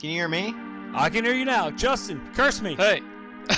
Can 0.00 0.10
you 0.10 0.16
hear 0.16 0.28
me? 0.28 0.54
I 0.94 1.08
can 1.10 1.24
hear 1.24 1.34
you 1.34 1.44
now. 1.44 1.70
Justin, 1.70 2.20
curse 2.34 2.60
me. 2.60 2.74
Hey, 2.74 3.00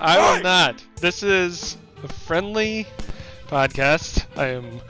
I 0.00 0.18
will 0.36 0.42
not. 0.42 0.82
This 0.96 1.22
is 1.22 1.76
a 2.02 2.08
friendly 2.08 2.86
podcast. 3.48 4.24
I 4.36 4.48
am 4.48 4.80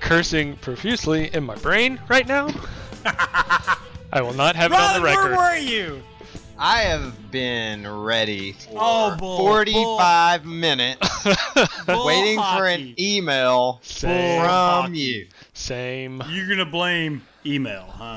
cursing 0.00 0.56
profusely 0.56 1.32
in 1.34 1.44
my 1.44 1.54
brain 1.56 2.00
right 2.08 2.26
now. 2.26 2.48
I 4.12 4.20
will 4.22 4.34
not 4.34 4.56
have 4.56 4.72
it 4.72 4.78
on 4.78 5.00
the 5.00 5.04
record. 5.04 5.32
where 5.36 5.52
were 5.52 5.56
you? 5.56 6.02
I 6.58 6.80
have 6.82 7.30
been 7.30 7.86
ready 7.86 8.52
for 8.52 8.70
Oh, 8.76 9.16
bull, 9.18 9.36
45 9.38 10.46
minutes 10.46 11.06
Bull 11.86 12.06
waiting 12.06 12.38
for 12.38 12.66
an 12.66 12.94
email 12.98 13.80
Same. 13.82 14.40
from 14.40 14.48
hockey. 14.48 14.98
you. 14.98 15.26
Same. 15.52 16.22
You're 16.30 16.48
gonna 16.48 16.64
blame 16.64 17.20
email, 17.44 17.82
huh? 17.90 18.16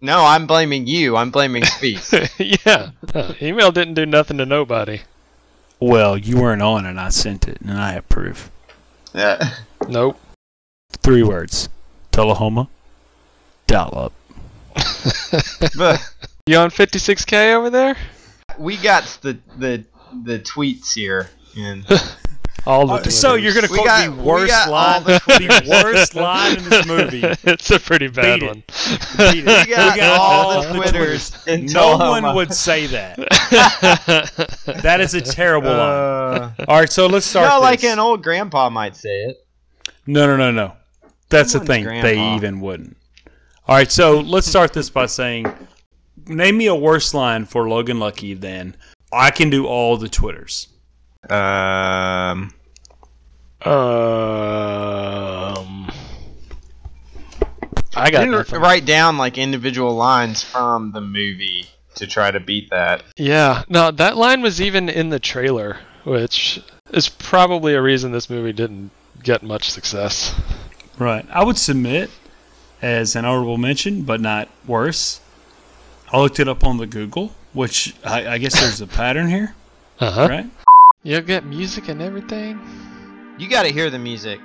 No, 0.00 0.24
I'm 0.24 0.46
blaming 0.46 0.86
you. 0.86 1.16
I'm 1.16 1.30
blaming 1.30 1.64
Speaks. 1.76 2.12
yeah. 2.38 2.90
Uh, 3.14 3.34
email 3.42 3.70
didn't 3.72 3.94
do 3.94 4.06
nothing 4.06 4.38
to 4.38 4.46
nobody. 4.46 5.02
Well, 5.78 6.16
you 6.16 6.38
weren't 6.40 6.62
on, 6.62 6.84
and 6.86 6.98
I 7.00 7.08
sent 7.10 7.48
it, 7.48 7.60
and 7.60 7.72
I 7.72 7.94
approve. 7.94 8.50
Yeah. 9.14 9.54
Nope. 9.88 10.18
Three 11.02 11.22
words: 11.22 11.68
Tullahoma, 12.12 12.68
Dollop. 13.66 14.12
but 15.76 16.00
You 16.46 16.56
on 16.58 16.70
56k 16.70 17.54
over 17.54 17.70
there? 17.70 17.96
we 18.58 18.76
got 18.76 19.04
the 19.22 19.38
the 19.58 19.84
the 20.24 20.38
tweets 20.40 20.92
here, 20.94 21.30
and 21.56 21.84
All 22.66 22.86
the 22.86 22.92
Uh, 22.94 23.02
so 23.04 23.34
you're 23.34 23.54
gonna 23.54 23.68
quote 23.68 23.86
got- 23.86 24.04
the 24.16 24.22
worst 24.22 24.68
line, 24.68 25.02
the 25.04 25.20
the 25.26 25.80
worst 25.84 26.14
line 26.14 26.56
in 26.58 26.68
this 26.68 26.86
movie. 26.86 27.22
it's 27.44 27.70
a 27.70 27.80
pretty 27.80 28.08
bad 28.08 28.40
Beat 28.40 28.42
it. 28.44 28.48
one. 28.48 28.62
Beat 29.32 29.44
it. 29.46 29.66
we 29.68 29.74
got, 29.74 30.00
all 30.20 30.20
all 30.20 30.62
the 30.62 30.68
the 30.68 30.74
twitters. 30.78 31.46
in 31.46 31.66
No 31.66 31.72
Tullahoma. 31.96 32.26
one 32.28 32.36
would 32.36 32.52
say 32.54 32.86
that. 32.88 33.18
That 34.82 35.00
is 35.00 35.14
a 35.14 35.20
terrible 35.20 35.70
line. 35.70 35.78
Uh, 35.78 36.52
All 36.68 36.78
right, 36.78 36.90
so 36.90 37.06
let's 37.06 37.26
start. 37.26 37.48
no, 37.48 37.60
like 37.60 37.80
this. 37.80 37.92
an 37.92 37.98
old 37.98 38.22
grandpa 38.22 38.70
might 38.70 38.96
say 38.96 39.24
it. 39.24 39.36
No, 40.06 40.26
no, 40.26 40.36
no, 40.36 40.50
no. 40.50 40.72
That's 41.28 41.52
the 41.52 41.58
Someone's 41.60 41.84
thing. 41.86 42.02
They 42.02 42.34
even 42.36 42.60
wouldn't. 42.60 42.96
All 43.68 43.76
right, 43.76 43.90
so 43.90 44.20
let's 44.20 44.46
start 44.46 44.72
this 44.72 44.90
by 44.90 45.06
saying, 45.06 45.46
name 46.26 46.56
me 46.58 46.66
a 46.66 46.74
worse 46.74 47.14
line 47.14 47.44
for 47.44 47.68
Logan 47.68 47.98
Lucky 48.00 48.34
than 48.34 48.76
I 49.12 49.30
can 49.30 49.50
do 49.50 49.66
all 49.66 49.96
the 49.96 50.08
twitters. 50.08 50.68
Um, 51.28 52.54
um, 53.62 55.90
I 57.94 58.10
got 58.10 58.20
didn't 58.20 58.30
nothing. 58.30 58.60
write 58.60 58.86
down 58.86 59.18
like 59.18 59.36
individual 59.36 59.94
lines 59.94 60.42
from 60.42 60.92
the 60.92 61.00
movie 61.00 61.66
to 61.96 62.06
try 62.06 62.30
to 62.30 62.40
beat 62.40 62.70
that. 62.70 63.02
Yeah, 63.16 63.64
no, 63.68 63.90
that 63.90 64.16
line 64.16 64.40
was 64.40 64.60
even 64.62 64.88
in 64.88 65.10
the 65.10 65.18
trailer, 65.20 65.78
which 66.04 66.62
is 66.92 67.08
probably 67.08 67.74
a 67.74 67.82
reason 67.82 68.12
this 68.12 68.30
movie 68.30 68.52
didn't 68.52 68.90
get 69.22 69.42
much 69.42 69.70
success. 69.70 70.34
Right. 70.98 71.26
I 71.30 71.44
would 71.44 71.58
submit 71.58 72.10
as 72.80 73.14
an 73.14 73.24
honorable 73.26 73.58
mention, 73.58 74.02
but 74.02 74.20
not 74.20 74.48
worse. 74.66 75.20
I 76.12 76.18
looked 76.18 76.40
it 76.40 76.48
up 76.48 76.64
on 76.64 76.78
the 76.78 76.86
Google, 76.86 77.34
which 77.52 77.94
I, 78.04 78.26
I 78.26 78.38
guess 78.38 78.58
there's 78.58 78.80
a 78.80 78.86
pattern 78.86 79.28
here, 79.28 79.54
Uh 80.00 80.10
huh. 80.10 80.26
right? 80.28 80.46
You 81.02 81.20
get 81.22 81.46
music 81.46 81.88
and 81.88 82.02
everything. 82.02 82.60
You 83.38 83.48
got 83.48 83.62
to 83.62 83.72
hear 83.72 83.88
the 83.88 83.98
music. 83.98 84.38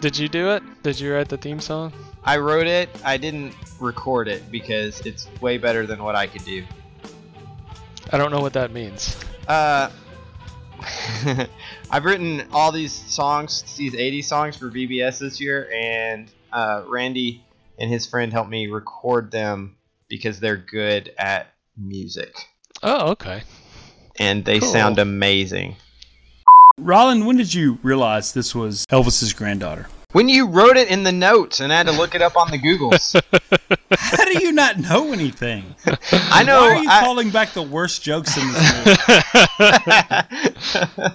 Did 0.00 0.16
you 0.16 0.28
do 0.28 0.50
it? 0.50 0.62
Did 0.84 1.00
you 1.00 1.12
write 1.12 1.28
the 1.28 1.36
theme 1.36 1.58
song? 1.58 1.92
I 2.22 2.36
wrote 2.36 2.68
it. 2.68 2.88
I 3.04 3.16
didn't 3.16 3.54
record 3.80 4.28
it 4.28 4.50
because 4.52 5.00
it's 5.00 5.28
way 5.40 5.58
better 5.58 5.86
than 5.86 6.02
what 6.04 6.14
I 6.14 6.28
could 6.28 6.44
do. 6.44 6.64
I 8.12 8.16
don't 8.16 8.30
know 8.30 8.40
what 8.40 8.52
that 8.52 8.70
means. 8.70 9.16
Uh, 9.48 9.90
I've 11.90 12.04
written 12.04 12.46
all 12.52 12.70
these 12.70 12.92
songs, 12.92 13.76
these 13.76 13.94
80 13.94 14.22
songs 14.22 14.56
for 14.56 14.70
VBS 14.70 15.18
this 15.18 15.40
year, 15.40 15.68
and 15.74 16.30
uh, 16.52 16.84
Randy 16.86 17.44
and 17.76 17.90
his 17.90 18.06
friend 18.06 18.32
helped 18.32 18.50
me 18.50 18.68
record 18.68 19.32
them 19.32 19.76
because 20.08 20.38
they're 20.38 20.56
good 20.56 21.12
at 21.18 21.48
music 21.76 22.34
Oh, 22.82 23.10
okay. 23.10 23.42
And 24.20 24.44
they 24.44 24.60
Cool. 24.60 24.68
sound 24.68 24.98
amazing. 25.00 25.74
Roland, 26.78 27.26
when 27.26 27.36
did 27.36 27.52
you 27.52 27.78
realize 27.82 28.32
this 28.32 28.54
was 28.54 28.86
Elvis's 28.90 29.32
granddaughter? 29.32 29.88
When 30.12 30.28
you 30.28 30.46
wrote 30.48 30.76
it 30.76 30.88
in 30.88 31.04
the 31.04 31.12
notes 31.12 31.60
and 31.60 31.72
I 31.72 31.76
had 31.76 31.86
to 31.86 31.92
look 31.92 32.14
it 32.16 32.22
up 32.22 32.36
on 32.36 32.50
the 32.50 32.58
Googles, 32.58 33.14
How 33.92 34.24
do 34.24 34.38
you 34.44 34.50
not 34.52 34.78
know 34.78 35.12
anything? 35.12 35.74
I 36.12 36.42
know. 36.42 36.60
Why 36.62 36.68
are 36.74 36.82
you 36.82 36.88
I- 36.90 37.00
calling 37.00 37.30
back 37.30 37.52
the 37.52 37.62
worst 37.62 38.02
jokes 38.02 38.36
in 38.36 38.46
this 38.52 38.76
movie? 40.98 41.14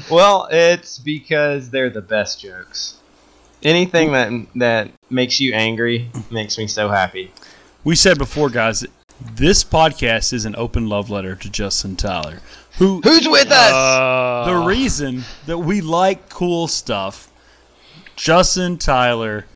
well, 0.10 0.48
it's 0.50 0.98
because 0.98 1.70
they're 1.70 1.90
the 1.90 2.00
best 2.02 2.40
jokes. 2.40 2.96
Anything 3.62 4.12
that 4.12 4.30
that 4.56 4.90
makes 5.10 5.40
you 5.40 5.52
angry 5.54 6.10
makes 6.30 6.56
me 6.58 6.66
so 6.66 6.88
happy. 6.88 7.32
We 7.82 7.94
said 7.96 8.16
before, 8.18 8.48
guys, 8.50 8.86
this 9.24 9.64
podcast 9.64 10.32
is 10.32 10.44
an 10.44 10.54
open 10.56 10.88
love 10.88 11.10
letter 11.10 11.34
to 11.34 11.50
Justin 11.50 11.96
Tyler, 11.96 12.40
who 12.78 13.00
Who's 13.02 13.28
with 13.28 13.50
us? 13.50 13.72
Uh, 13.72 14.44
the 14.46 14.66
reason 14.66 15.24
that 15.46 15.58
we 15.58 15.80
like 15.80 16.28
cool 16.28 16.68
stuff. 16.68 17.30
Justin 18.16 18.78
Tyler 18.78 19.46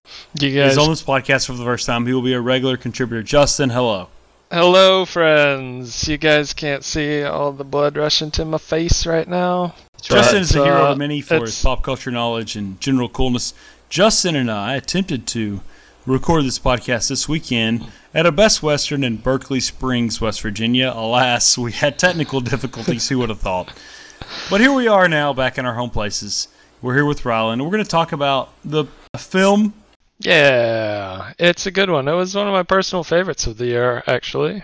you 0.40 0.54
guys. 0.54 0.72
is 0.72 0.78
on 0.78 0.90
this 0.90 1.02
podcast 1.02 1.46
for 1.46 1.52
the 1.52 1.64
first 1.64 1.86
time. 1.86 2.06
He 2.06 2.12
will 2.12 2.22
be 2.22 2.32
a 2.32 2.40
regular 2.40 2.76
contributor. 2.76 3.22
Justin, 3.22 3.70
hello. 3.70 4.08
Hello, 4.50 5.04
friends. 5.04 6.08
You 6.08 6.16
guys 6.16 6.54
can't 6.54 6.82
see 6.82 7.22
all 7.22 7.52
the 7.52 7.64
blood 7.64 7.96
rushing 7.96 8.30
to 8.32 8.44
my 8.44 8.58
face 8.58 9.06
right 9.06 9.28
now. 9.28 9.74
Justin 10.00 10.40
is 10.40 10.54
a 10.56 10.64
hero 10.64 10.86
uh, 10.86 10.90
to 10.90 10.96
many 10.96 11.20
for 11.20 11.40
his 11.40 11.62
pop 11.62 11.82
culture 11.82 12.10
knowledge 12.10 12.56
and 12.56 12.80
general 12.80 13.08
coolness. 13.08 13.52
Justin 13.90 14.34
and 14.36 14.50
I 14.50 14.74
attempted 14.74 15.26
to 15.28 15.60
record 16.08 16.44
this 16.44 16.58
podcast 16.58 17.08
this 17.08 17.28
weekend 17.28 17.86
at 18.14 18.26
a 18.26 18.32
Best 18.32 18.62
Western 18.62 19.04
in 19.04 19.16
Berkeley 19.18 19.60
Springs, 19.60 20.20
West 20.20 20.40
Virginia. 20.40 20.92
Alas, 20.94 21.58
we 21.58 21.72
had 21.72 21.98
technical 21.98 22.40
difficulties. 22.52 23.08
Who 23.08 23.18
would 23.18 23.28
have 23.28 23.40
thought? 23.40 23.72
But 24.50 24.60
here 24.60 24.72
we 24.72 24.88
are 24.88 25.08
now, 25.08 25.32
back 25.32 25.58
in 25.58 25.66
our 25.66 25.74
home 25.74 25.90
places. 25.90 26.48
We're 26.80 26.94
here 26.94 27.04
with 27.04 27.22
Rylan. 27.22 27.62
We're 27.62 27.70
going 27.70 27.84
to 27.84 27.90
talk 27.90 28.12
about 28.12 28.50
the 28.64 28.86
film. 29.16 29.74
Yeah, 30.20 31.32
it's 31.38 31.66
a 31.66 31.70
good 31.70 31.90
one. 31.90 32.08
It 32.08 32.14
was 32.14 32.34
one 32.34 32.46
of 32.46 32.52
my 32.52 32.62
personal 32.62 33.04
favorites 33.04 33.46
of 33.46 33.56
the 33.58 33.66
year, 33.66 34.02
actually. 34.06 34.62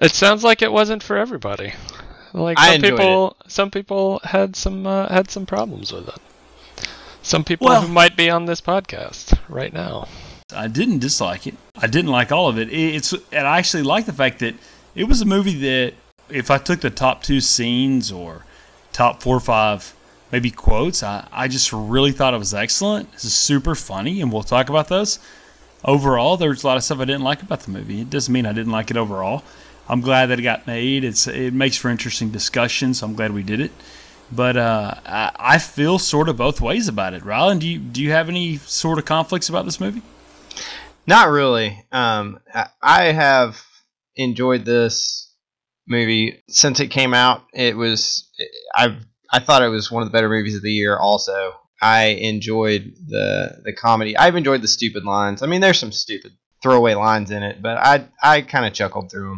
It 0.00 0.12
sounds 0.12 0.44
like 0.44 0.62
it 0.62 0.70
wasn't 0.70 1.02
for 1.02 1.16
everybody. 1.16 1.72
Like 2.32 2.58
some 2.58 2.74
enjoyed 2.74 2.90
people, 2.98 3.36
some 3.48 3.70
people 3.70 4.20
had 4.22 4.54
some 4.56 4.86
uh, 4.86 5.08
had 5.08 5.30
some 5.30 5.46
problems 5.46 5.90
with 5.90 6.08
it. 6.08 6.18
Some 7.22 7.44
people 7.44 7.68
Well- 7.68 7.82
who 7.82 7.88
might 7.88 8.16
be 8.16 8.28
on 8.28 8.44
this 8.44 8.60
podcast 8.60 9.38
right 9.48 9.72
now. 9.72 10.06
I 10.54 10.68
didn't 10.68 11.00
dislike 11.00 11.46
it. 11.46 11.54
I 11.76 11.86
didn't 11.88 12.10
like 12.10 12.30
all 12.30 12.48
of 12.48 12.58
it. 12.58 12.68
It- 12.70 12.94
It's 12.96 13.12
and 13.32 13.46
I 13.46 13.58
actually 13.58 13.82
like 13.82 14.06
the 14.06 14.12
fact 14.12 14.38
that 14.40 14.54
it 14.94 15.04
was 15.04 15.20
a 15.20 15.24
movie 15.24 15.54
that 15.54 15.94
if 16.30 16.50
I 16.50 16.58
took 16.58 16.80
the 16.80 16.90
top 16.90 17.22
two 17.22 17.40
scenes 17.40 18.12
or 18.12 18.44
top 18.92 19.22
four 19.22 19.36
or 19.36 19.40
five 19.40 19.92
maybe 20.32 20.50
quotes, 20.50 21.02
I, 21.02 21.26
I 21.32 21.48
just 21.48 21.72
really 21.72 22.12
thought 22.12 22.34
it 22.34 22.38
was 22.38 22.54
excellent. 22.54 23.08
It's 23.14 23.24
super 23.32 23.74
funny, 23.74 24.20
and 24.20 24.32
we'll 24.32 24.42
talk 24.42 24.68
about 24.68 24.88
those. 24.88 25.18
Overall, 25.84 26.36
there's 26.36 26.64
a 26.64 26.66
lot 26.66 26.76
of 26.76 26.82
stuff 26.84 26.98
I 27.00 27.04
didn't 27.04 27.22
like 27.22 27.42
about 27.42 27.60
the 27.60 27.70
movie. 27.70 28.00
It 28.00 28.10
doesn't 28.10 28.32
mean 28.32 28.46
I 28.46 28.52
didn't 28.52 28.72
like 28.72 28.90
it 28.90 28.96
overall. 28.96 29.44
I'm 29.88 30.00
glad 30.00 30.26
that 30.26 30.38
it 30.40 30.42
got 30.42 30.66
made. 30.66 31.04
It's 31.04 31.26
it 31.28 31.54
makes 31.54 31.76
for 31.76 31.90
interesting 31.90 32.30
discussion, 32.30 32.94
so 32.94 33.06
I'm 33.06 33.14
glad 33.14 33.32
we 33.32 33.42
did 33.42 33.60
it. 33.60 33.70
But 34.32 34.56
uh, 34.56 34.94
I, 35.06 35.30
I 35.38 35.58
feel 35.58 35.98
sort 36.00 36.28
of 36.28 36.36
both 36.36 36.60
ways 36.60 36.88
about 36.88 37.14
it. 37.14 37.22
Rylan, 37.22 37.60
do 37.60 37.68
you 37.68 37.78
do 37.78 38.00
you 38.02 38.10
have 38.12 38.28
any 38.28 38.56
sort 38.58 38.98
of 38.98 39.04
conflicts 39.04 39.48
about 39.48 39.64
this 39.64 39.78
movie? 39.80 40.02
Not 41.06 41.30
really. 41.30 41.84
Um, 41.92 42.40
I- 42.82 43.12
have 43.12 43.62
enjoyed 44.16 44.64
this 44.64 45.32
movie 45.86 46.42
since 46.48 46.80
it 46.80 46.88
came 46.88 47.14
out. 47.14 47.44
It 47.52 47.76
was 47.76 48.28
I 48.74 48.96
I 49.32 49.40
thought 49.40 49.62
it 49.62 49.68
was 49.68 49.90
one 49.90 50.02
of 50.02 50.08
the 50.08 50.12
better 50.12 50.28
movies 50.28 50.56
of 50.56 50.62
the 50.62 50.72
year. 50.72 50.96
Also, 50.96 51.52
I 51.80 52.06
enjoyed 52.06 52.94
the 53.06 53.60
the 53.64 53.72
comedy. 53.72 54.16
I've 54.16 54.36
enjoyed 54.36 54.62
the 54.62 54.68
stupid 54.68 55.04
lines. 55.04 55.42
I 55.42 55.46
mean, 55.46 55.60
there's 55.60 55.78
some 55.78 55.92
stupid 55.92 56.32
throwaway 56.62 56.94
lines 56.94 57.30
in 57.30 57.42
it, 57.42 57.62
but 57.62 57.76
I 57.78 58.08
I 58.22 58.40
kind 58.40 58.66
of 58.66 58.72
chuckled 58.72 59.10
through 59.10 59.30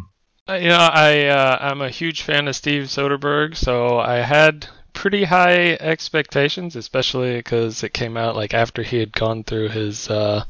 them. 0.47 0.61
You 0.61 0.69
know, 0.69 0.77
I 0.77 1.25
uh, 1.25 1.57
I'm 1.61 1.81
a 1.81 1.89
huge 1.89 2.23
fan 2.23 2.47
of 2.47 2.55
Steve 2.55 2.83
Soderbergh, 2.85 3.55
so 3.55 3.99
I 3.99 4.15
had 4.17 4.67
pretty 4.99 5.23
high 5.23 5.77
expectations, 5.79 6.75
especially 6.75 7.37
because 7.37 7.83
it 7.83 7.93
came 7.93 8.17
out 8.17 8.35
like 8.35 8.53
after 8.53 8.83
he 8.83 8.99
had 8.99 9.13
gone 9.13 9.45
through 9.45 9.69
his 9.69 10.09
uh, 10.09 10.43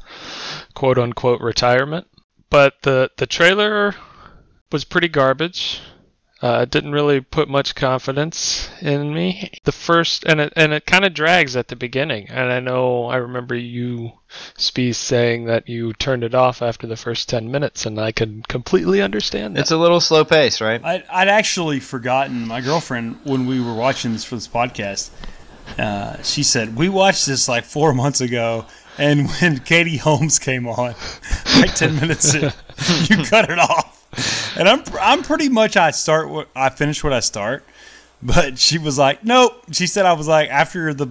quote 0.73 0.97
unquote 0.97 1.39
retirement. 1.39 2.07
But 2.49 2.81
the 2.81 3.11
the 3.17 3.27
trailer 3.27 3.93
was 4.71 4.85
pretty 4.85 5.07
garbage. 5.07 5.81
Uh, 6.41 6.61
it 6.63 6.69
didn't 6.69 6.93
really 6.93 7.19
put 7.19 7.49
much 7.49 7.75
confidence 7.75 8.69
in 8.81 9.13
me. 9.13 9.51
The 9.65 9.73
first, 9.73 10.23
and 10.23 10.39
it 10.39 10.53
and 10.55 10.71
it 10.71 10.85
kind 10.85 11.03
of 11.03 11.13
drags 11.13 11.57
at 11.57 11.67
the 11.67 11.75
beginning. 11.75 12.29
And 12.29 12.49
I 12.49 12.61
know 12.61 13.07
I 13.07 13.17
remember 13.17 13.55
you, 13.55 14.13
Spee, 14.57 14.93
saying 14.93 15.45
that 15.45 15.67
you 15.67 15.91
turned 15.91 16.23
it 16.23 16.33
off 16.33 16.61
after 16.61 16.87
the 16.87 16.95
first 16.95 17.27
ten 17.27 17.51
minutes, 17.51 17.85
and 17.85 17.99
I 17.99 18.13
can 18.13 18.43
completely 18.47 19.01
understand 19.01 19.55
that. 19.55 19.61
It's 19.61 19.71
a 19.71 19.77
little 19.77 19.99
slow 19.99 20.23
pace, 20.23 20.61
right? 20.61 20.81
I, 20.81 21.03
I'd 21.11 21.27
actually 21.27 21.81
forgotten 21.81 22.47
my 22.47 22.61
girlfriend 22.61 23.19
when 23.25 23.45
we 23.45 23.61
were 23.61 23.75
watching 23.75 24.13
this 24.13 24.23
for 24.23 24.35
this 24.35 24.47
podcast. 24.47 25.09
Uh, 25.77 26.21
she 26.23 26.43
said 26.43 26.77
we 26.77 26.87
watched 26.87 27.25
this 27.25 27.49
like 27.49 27.65
four 27.65 27.93
months 27.93 28.21
ago, 28.21 28.65
and 28.97 29.29
when 29.29 29.59
Katie 29.59 29.97
Holmes 29.97 30.39
came 30.39 30.69
on, 30.69 30.95
like 31.57 31.75
ten 31.75 31.95
minutes 31.95 32.33
in, 32.33 32.43
you 33.09 33.25
cut 33.25 33.49
it 33.49 33.59
off. 33.59 33.98
And 34.57 34.67
I'm 34.67 34.83
I'm 34.99 35.23
pretty 35.23 35.49
much 35.49 35.77
I 35.77 35.91
start 35.91 36.29
what 36.29 36.49
I 36.55 36.69
finish 36.69 37.03
what 37.03 37.13
I 37.13 37.19
start, 37.19 37.63
but 38.21 38.57
she 38.57 38.77
was 38.77 38.97
like, 38.97 39.23
nope. 39.23 39.63
She 39.71 39.87
said 39.87 40.05
I 40.05 40.13
was 40.13 40.27
like 40.27 40.49
after 40.49 40.93
the 40.93 41.09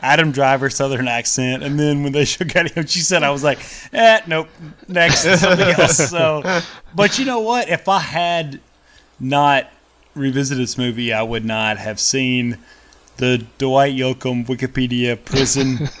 Adam 0.00 0.30
Driver 0.30 0.70
Southern 0.70 1.08
accent, 1.08 1.62
and 1.62 1.78
then 1.78 2.02
when 2.02 2.12
they 2.12 2.24
shook 2.36 2.54
at 2.54 2.70
him, 2.72 2.86
she 2.86 3.00
said 3.00 3.22
I 3.22 3.30
was 3.30 3.42
like, 3.42 3.58
eh, 3.92 4.20
nope, 4.26 4.48
next 4.88 5.22
something 5.22 5.68
else. 5.68 6.10
So, 6.10 6.60
but 6.94 7.18
you 7.18 7.24
know 7.24 7.40
what? 7.40 7.68
If 7.68 7.88
I 7.88 7.98
had 7.98 8.60
not 9.18 9.70
revisited 10.14 10.62
this 10.62 10.78
movie, 10.78 11.12
I 11.12 11.22
would 11.22 11.44
not 11.44 11.78
have 11.78 11.98
seen 11.98 12.58
the 13.16 13.44
Dwight 13.58 13.94
Yoakam 13.94 14.46
Wikipedia 14.46 15.22
prison. 15.24 15.78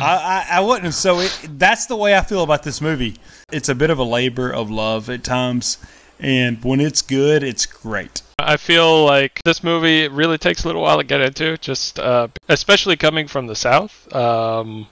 I, 0.00 0.46
I 0.56 0.60
wouldn't. 0.60 0.94
So 0.94 1.20
it, 1.20 1.48
that's 1.58 1.86
the 1.86 1.96
way 1.96 2.16
I 2.16 2.22
feel 2.22 2.42
about 2.42 2.62
this 2.62 2.80
movie. 2.80 3.16
It's 3.52 3.68
a 3.68 3.74
bit 3.74 3.90
of 3.90 3.98
a 3.98 4.04
labor 4.04 4.50
of 4.50 4.70
love 4.70 5.08
at 5.10 5.24
times, 5.24 5.78
and 6.18 6.62
when 6.64 6.80
it's 6.80 7.02
good, 7.02 7.42
it's 7.42 7.66
great. 7.66 8.22
I 8.38 8.56
feel 8.56 9.04
like 9.04 9.40
this 9.44 9.62
movie 9.62 10.08
really 10.08 10.38
takes 10.38 10.64
a 10.64 10.68
little 10.68 10.82
while 10.82 10.98
to 10.98 11.04
get 11.04 11.20
into, 11.20 11.58
just 11.58 11.98
uh, 11.98 12.28
especially 12.48 12.96
coming 12.96 13.28
from 13.28 13.46
the 13.46 13.56
South. 13.56 14.12
Um, 14.14 14.86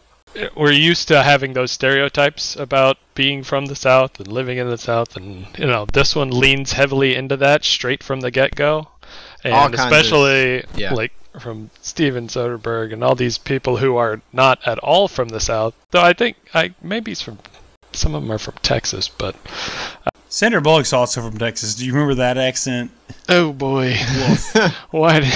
we're 0.56 0.72
used 0.72 1.08
to 1.08 1.22
having 1.22 1.52
those 1.52 1.70
stereotypes 1.70 2.56
about 2.56 2.98
being 3.14 3.42
from 3.42 3.66
the 3.66 3.76
South 3.76 4.18
and 4.18 4.28
living 4.28 4.58
in 4.58 4.68
the 4.68 4.78
South, 4.78 5.16
and 5.16 5.46
you 5.58 5.66
know 5.66 5.86
this 5.92 6.14
one 6.14 6.30
leans 6.30 6.72
heavily 6.72 7.14
into 7.14 7.36
that 7.38 7.64
straight 7.64 8.02
from 8.02 8.20
the 8.20 8.30
get-go, 8.30 8.76
All 8.76 8.97
and 9.44 9.54
kinds 9.54 9.74
of- 9.74 9.80
especially 9.80 10.64
yeah. 10.76 10.92
like 10.94 11.12
from 11.38 11.70
Steven 11.82 12.28
Soderbergh 12.28 12.92
and 12.92 13.04
all 13.04 13.14
these 13.14 13.38
people 13.38 13.76
who 13.76 13.96
are 13.96 14.20
not 14.32 14.58
at 14.66 14.78
all 14.78 15.08
from 15.08 15.28
the 15.28 15.40
South. 15.40 15.74
Though 15.90 16.02
I 16.02 16.12
think 16.12 16.36
I 16.54 16.74
maybe 16.82 17.10
he's 17.12 17.20
from 17.20 17.38
some 17.92 18.14
of 18.14 18.22
them 18.22 18.32
are 18.32 18.38
from 18.38 18.54
Texas, 18.62 19.08
but 19.08 19.36
Sandra 20.28 20.60
Bullock's 20.60 20.92
also 20.92 21.22
from 21.22 21.38
Texas. 21.38 21.74
Do 21.74 21.86
you 21.86 21.92
remember 21.92 22.14
that 22.16 22.38
accent? 22.38 22.90
Oh 23.28 23.52
boy. 23.52 23.96
Why 24.90 25.20
d- 25.20 25.30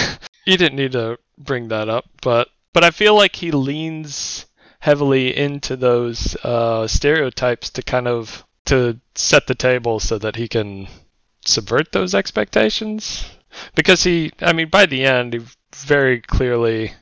you 0.46 0.56
didn't 0.56 0.76
need 0.76 0.92
to 0.92 1.18
bring 1.38 1.68
that 1.68 1.88
up, 1.88 2.04
but 2.20 2.48
but 2.72 2.84
I 2.84 2.90
feel 2.90 3.14
like 3.14 3.36
he 3.36 3.50
leans 3.50 4.46
heavily 4.80 5.36
into 5.36 5.76
those 5.76 6.36
uh, 6.42 6.86
stereotypes 6.88 7.70
to 7.70 7.82
kind 7.82 8.08
of 8.08 8.44
to 8.66 8.98
set 9.14 9.46
the 9.46 9.54
table 9.54 10.00
so 10.00 10.18
that 10.18 10.36
he 10.36 10.48
can 10.48 10.88
subvert 11.44 11.92
those 11.92 12.14
expectations 12.14 13.25
because 13.75 14.02
he 14.02 14.32
I 14.40 14.52
mean 14.52 14.69
by 14.69 14.87
the 14.87 15.04
end 15.04 15.34
he 15.34 15.40
very 15.75 16.20
clearly 16.20 16.93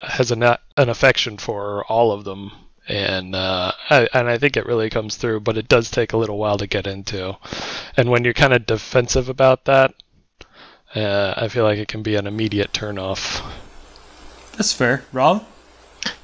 has 0.00 0.30
an 0.30 0.42
an 0.42 0.88
affection 0.88 1.38
for 1.38 1.84
all 1.86 2.12
of 2.12 2.24
them 2.24 2.52
and 2.88 3.34
uh, 3.34 3.72
I, 3.90 4.08
and 4.14 4.28
I 4.28 4.38
think 4.38 4.56
it 4.56 4.66
really 4.66 4.90
comes 4.90 5.16
through, 5.16 5.40
but 5.40 5.56
it 5.56 5.68
does 5.68 5.90
take 5.90 6.12
a 6.12 6.16
little 6.16 6.38
while 6.38 6.58
to 6.58 6.66
get 6.66 6.86
into. 6.86 7.36
And 7.96 8.10
when 8.10 8.24
you're 8.24 8.32
kind 8.32 8.52
of 8.52 8.66
defensive 8.66 9.28
about 9.28 9.64
that, 9.64 9.94
uh, 10.94 11.34
I 11.36 11.48
feel 11.48 11.64
like 11.64 11.78
it 11.78 11.88
can 11.88 12.02
be 12.02 12.14
an 12.14 12.26
immediate 12.26 12.72
turnoff. 12.72 13.44
That's 14.56 14.72
fair, 14.72 15.04
Rob. 15.12 15.44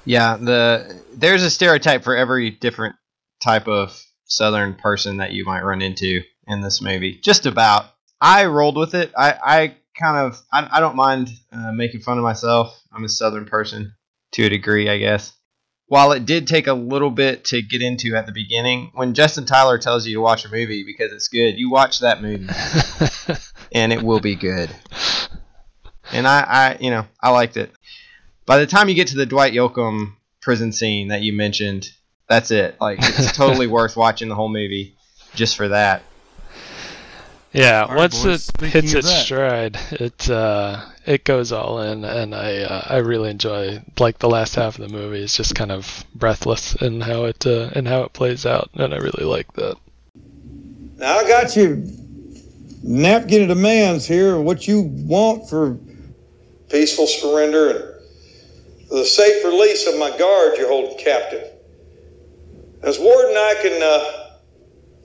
Yeah, 0.04 0.36
the 0.36 1.02
there's 1.12 1.42
a 1.42 1.50
stereotype 1.50 2.04
for 2.04 2.16
every 2.16 2.50
different 2.50 2.96
type 3.42 3.66
of 3.66 4.00
Southern 4.24 4.74
person 4.74 5.19
that 5.19 5.32
you 5.32 5.44
might 5.44 5.64
run 5.64 5.82
into 5.82 6.22
in 6.46 6.60
this 6.60 6.80
movie. 6.80 7.19
Just 7.22 7.46
about. 7.46 7.86
I 8.22 8.46
rolled 8.46 8.76
with 8.76 8.94
it. 8.94 9.12
I, 9.19 9.34
I 9.44 9.74
kind 9.98 10.16
of 10.16 10.40
I, 10.52 10.76
I 10.76 10.80
don't 10.80 10.94
mind 10.94 11.28
uh, 11.52 11.72
making 11.72 12.02
fun 12.02 12.19
of 12.19 12.22
myself. 12.22 12.80
I'm 12.92 13.02
a 13.02 13.08
Southern 13.08 13.46
person 13.46 13.94
to 14.32 14.44
a 14.44 14.48
degree, 14.48 14.88
I 14.88 14.98
guess. 14.98 15.32
While 15.86 16.12
it 16.12 16.24
did 16.24 16.46
take 16.46 16.69
a 16.69 16.72
little 16.72 17.10
bit 17.10 17.46
to 17.46 17.60
get 17.60 17.82
into 17.82 18.14
at 18.14 18.26
the 18.26 18.32
beginning, 18.32 18.92
when 18.94 19.12
Justin 19.12 19.44
Tyler 19.44 19.76
tells 19.76 20.06
you 20.06 20.14
to 20.14 20.20
watch 20.20 20.44
a 20.44 20.48
movie 20.48 20.84
because 20.84 21.12
it's 21.12 21.28
good, 21.28 21.58
you 21.58 21.69
watch 21.69 21.98
that 21.98 22.22
movie 22.22 22.48
and 23.72 23.92
it 23.92 24.02
will 24.02 24.20
be 24.20 24.36
good. 24.36 24.70
And 26.12 26.26
I, 26.26 26.40
I 26.40 26.76
you 26.80 26.90
know, 26.90 27.04
I 27.20 27.30
liked 27.30 27.56
it. 27.56 27.72
By 28.46 28.58
the 28.58 28.66
time 28.66 28.88
you 28.88 28.94
get 28.94 29.08
to 29.08 29.16
the 29.16 29.26
Dwight 29.26 29.52
Yoakam 29.52 30.14
prison 30.40 30.72
scene 30.72 31.08
that 31.08 31.22
you 31.22 31.32
mentioned, 31.32 31.90
that's 32.28 32.52
it. 32.52 32.76
Like 32.80 33.00
it's 33.00 33.36
totally 33.36 33.66
worth 33.76 33.96
watching 33.96 34.28
the 34.28 34.36
whole 34.36 34.48
movie 34.48 34.94
just 35.34 35.56
for 35.56 35.69
that. 35.69 36.04
Yeah, 37.52 37.82
All 37.82 37.88
right, 37.88 37.96
once 37.96 38.22
boys, 38.22 38.49
it 38.49 38.60
hits 38.72 38.94
its 38.94 39.08
that. 39.08 39.25
stride, 39.25 39.78
it 39.93 40.31
uh, 40.31 40.87
it 41.04 41.25
goes 41.25 41.52
all 41.52 41.81
in, 41.82 42.04
and 42.04 42.34
I 42.34 42.62
uh, 42.62 42.87
I 42.88 42.96
really 42.99 43.31
enjoy 43.31 43.82
like 43.99 44.19
the 44.19 44.28
last 44.31 44.54
half 44.54 44.78
of 44.78 44.90
the 44.90 44.96
movie 44.96 45.22
is 45.22 45.37
just 45.37 45.54
kind 45.54 45.70
of 45.70 46.04
breathless 46.14 46.75
in 46.76 47.02
how 47.02 47.25
it 47.25 47.46
uh, 47.46 47.70
in 47.75 47.84
how 47.84 48.04
it 48.04 48.14
plays 48.14 48.46
out, 48.46 48.70
and 48.75 48.94
I 48.94 48.96
really 48.96 49.25
like 49.25 49.52
that. 49.54 49.76
Now 50.96 51.19
I 51.19 51.28
got 51.28 51.54
your 51.54 51.76
napkin 52.82 53.43
of 53.43 53.49
demands 53.49 54.06
here, 54.06 54.40
what 54.40 54.66
you 54.66 54.82
want 54.82 55.50
for 55.50 55.78
peaceful 56.70 57.06
surrender 57.06 57.70
and 57.70 57.93
the 58.88 59.05
safe 59.05 59.44
release 59.44 59.87
of 59.87 59.98
my 59.98 60.16
guard 60.16 60.56
you're 60.56 60.69
holding 60.69 60.98
captive. 60.98 61.48
As 62.82 62.98
warden, 62.98 63.37
I 63.37 63.55
can 63.60 63.82
uh, 63.82 64.37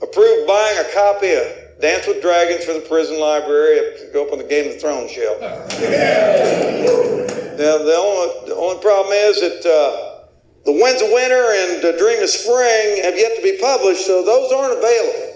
approve 0.01 0.47
buying 0.47 0.77
a 0.77 0.93
copy 0.93 1.33
of 1.33 1.66
Dance 1.79 2.07
with 2.07 2.23
Dragons 2.23 2.65
for 2.65 2.73
the 2.73 2.79
prison 2.79 3.19
library 3.19 3.79
go 4.11 4.25
up 4.25 4.31
on 4.31 4.39
the 4.39 4.43
Game 4.43 4.71
of 4.71 4.81
Thrones 4.81 5.11
shelf. 5.11 5.37
Now, 7.57 7.79
the 7.79 7.95
only, 7.95 8.49
the 8.49 8.55
only 8.55 8.79
problem 8.83 9.11
is 9.13 9.41
that 9.41 9.65
uh, 9.65 10.27
The 10.63 10.73
Winds 10.73 11.01
of 11.01 11.09
Winter 11.09 11.41
and 11.41 11.83
uh, 11.83 11.97
Dream 11.97 12.21
of 12.21 12.29
Spring 12.29 13.01
have 13.01 13.17
yet 13.17 13.35
to 13.35 13.41
be 13.41 13.57
published, 13.59 14.05
so 14.05 14.23
those 14.23 14.51
aren't 14.51 14.77
available. 14.77 15.33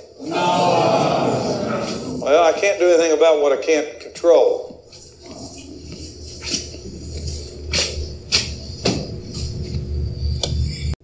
Well, 2.22 2.44
I 2.44 2.54
can't 2.54 2.78
do 2.78 2.88
anything 2.88 3.14
about 3.18 3.42
what 3.42 3.58
I 3.58 3.62
can't 3.64 4.00
control. 4.00 4.86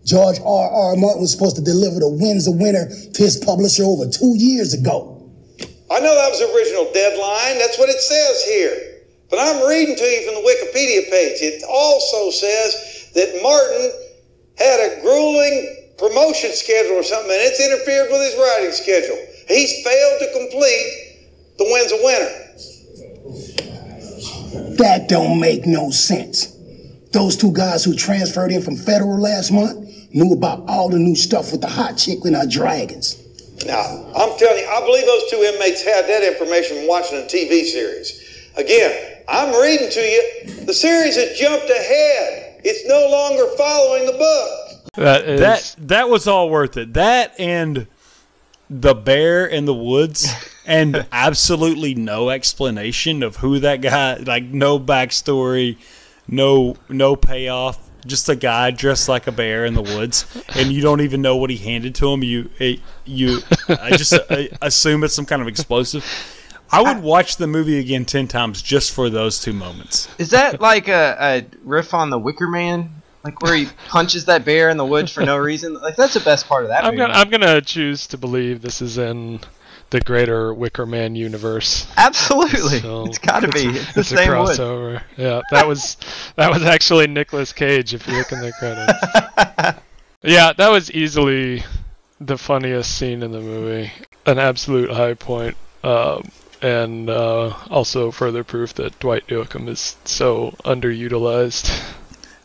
George 0.06 0.38
R. 0.46 0.70
R. 0.70 0.96
Martin 0.98 1.22
was 1.22 1.32
supposed 1.32 1.56
to 1.56 1.64
deliver 1.64 2.00
The 2.00 2.10
Winds 2.10 2.46
of 2.48 2.58
Winter 2.58 2.88
to 2.88 3.24
his 3.24 3.38
publisher 3.38 3.86
over 3.86 4.06
two 4.06 4.36
years 4.38 4.76
ago. 4.76 5.17
I 5.90 6.00
know 6.00 6.16
that 6.16 6.30
was 6.30 6.40
the 6.40 6.52
original 6.54 6.92
deadline. 6.92 7.60
That's 7.60 7.80
what 7.80 7.90
it 7.90 8.00
says 8.02 8.44
here. 8.44 8.98
But 9.30 9.40
I'm 9.40 9.68
reading 9.68 9.96
to 9.96 10.04
you 10.04 10.26
from 10.26 10.36
the 10.36 10.48
Wikipedia 10.48 11.10
page. 11.10 11.42
It 11.42 11.64
also 11.64 12.32
says 12.32 13.12
that 13.16 13.40
Martin 13.42 13.92
had 14.58 14.80
a 14.80 15.02
grueling 15.02 15.94
promotion 15.98 16.52
schedule 16.52 16.98
or 16.98 17.04
something, 17.04 17.32
and 17.32 17.42
it's 17.42 17.60
interfered 17.60 18.12
with 18.12 18.22
his 18.22 18.36
writing 18.40 18.72
schedule. 18.72 19.18
He's 19.48 19.84
failed 19.84 20.20
to 20.20 20.28
complete 20.40 20.86
The 21.58 21.66
Winds 21.66 21.92
of 21.92 22.00
Winter. 22.04 22.32
That 24.78 25.08
don't 25.10 25.40
make 25.40 25.66
no 25.66 25.90
sense. 25.90 26.54
Those 27.12 27.36
two 27.36 27.52
guys 27.52 27.84
who 27.84 27.96
transferred 27.96 28.52
in 28.52 28.62
from 28.62 28.76
federal 28.76 29.20
last 29.20 29.52
month 29.52 30.14
knew 30.14 30.34
about 30.34 30.68
all 30.68 30.90
the 30.90 31.00
new 31.00 31.16
stuff 31.16 31.52
with 31.52 31.62
the 31.62 31.68
hot 31.68 31.98
chick 31.98 32.20
and 32.26 32.36
her 32.36 32.46
dragons. 32.46 33.24
Now, 33.66 34.06
I'm 34.16 34.38
telling 34.38 34.64
you, 34.64 34.70
I 34.70 34.82
believe 34.86 35.06
those 35.06 35.30
two 35.32 35.38
inmates 35.38 35.84
had 35.84 36.06
that 36.06 36.24
information 36.24 36.78
from 36.78 36.88
watching 36.88 37.18
a 37.18 37.24
TV 37.24 37.64
series. 37.66 38.50
Again, 38.56 39.24
I'm 39.28 39.60
reading 39.60 39.90
to 39.90 40.00
you. 40.00 40.66
The 40.66 40.74
series 40.74 41.16
has 41.16 41.38
jumped 41.38 41.70
ahead. 41.70 42.62
It's 42.64 42.88
no 42.88 43.10
longer 43.10 43.48
following 43.58 44.06
the 44.06 44.12
book. 44.14 44.94
That 44.96 45.28
is 45.28 45.40
That 45.40 45.76
that 45.88 46.10
was 46.10 46.28
all 46.28 46.50
worth 46.50 46.78
it. 46.78 46.94
That 46.94 47.40
and 47.40 47.88
the 48.70 48.96
bear 48.96 49.46
in 49.46 49.66
the 49.66 49.74
woods 49.74 50.28
and 50.66 51.06
absolutely 51.12 51.94
no 51.94 52.30
explanation 52.30 53.24
of 53.24 53.38
who 53.38 53.60
that 53.60 53.82
guy 53.82 54.16
like 54.18 54.44
no 54.44 54.80
backstory, 54.80 55.78
no 56.28 56.76
no 56.90 57.16
payoff. 57.16 57.87
Just 58.08 58.30
a 58.30 58.36
guy 58.36 58.72
dressed 58.72 59.08
like 59.08 59.28
a 59.28 59.32
bear 59.32 59.66
in 59.66 59.74
the 59.74 59.82
woods, 59.82 60.26
and 60.56 60.72
you 60.72 60.82
don't 60.82 61.02
even 61.02 61.22
know 61.22 61.36
what 61.36 61.50
he 61.50 61.58
handed 61.58 61.94
to 61.96 62.12
him. 62.12 62.24
You 62.24 62.50
it, 62.58 62.80
you 63.06 63.40
I 63.70 63.92
just 63.96 64.14
uh, 64.14 64.44
assume 64.62 65.04
it's 65.04 65.14
some 65.14 65.26
kind 65.26 65.42
of 65.42 65.48
explosive. 65.48 66.04
I 66.72 66.82
would 66.82 67.04
watch 67.04 67.38
the 67.38 67.48
movie 67.48 67.80
again 67.80 68.06
ten 68.06 68.28
times 68.28 68.62
just 68.62 68.92
for 68.92 69.10
those 69.10 69.40
two 69.40 69.54
moments. 69.54 70.10
Is 70.18 70.32
that 70.32 70.60
like 70.60 70.88
a, 70.88 71.16
a 71.20 71.46
riff 71.64 71.94
on 71.94 72.10
the 72.10 72.20
Wicker 72.20 72.48
Man? 72.48 72.90
Like 73.24 73.42
where 73.42 73.56
he 73.56 73.68
punches 73.88 74.26
that 74.26 74.46
bear 74.46 74.70
in 74.70 74.78
the 74.78 74.86
woods 74.86 75.12
for 75.12 75.22
no 75.22 75.38
reason? 75.38 75.74
Like 75.74 75.96
that's 75.96 76.14
the 76.14 76.22
best 76.22 76.48
part 76.48 76.64
of 76.64 76.70
that 76.70 76.86
I'm 76.86 76.96
movie. 76.96 77.08
gonna 77.08 77.14
I'm 77.14 77.30
gonna 77.30 77.62
choose 77.62 78.08
to 78.08 78.18
believe 78.18 78.62
this 78.62 78.82
is 78.82 78.98
in 78.98 79.42
the 79.90 80.02
greater 80.02 80.54
Wicker 80.54 80.86
Man 80.86 81.16
universe. 81.16 81.88
Absolutely, 81.98 82.80
So, 82.80 83.06
it's 83.06 83.18
got 83.20 83.42
to 83.42 83.48
be. 83.48 83.68
It's 83.68 83.94
the 83.94 84.00
It's 84.02 84.12
a 84.12 84.18
same 84.18 84.30
wood. 84.32 84.58
crossover. 84.58 85.02
Yeah, 85.18 85.42
that 85.52 85.68
was 85.68 85.98
that 86.36 86.52
was 86.52 86.64
actually 86.64 87.08
Nicolas 87.08 87.54
Cage 87.54 87.94
if 87.94 88.08
you 88.08 88.14
look 88.18 88.32
in 88.32 88.42
the 88.42 88.52
credits. 88.60 89.80
yeah, 90.24 90.54
that 90.54 90.70
was 90.70 90.92
easily 90.92 91.64
the 92.20 92.38
funniest 92.38 92.98
scene 92.98 93.24
in 93.24 93.32
the 93.32 93.40
movie. 93.42 93.92
An 94.26 94.40
absolute 94.40 94.90
high 94.92 95.14
point. 95.14 95.56
Um, 95.84 96.30
and 96.62 97.10
uh, 97.10 97.54
also 97.70 98.10
further 98.12 98.44
proof 98.44 98.74
that 98.74 99.00
Dwight 99.00 99.28
Yoakam 99.28 99.68
is 99.70 99.96
so 100.06 100.56
underutilized. 100.66 101.94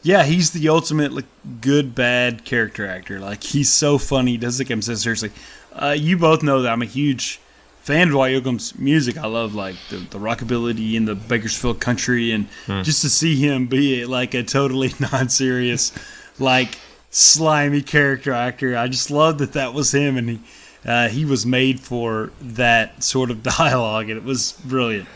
Yeah, 0.03 0.25
he's 0.25 0.51
the 0.51 0.69
ultimate 0.69 1.13
like, 1.13 1.25
good 1.61 1.95
bad 1.95 2.45
character 2.45 2.87
actor. 2.87 3.19
Like 3.21 3.43
he's 3.43 3.73
so 3.73 3.99
funny, 3.99 4.33
he 4.33 4.37
doesn't 4.37 4.65
take 4.65 4.69
himself 4.69 4.99
seriously. 4.99 5.31
Uh, 5.75 5.97
you 5.99 6.17
both 6.17 6.43
know 6.43 6.63
that 6.63 6.73
I'm 6.73 6.83
a 6.83 6.87
huge 6.87 7.41
fan 7.83 8.09
of 8.09 8.13
Dwight 8.13 8.35
Yoakam's 8.35 8.79
music. 8.79 9.17
I 9.19 9.27
love 9.27 9.55
like 9.55 9.77
the, 9.91 9.97
the 9.97 10.19
rockabilly 10.19 10.97
and 10.97 11.09
the 11.09 11.15
Bakersfield 11.15 11.81
country, 11.81 12.31
and 12.33 12.47
just 12.85 13.03
to 13.03 13.09
see 13.11 13.37
him 13.37 13.67
be 13.67 14.05
like 14.05 14.35
a 14.35 14.43
totally 14.43 14.93
non-serious, 15.01 15.93
like 16.39 16.79
slimy 17.11 17.83
character 17.83 18.33
actor. 18.33 18.77
I 18.77 18.89
just 18.89 19.11
love 19.11 19.39
that 19.39 19.53
that 19.55 19.75
was 19.75 19.93
him, 19.93 20.17
and 20.17 20.29
he 20.29 20.41
uh, 20.85 21.09
he 21.09 21.25
was 21.25 21.47
made 21.47 21.81
for 21.81 22.33
that 22.41 23.03
sort 23.03 23.31
of 23.31 23.43
dialogue, 23.59 24.09
and 24.11 24.19
it 24.19 24.25
was 24.25 24.53
brilliant. 24.65 25.09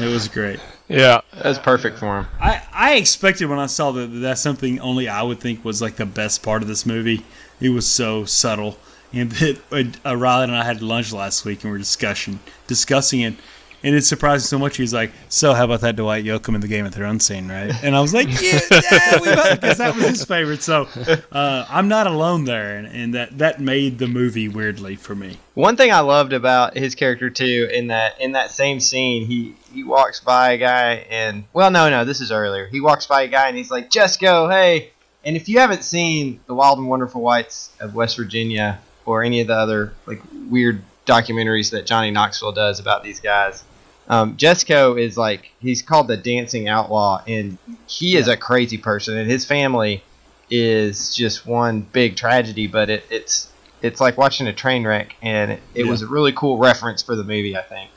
It 0.00 0.06
was 0.06 0.28
great. 0.28 0.58
Yeah, 0.88 1.20
That's 1.42 1.58
perfect 1.58 1.98
for 1.98 2.20
him. 2.20 2.26
I, 2.40 2.62
I 2.72 2.94
expected 2.94 3.46
when 3.46 3.58
I 3.58 3.66
saw 3.66 3.90
that 3.92 4.06
that's 4.06 4.40
something 4.40 4.78
only 4.80 5.08
I 5.08 5.22
would 5.22 5.40
think 5.40 5.64
was 5.64 5.82
like 5.82 5.96
the 5.96 6.06
best 6.06 6.42
part 6.44 6.62
of 6.62 6.68
this 6.68 6.86
movie. 6.86 7.24
It 7.60 7.70
was 7.70 7.88
so 7.88 8.24
subtle, 8.24 8.78
and 9.20 9.30
that 9.32 9.96
uh, 10.04 10.16
Riley 10.16 10.44
and 10.44 10.54
I 10.54 10.64
had 10.64 10.82
lunch 10.82 11.12
last 11.12 11.44
week 11.44 11.62
and 11.64 11.72
we 11.72 11.76
are 11.76 11.78
discussing 11.78 12.38
discussing 12.66 13.20
it, 13.20 13.34
and 13.82 13.94
it 13.94 14.04
surprised 14.04 14.44
me 14.44 14.48
so 14.48 14.58
much. 14.58 14.76
He's 14.76 14.92
like, 14.92 15.10
"So 15.30 15.54
how 15.54 15.64
about 15.64 15.80
that 15.80 15.96
Dwight 15.96 16.22
Yoakam 16.22 16.54
in 16.54 16.60
the 16.60 16.68
Game 16.68 16.84
of 16.84 16.92
Thrones 16.92 17.24
scene, 17.24 17.48
right?" 17.48 17.72
And 17.82 17.96
I 17.96 18.00
was 18.00 18.12
like, 18.12 18.28
"Yeah, 18.42 18.60
yeah 18.70 19.54
because 19.54 19.78
that 19.78 19.94
was 19.96 20.04
his 20.04 20.24
favorite." 20.24 20.62
So 20.62 20.86
uh, 21.32 21.66
I'm 21.68 21.88
not 21.88 22.06
alone 22.06 22.44
there, 22.44 22.76
and, 22.76 22.86
and 22.88 23.14
that 23.14 23.38
that 23.38 23.58
made 23.58 23.98
the 23.98 24.06
movie 24.06 24.48
weirdly 24.48 24.96
for 24.96 25.14
me. 25.14 25.38
One 25.54 25.76
thing 25.76 25.90
I 25.90 26.00
loved 26.00 26.34
about 26.34 26.76
his 26.76 26.94
character 26.94 27.30
too, 27.30 27.70
in 27.72 27.86
that 27.86 28.20
in 28.20 28.32
that 28.32 28.50
same 28.50 28.80
scene, 28.80 29.26
he 29.26 29.54
he 29.72 29.82
walks 29.82 30.20
by 30.20 30.52
a 30.52 30.58
guy 30.58 31.06
and 31.08 31.44
well, 31.54 31.70
no, 31.70 31.88
no, 31.88 32.04
this 32.04 32.20
is 32.20 32.30
earlier. 32.30 32.66
He 32.66 32.82
walks 32.82 33.06
by 33.06 33.22
a 33.22 33.28
guy 33.28 33.48
and 33.48 33.56
he's 33.56 33.70
like, 33.70 33.88
"Jesco, 33.88 34.50
hey!" 34.50 34.90
And 35.24 35.36
if 35.36 35.48
you 35.48 35.58
haven't 35.58 35.82
seen 35.84 36.38
the 36.46 36.54
Wild 36.54 36.78
and 36.78 36.86
Wonderful 36.86 37.20
Whites 37.20 37.70
of 37.80 37.94
West 37.94 38.16
Virginia 38.16 38.80
or 39.06 39.22
any 39.22 39.40
of 39.40 39.46
the 39.46 39.54
other 39.54 39.94
like 40.06 40.20
weird 40.50 40.82
documentaries 41.06 41.70
that 41.70 41.86
Johnny 41.86 42.10
Knoxville 42.10 42.52
does 42.52 42.80
about 42.80 43.02
these 43.04 43.20
guys, 43.20 43.62
um, 44.08 44.36
Jesco 44.36 45.00
is 45.00 45.16
like 45.16 45.50
he's 45.60 45.82
called 45.82 46.08
the 46.08 46.16
dancing 46.16 46.68
outlaw, 46.68 47.22
and 47.26 47.58
he 47.86 48.16
is 48.16 48.28
a 48.28 48.36
crazy 48.36 48.78
person, 48.78 49.16
and 49.16 49.30
his 49.30 49.44
family 49.44 50.02
is 50.50 51.14
just 51.14 51.46
one 51.46 51.80
big 51.92 52.16
tragedy. 52.16 52.66
But 52.66 52.90
it, 52.90 53.04
it's 53.10 53.48
it's 53.82 54.00
like 54.00 54.16
watching 54.18 54.46
a 54.46 54.52
train 54.52 54.86
wreck, 54.86 55.14
and 55.22 55.52
it, 55.52 55.60
it 55.74 55.84
Yeah. 55.84 55.90
was 55.90 56.02
a 56.02 56.06
really 56.06 56.32
cool 56.32 56.58
reference 56.58 57.02
for 57.02 57.16
the 57.16 57.24
movie. 57.24 57.56
I 57.56 57.62
think. 57.62 57.90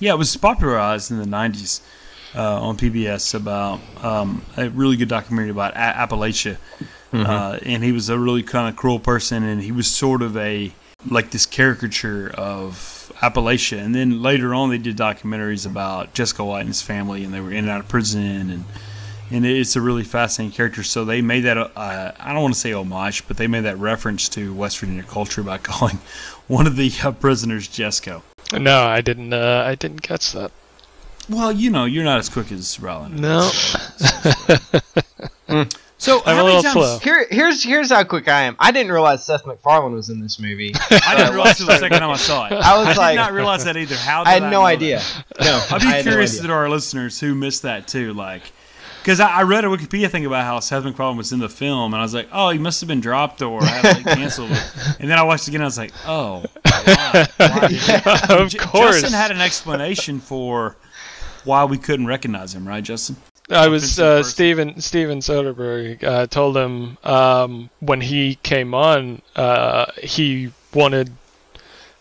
Yeah, 0.00 0.12
it 0.14 0.18
was 0.18 0.36
popularized 0.36 1.10
in 1.10 1.18
the 1.18 1.24
'90s 1.24 1.80
uh, 2.34 2.60
on 2.60 2.76
PBS 2.76 3.34
about 3.34 3.80
um, 4.02 4.44
a 4.56 4.68
really 4.70 4.96
good 4.96 5.08
documentary 5.08 5.50
about 5.50 5.74
a- 5.74 5.76
Appalachia, 6.06 6.56
uh, 7.14 7.58
and 7.64 7.84
he 7.84 7.92
was 7.92 8.08
a 8.08 8.18
really 8.18 8.42
kind 8.42 8.68
of 8.68 8.76
cruel 8.76 8.98
person, 8.98 9.42
and 9.44 9.62
he 9.62 9.72
was 9.72 9.86
sort 9.86 10.22
of 10.22 10.36
a 10.36 10.72
like 11.10 11.30
this 11.30 11.46
caricature 11.46 12.30
of 12.34 13.12
Appalachia. 13.16 13.78
And 13.78 13.94
then 13.94 14.22
later 14.22 14.54
on, 14.54 14.70
they 14.70 14.78
did 14.78 14.96
documentaries 14.96 15.66
about 15.66 16.14
Jesco 16.14 16.46
White 16.48 16.60
and 16.60 16.68
his 16.68 16.82
family, 16.82 17.24
and 17.24 17.32
they 17.32 17.40
were 17.40 17.50
in 17.50 17.58
and 17.58 17.70
out 17.70 17.80
of 17.80 17.88
prison, 17.88 18.50
and 18.50 18.64
and 19.30 19.46
it's 19.46 19.74
a 19.76 19.80
really 19.80 20.04
fascinating 20.04 20.54
character. 20.54 20.82
So 20.82 21.04
they 21.04 21.22
made 21.22 21.40
that 21.40 21.56
uh, 21.56 22.12
I 22.18 22.32
don't 22.32 22.42
want 22.42 22.54
to 22.54 22.60
say 22.60 22.72
homage, 22.72 23.26
but 23.26 23.36
they 23.36 23.46
made 23.46 23.62
that 23.62 23.78
reference 23.78 24.28
to 24.30 24.54
West 24.54 24.78
Virginia 24.78 25.02
culture 25.02 25.42
by 25.42 25.58
calling 25.70 25.98
one 26.46 26.66
of 26.66 26.76
the 26.76 26.92
uh, 27.02 27.12
prisoners 27.12 27.68
Jesco. 27.68 28.22
no, 28.52 28.84
I 28.84 29.00
didn't. 29.00 29.32
Uh, 29.32 29.64
I 29.66 29.74
didn't 29.74 30.00
catch 30.00 30.32
that. 30.32 30.50
Well, 31.28 31.52
you 31.52 31.70
know, 31.70 31.86
you're 31.86 32.04
not 32.04 32.18
as 32.18 32.28
quick 32.28 32.52
as 32.52 32.78
Rollin. 32.78 33.18
No, 33.18 33.50
So 36.04 36.20
I'm 36.26 36.36
how 36.36 36.44
many 36.46 36.60
times? 36.62 36.72
slow. 36.74 36.98
Here, 36.98 37.26
here's 37.30 37.64
here's 37.64 37.90
how 37.90 38.04
quick 38.04 38.28
I 38.28 38.42
am. 38.42 38.56
I 38.58 38.70
didn't 38.72 38.92
realize 38.92 39.24
Seth 39.24 39.46
MacFarlane 39.46 39.94
was 39.94 40.10
in 40.10 40.20
this 40.20 40.38
movie. 40.38 40.72
I 40.90 41.14
didn't 41.16 41.30
uh, 41.30 41.32
realize 41.32 41.58
it 41.60 41.64
the 41.66 41.78
second 41.78 41.98
time 41.98 42.10
I 42.10 42.16
saw 42.16 42.44
it. 42.46 42.52
I 42.52 42.76
was 42.78 42.88
did 42.88 42.96
like- 42.98 43.14
did 43.14 43.20
not 43.22 43.32
realize 43.32 43.64
that 43.64 43.76
either. 43.78 43.94
How? 43.96 44.22
Did 44.22 44.28
I 44.28 44.32
had 44.34 44.50
no 44.50 44.62
idea. 44.66 44.98
that? 44.98 45.24
No, 45.40 45.64
I'd 45.70 45.80
be 45.80 45.86
I 45.86 45.90
had 45.92 46.04
no 46.04 46.10
curious 46.12 46.38
to 46.38 46.52
our 46.52 46.68
listeners 46.68 47.18
who 47.20 47.34
missed 47.34 47.62
that 47.62 47.88
too. 47.88 48.12
Like, 48.12 48.52
because 49.02 49.18
I, 49.18 49.28
I 49.30 49.42
read 49.44 49.64
a 49.64 49.68
Wikipedia 49.68 50.10
thing 50.10 50.26
about 50.26 50.44
how 50.44 50.60
Seth 50.60 50.84
MacFarlane 50.84 51.16
was 51.16 51.32
in 51.32 51.38
the 51.40 51.48
film, 51.48 51.94
and 51.94 52.00
I 52.00 52.04
was 52.04 52.12
like, 52.12 52.28
oh, 52.32 52.50
he 52.50 52.58
must 52.58 52.82
have 52.82 52.88
been 52.88 53.00
dropped 53.00 53.40
or 53.40 53.64
had 53.64 54.04
like 54.04 54.04
canceled. 54.18 54.50
and 55.00 55.10
then 55.10 55.18
I 55.18 55.22
watched 55.22 55.44
it 55.48 55.52
again, 55.52 55.62
and 55.62 55.64
I 55.64 55.68
was 55.68 55.78
like, 55.78 55.92
oh, 56.06 56.44
why? 56.84 57.26
Why 57.38 57.68
he- 57.68 58.34
of 58.34 58.56
course. 58.58 59.00
Justin 59.00 59.12
had 59.18 59.30
an 59.30 59.40
explanation 59.40 60.20
for 60.20 60.76
why 61.44 61.64
we 61.64 61.78
couldn't 61.78 62.06
recognize 62.06 62.54
him, 62.54 62.66
right, 62.66 62.82
Justin? 62.82 63.16
I 63.50 63.68
was 63.68 63.98
uh. 63.98 64.22
Steven 64.22 64.80
Steven 64.80 65.18
Soderbergh 65.18 66.02
uh, 66.02 66.26
told 66.26 66.56
him 66.56 66.96
um, 67.04 67.68
when 67.80 68.00
he 68.00 68.36
came 68.36 68.74
on 68.74 69.20
uh, 69.36 69.86
he 70.02 70.50
wanted 70.72 71.12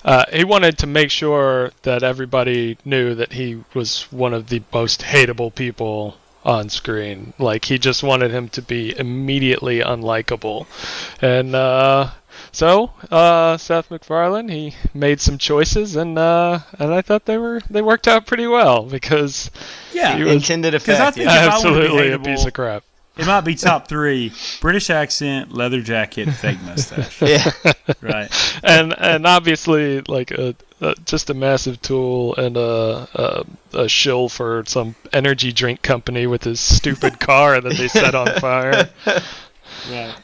uh, 0.05 0.25
he 0.31 0.43
wanted 0.43 0.77
to 0.79 0.87
make 0.87 1.11
sure 1.11 1.71
that 1.83 2.03
everybody 2.03 2.77
knew 2.85 3.15
that 3.15 3.33
he 3.33 3.63
was 3.73 4.03
one 4.11 4.33
of 4.33 4.47
the 4.47 4.61
most 4.73 5.01
hateable 5.01 5.53
people 5.53 6.15
on 6.45 6.69
screen. 6.69 7.33
Like 7.39 7.65
he 7.65 7.77
just 7.77 8.03
wanted 8.03 8.31
him 8.31 8.49
to 8.49 8.61
be 8.61 8.97
immediately 8.97 9.79
unlikable, 9.79 10.67
and 11.21 11.55
uh, 11.55 12.11
so 12.51 12.91
uh, 13.11 13.57
Seth 13.57 13.89
MacFarlane 13.91 14.49
he 14.49 14.75
made 14.93 15.19
some 15.21 15.37
choices, 15.37 15.95
and 15.95 16.17
uh, 16.17 16.59
and 16.79 16.93
I 16.93 17.01
thought 17.01 17.25
they 17.25 17.37
were 17.37 17.61
they 17.69 17.81
worked 17.81 18.07
out 18.07 18.25
pretty 18.25 18.47
well 18.47 18.83
because 18.83 19.49
Yeah, 19.93 20.17
He 20.17 20.23
was- 20.23 20.33
Intended 20.33 20.73
'Cause 20.73 20.89
I 20.89 20.93
effect. 21.09 21.15
think- 21.17 21.29
yeah. 21.29 21.33
If 21.35 21.41
I 21.41 21.45
wanna 21.45 21.55
absolutely 21.79 22.11
a 22.11 22.19
piece 22.19 22.45
of 22.45 22.53
crap. 22.53 22.83
it 23.17 23.25
might 23.27 23.41
be 23.41 23.55
top 23.55 23.87
three: 23.87 24.31
British 24.61 24.89
accent, 24.89 25.53
leather 25.53 25.81
jacket, 25.81 26.31
fake 26.31 26.61
mustache. 26.63 27.21
yeah. 27.21 27.51
Right. 28.01 28.29
and 28.63 28.93
and 28.97 29.25
obviously 29.27 30.01
like 30.01 30.31
a, 30.31 30.55
a 30.81 30.95
just 31.05 31.29
a 31.29 31.33
massive 31.35 31.81
tool 31.81 32.35
and 32.35 32.57
a, 32.57 33.07
a 33.13 33.45
a 33.83 33.87
shill 33.89 34.29
for 34.29 34.63
some 34.67 34.95
energy 35.13 35.51
drink 35.51 35.81
company 35.83 36.25
with 36.27 36.43
his 36.43 36.59
stupid 36.59 37.19
car 37.29 37.61
that 37.61 37.73
they 37.73 37.87
set 37.87 38.15
on 38.15 38.27
fire. 38.39 38.89
Right. 39.91 40.15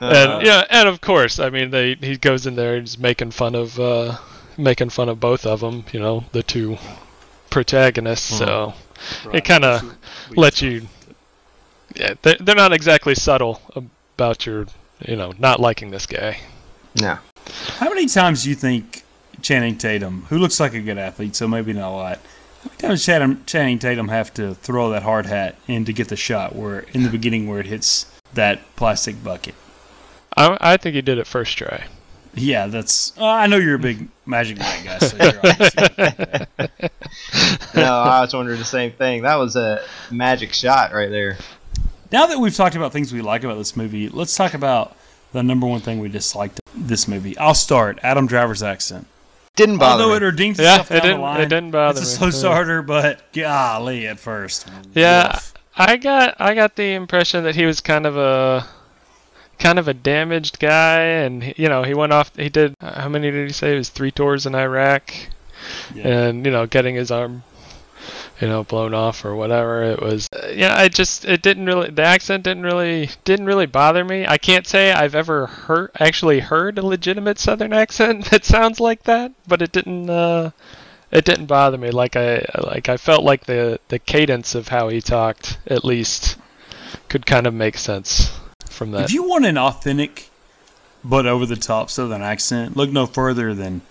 And 0.00 0.46
yeah, 0.46 0.64
and 0.70 0.88
of 0.88 1.00
course, 1.00 1.38
I 1.38 1.50
mean, 1.50 1.70
they 1.70 1.94
he 1.94 2.16
goes 2.16 2.46
in 2.46 2.56
there 2.56 2.74
and 2.74 2.82
he's 2.82 2.98
making 2.98 3.30
fun 3.30 3.54
of 3.54 3.78
uh, 3.78 4.18
making 4.56 4.90
fun 4.90 5.08
of 5.08 5.20
both 5.20 5.46
of 5.46 5.60
them. 5.60 5.84
You 5.92 6.00
know, 6.00 6.24
the 6.32 6.42
two 6.42 6.78
protagonists. 7.50 8.38
So 8.38 8.74
it 9.32 9.44
kind 9.44 9.64
of 9.64 9.96
lets 10.36 10.62
you. 10.62 10.86
Yeah, 11.94 12.14
they're, 12.20 12.36
they're 12.40 12.54
not 12.54 12.72
exactly 12.72 13.14
subtle 13.14 13.60
about 13.74 14.44
your, 14.44 14.66
you 15.06 15.16
know, 15.16 15.32
not 15.38 15.60
liking 15.60 15.90
this 15.90 16.04
guy. 16.04 16.38
No. 17.00 17.18
How 17.78 17.88
many 17.88 18.06
times 18.06 18.42
do 18.42 18.50
you 18.50 18.54
think 18.54 19.02
Channing 19.40 19.78
Tatum, 19.78 20.26
who 20.28 20.38
looks 20.38 20.60
like 20.60 20.74
a 20.74 20.80
good 20.80 20.98
athlete, 20.98 21.36
so 21.36 21.48
maybe 21.48 21.72
not 21.72 21.90
a 21.90 21.96
lot, 21.96 22.18
how 22.62 22.70
many 22.70 22.78
times 22.78 23.04
Channing, 23.06 23.44
Channing 23.46 23.78
Tatum 23.78 24.08
have 24.08 24.34
to 24.34 24.54
throw 24.54 24.90
that 24.90 25.04
hard 25.04 25.26
hat 25.26 25.56
in 25.68 25.84
to 25.86 25.92
get 25.92 26.08
the 26.08 26.16
shot 26.16 26.54
where 26.54 26.80
in 26.92 27.02
the 27.02 27.08
beginning 27.08 27.48
where 27.48 27.60
it 27.60 27.66
hits 27.66 28.06
that 28.34 28.60
plastic 28.76 29.22
bucket? 29.22 29.54
I, 30.36 30.56
I 30.60 30.76
think 30.76 30.94
he 30.94 31.02
did 31.02 31.18
it 31.18 31.26
first 31.26 31.56
try. 31.56 31.84
Yeah, 32.34 32.66
that's. 32.66 33.16
Uh, 33.18 33.24
I 33.24 33.46
know 33.46 33.56
you're 33.56 33.76
a 33.76 33.78
big 33.78 34.08
Magic 34.26 34.58
Mike 34.58 34.84
guy, 34.84 34.98
so 34.98 35.16
you're 35.16 35.38
obviously- 35.42 36.46
No, 37.74 37.92
I 37.94 38.20
was 38.20 38.34
wondering 38.34 38.58
the 38.58 38.64
same 38.64 38.92
thing. 38.92 39.22
That 39.22 39.36
was 39.36 39.56
a 39.56 39.82
magic 40.10 40.52
shot 40.52 40.92
right 40.92 41.10
there. 41.10 41.38
Now 42.12 42.26
that 42.26 42.38
we've 42.38 42.54
talked 42.54 42.76
about 42.76 42.92
things 42.92 43.12
we 43.12 43.22
like 43.22 43.42
about 43.44 43.56
this 43.56 43.76
movie, 43.76 44.08
let's 44.08 44.34
talk 44.36 44.54
about 44.54 44.94
the 45.32 45.42
number 45.42 45.66
one 45.66 45.80
thing 45.80 45.98
we 45.98 46.08
disliked 46.08 46.60
this 46.74 47.08
movie. 47.08 47.36
I'll 47.38 47.54
start. 47.54 47.98
Adam 48.02 48.26
Driver's 48.26 48.62
accent. 48.62 49.06
Didn't 49.56 49.78
bother 49.78 50.02
Although 50.04 50.18
me. 50.20 50.24
it 50.26 50.28
redeems 50.30 50.58
Yeah, 50.58 50.72
itself 50.80 50.90
it 50.90 50.94
down 50.94 51.02
didn't- 51.02 51.16
the 51.16 51.22
line. 51.22 51.40
it 51.40 51.46
didn't 51.48 51.70
bother 51.70 52.00
It's 52.00 52.10
a 52.10 52.12
me. 52.12 52.18
slow 52.18 52.30
starter, 52.30 52.82
but 52.82 53.22
golly, 53.32 54.06
at 54.06 54.18
first. 54.20 54.68
Yeah, 54.94 55.32
Woof. 55.32 55.54
I 55.76 55.96
got 55.96 56.36
I 56.38 56.54
got 56.54 56.76
the 56.76 56.92
impression 56.92 57.44
that 57.44 57.54
he 57.54 57.64
was 57.64 57.80
kind 57.80 58.04
of 58.06 58.16
a 58.18 58.66
kind 59.58 59.78
of 59.78 59.88
a 59.88 59.94
damaged 59.94 60.58
guy, 60.58 61.00
and 61.00 61.54
you 61.56 61.68
know 61.68 61.82
he 61.82 61.94
went 61.94 62.12
off. 62.12 62.34
He 62.36 62.48
did 62.48 62.74
uh, 62.80 63.00
how 63.02 63.08
many 63.08 63.30
did 63.30 63.46
he 63.46 63.52
say? 63.52 63.74
It 63.74 63.78
was 63.78 63.88
three 63.90 64.10
tours 64.10 64.46
in 64.46 64.54
Iraq, 64.54 65.12
Yeah. 65.94 66.08
and 66.08 66.44
you 66.46 66.52
know 66.52 66.66
getting 66.66 66.94
his 66.94 67.10
arm 67.10 67.42
you 68.40 68.48
know, 68.48 68.64
blown 68.64 68.92
off 68.94 69.24
or 69.24 69.34
whatever. 69.34 69.82
It 69.82 70.00
was, 70.00 70.28
uh, 70.32 70.48
yeah, 70.54 70.76
I 70.76 70.88
just, 70.88 71.24
it 71.24 71.42
didn't 71.42 71.66
really, 71.66 71.90
the 71.90 72.02
accent 72.02 72.44
didn't 72.44 72.64
really, 72.64 73.10
didn't 73.24 73.46
really 73.46 73.66
bother 73.66 74.04
me. 74.04 74.26
I 74.26 74.38
can't 74.38 74.66
say 74.66 74.92
I've 74.92 75.14
ever 75.14 75.46
heard, 75.46 75.90
actually 75.98 76.40
heard 76.40 76.78
a 76.78 76.84
legitimate 76.86 77.38
Southern 77.38 77.72
accent 77.72 78.26
that 78.30 78.44
sounds 78.44 78.80
like 78.80 79.04
that, 79.04 79.32
but 79.46 79.62
it 79.62 79.72
didn't, 79.72 80.10
uh, 80.10 80.50
it 81.10 81.24
didn't 81.24 81.46
bother 81.46 81.78
me. 81.78 81.90
Like 81.90 82.16
I, 82.16 82.44
like 82.62 82.88
I 82.88 82.96
felt 82.96 83.24
like 83.24 83.46
the, 83.46 83.80
the 83.88 83.98
cadence 83.98 84.54
of 84.54 84.68
how 84.68 84.88
he 84.88 85.00
talked, 85.00 85.58
at 85.66 85.84
least, 85.84 86.36
could 87.08 87.24
kind 87.26 87.46
of 87.46 87.54
make 87.54 87.78
sense 87.78 88.30
from 88.76 88.90
that. 88.92 89.04
If 89.04 89.12
you 89.12 89.24
want 89.28 89.44
an 89.46 89.58
authentic 89.58 90.30
but 91.04 91.26
over 91.26 91.44
the 91.46 91.56
top 91.56 91.90
Southern 91.90 92.22
accent, 92.22 92.76
look 92.76 92.90
no 92.90 93.06
further 93.06 93.54
than 93.54 93.82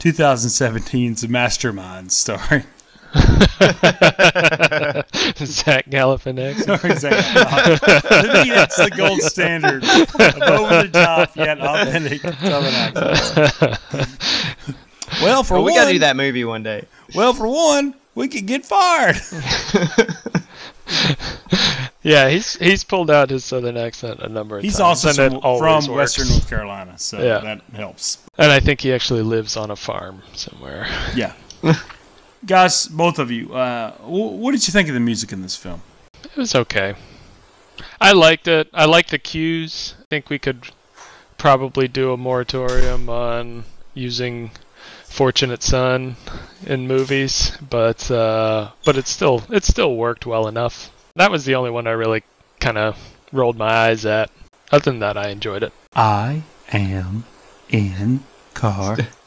2017's 0.00 1.28
Mastermind 1.28 2.12
starring 2.12 2.64
Zach 3.14 3.22
Galifianakis. 5.88 6.64
Sorry, 6.64 6.96
Zach. 6.96 7.24
to 8.02 8.42
me, 8.44 8.50
that's 8.50 8.76
the 8.76 8.90
gold 8.96 9.20
standard 9.22 9.84
over 9.84 10.82
the 10.82 10.90
top 10.92 11.36
yet 11.36 11.60
authentic 11.60 12.20
Southern 12.22 12.74
accents. 12.74 13.78
Well, 15.22 15.44
for 15.44 15.54
Well, 15.54 15.64
we 15.64 15.70
one, 15.72 15.80
gotta 15.80 15.92
do 15.92 15.98
that 16.00 16.16
movie 16.16 16.44
one 16.44 16.64
day. 16.64 16.86
well, 17.14 17.32
for 17.34 17.46
one, 17.46 17.94
we 18.16 18.26
could 18.26 18.46
get 18.46 18.64
fired. 18.66 19.16
Yeah, 22.02 22.28
he's 22.28 22.56
he's 22.56 22.84
pulled 22.84 23.10
out 23.10 23.30
his 23.30 23.44
southern 23.46 23.78
accent 23.78 24.20
a 24.20 24.28
number 24.28 24.58
of 24.58 24.62
He's 24.62 24.76
times. 24.76 25.02
He's 25.02 25.18
also 25.18 25.40
from. 25.40 25.94
Western 25.96 26.28
North 26.28 26.50
Carolina, 26.50 26.98
so 26.98 27.18
Yeah. 27.18 27.38
that 27.38 27.62
helps. 27.74 28.18
And 28.36 28.52
I 28.52 28.60
think 28.60 28.82
he 28.82 28.92
actually 28.92 29.22
lives 29.22 29.56
on 29.56 29.70
a 29.70 29.76
farm 29.76 30.22
somewhere. 30.34 30.86
Yeah. 31.16 31.32
Guys, 32.44 32.88
both 32.88 33.18
of 33.18 33.30
you, 33.30 33.54
uh, 33.54 33.92
wh- 33.92 34.38
what 34.38 34.52
did 34.52 34.66
you 34.68 34.72
think 34.72 34.88
of 34.88 34.94
the 34.94 35.00
music 35.00 35.32
in 35.32 35.40
this 35.40 35.56
film? 35.56 35.80
It 36.22 36.36
was 36.36 36.54
okay. 36.54 36.94
I 38.02 38.12
liked 38.12 38.48
it. 38.48 38.68
I 38.74 38.84
liked 38.84 39.10
the 39.10 39.18
cues. 39.18 39.94
I 40.02 40.04
think 40.10 40.28
we 40.28 40.38
could 40.38 40.68
probably 41.38 41.88
do 41.88 42.12
a 42.12 42.18
moratorium 42.18 43.08
on 43.08 43.64
using 43.94 44.50
Fortunate 45.14 45.62
Son 45.62 46.16
in 46.66 46.88
movies, 46.88 47.56
but 47.70 48.10
uh, 48.10 48.70
but 48.84 48.96
it 48.96 49.06
still 49.06 49.44
it 49.48 49.62
still 49.62 49.94
worked 49.94 50.26
well 50.26 50.48
enough. 50.48 50.90
That 51.14 51.30
was 51.30 51.44
the 51.44 51.54
only 51.54 51.70
one 51.70 51.86
I 51.86 51.92
really 51.92 52.24
kind 52.58 52.76
of 52.76 52.98
rolled 53.30 53.56
my 53.56 53.72
eyes 53.72 54.04
at. 54.04 54.32
Other 54.72 54.90
than 54.90 54.98
that, 54.98 55.16
I 55.16 55.28
enjoyed 55.28 55.62
it. 55.62 55.72
I 55.94 56.42
am 56.72 57.22
in 57.68 58.24
car 58.54 58.96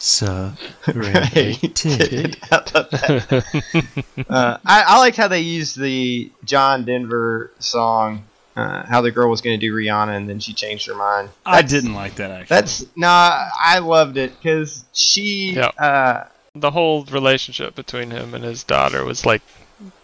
about 2.51 2.74
uh, 4.29 4.58
I, 4.65 4.84
I 4.88 4.98
liked 4.98 5.15
how 5.15 5.29
they 5.29 5.39
used 5.39 5.79
the 5.79 6.29
John 6.44 6.84
Denver 6.84 7.53
song. 7.60 8.25
Uh, 8.57 8.83
how 8.87 9.01
the 9.01 9.11
girl 9.11 9.29
was 9.29 9.41
going 9.41 9.59
to 9.59 9.63
do 9.63 9.71
Rihanna 9.71 10.17
and 10.17 10.27
then 10.27 10.39
she 10.39 10.51
changed 10.53 10.87
her 10.87 10.95
mind. 10.95 11.29
I 11.45 11.61
didn't 11.61 11.93
like 11.93 12.15
that 12.15 12.31
actually. 12.31 12.55
That's 12.55 12.85
no, 12.95 13.07
I 13.07 13.79
loved 13.79 14.17
it 14.17 14.31
because 14.37 14.83
she. 14.93 15.53
Yeah. 15.53 15.67
Uh, 15.77 16.27
the 16.55 16.71
whole 16.71 17.05
relationship 17.05 17.75
between 17.75 18.09
him 18.09 18.33
and 18.33 18.43
his 18.43 18.63
daughter 18.63 19.05
was 19.05 19.25
like 19.27 19.43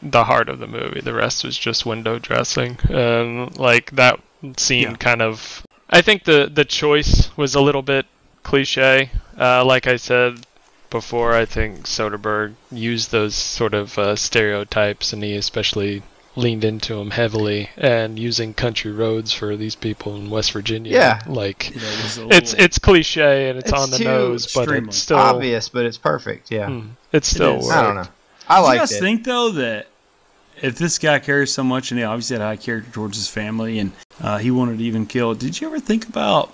the 0.03 0.25
heart 0.25 0.49
of 0.49 0.59
the 0.59 0.67
movie. 0.67 1.01
The 1.01 1.15
rest 1.15 1.43
was 1.43 1.57
just 1.57 1.83
window 1.83 2.19
dressing, 2.19 2.77
and 2.89 3.57
like 3.57 3.89
that 3.95 4.19
scene 4.57 4.91
Yeah. 4.91 4.95
kind 4.97 5.21
of. 5.23 5.65
I 5.89 6.01
think 6.03 6.25
the 6.25 6.47
the 6.53 6.65
choice 6.65 7.35
was 7.35 7.55
a 7.55 7.61
little 7.61 7.81
bit 7.81 8.05
cliche. 8.43 9.09
Uh, 9.35 9.65
like 9.65 9.87
I 9.87 9.95
said 9.95 10.45
before, 10.91 11.33
I 11.33 11.45
think 11.45 11.85
Soderbergh 11.87 12.53
used 12.71 13.09
those 13.11 13.33
sort 13.33 13.73
of 13.73 13.97
uh, 13.97 14.15
stereotypes, 14.15 15.11
and 15.11 15.23
he 15.23 15.35
especially 15.35 16.03
leaned 16.35 16.63
into 16.63 16.95
them 16.95 17.11
heavily, 17.11 17.69
and 17.77 18.17
using 18.17 18.53
country 18.53 18.91
roads 18.91 19.31
for 19.33 19.55
these 19.55 19.75
people 19.75 20.15
in 20.15 20.29
West 20.29 20.51
Virginia. 20.51 20.91
Yeah. 20.91 21.21
like 21.27 21.69
You 21.69 21.81
know, 21.81 21.87
it 21.87 22.03
was 22.03 22.17
a 22.17 22.27
it's 22.31 22.53
it's 22.53 22.79
cliche 22.79 23.49
and 23.49 23.59
it's, 23.59 23.69
It's 23.71 23.79
on 23.79 23.91
the 23.91 23.99
nose, 23.99 24.53
but 24.53 24.69
it's 24.69 24.97
still 24.97 25.17
obvious, 25.17 25.69
but 25.69 25.85
it's 25.85 25.97
perfect. 25.97 26.51
Yeah. 26.51 26.67
Hmm. 26.67 26.87
It 27.11 27.25
still 27.25 27.59
is. 27.59 27.65
worked. 27.67 27.77
I 27.77 27.83
don't 27.83 27.95
know. 27.95 28.07
I 28.49 28.61
Do 28.61 28.71
you 28.73 28.79
guys 28.79 28.91
it. 28.91 28.99
think 28.99 29.23
though 29.23 29.51
that 29.51 29.87
if 30.61 30.77
this 30.77 30.97
guy 30.99 31.19
cares 31.19 31.51
so 31.51 31.63
much 31.63 31.91
and 31.91 31.99
he 31.99 32.03
obviously 32.03 32.35
had 32.35 32.41
a 32.41 32.47
high 32.47 32.55
character 32.57 32.91
towards 32.91 33.17
his 33.17 33.27
family 33.27 33.79
and 33.79 33.91
uh, 34.21 34.37
he 34.37 34.51
wanted 34.51 34.77
to 34.79 34.83
even 34.83 35.05
kill, 35.05 35.33
did 35.33 35.59
you 35.59 35.67
ever 35.67 35.79
think 35.79 36.07
about 36.07 36.53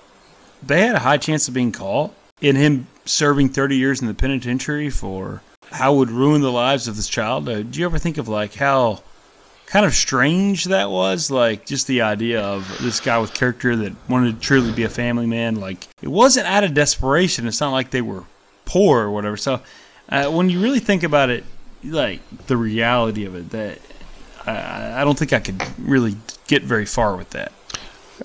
they 0.61 0.85
had 0.85 0.95
a 0.95 0.99
high 0.99 1.17
chance 1.17 1.47
of 1.47 1.53
being 1.53 1.71
caught 1.71 2.13
in 2.41 2.55
him 2.55 2.87
serving 3.05 3.49
30 3.49 3.75
years 3.75 4.01
in 4.01 4.07
the 4.07 4.13
penitentiary 4.13 4.89
for 4.89 5.41
how 5.71 5.93
would 5.93 6.09
ruin 6.11 6.41
the 6.41 6.51
lives 6.51 6.87
of 6.87 6.95
this 6.95 7.07
child? 7.07 7.47
Uh, 7.47 7.55
did 7.57 7.75
you 7.75 7.85
ever 7.85 7.97
think 7.97 8.17
of 8.17 8.27
like 8.27 8.55
how 8.55 9.01
kind 9.69 9.85
of 9.85 9.93
strange 9.93 10.65
that 10.65 10.89
was? 10.89 11.31
Like 11.31 11.65
just 11.65 11.87
the 11.87 12.01
idea 12.01 12.41
of 12.41 12.81
this 12.81 12.99
guy 12.99 13.17
with 13.19 13.33
character 13.33 13.75
that 13.75 13.93
wanted 14.09 14.35
to 14.35 14.39
truly 14.39 14.71
be 14.71 14.83
a 14.83 14.89
family 14.89 15.25
man. 15.25 15.55
Like 15.55 15.87
it 16.01 16.09
wasn't 16.09 16.47
out 16.47 16.63
of 16.63 16.73
desperation. 16.73 17.47
It's 17.47 17.61
not 17.61 17.71
like 17.71 17.91
they 17.91 18.01
were 18.01 18.23
poor 18.65 19.01
or 19.01 19.11
whatever. 19.11 19.37
So 19.37 19.61
uh, 20.09 20.25
when 20.25 20.49
you 20.49 20.59
really 20.59 20.79
think 20.79 21.03
about 21.03 21.29
it, 21.29 21.43
like 21.83 22.19
the 22.47 22.57
reality 22.57 23.25
of 23.25 23.35
it, 23.35 23.51
that 23.51 23.79
I, 24.45 25.01
I 25.01 25.03
don't 25.05 25.17
think 25.17 25.33
I 25.33 25.39
could 25.39 25.61
really 25.77 26.15
get 26.47 26.63
very 26.63 26.85
far 26.85 27.15
with 27.15 27.29
that. 27.31 27.51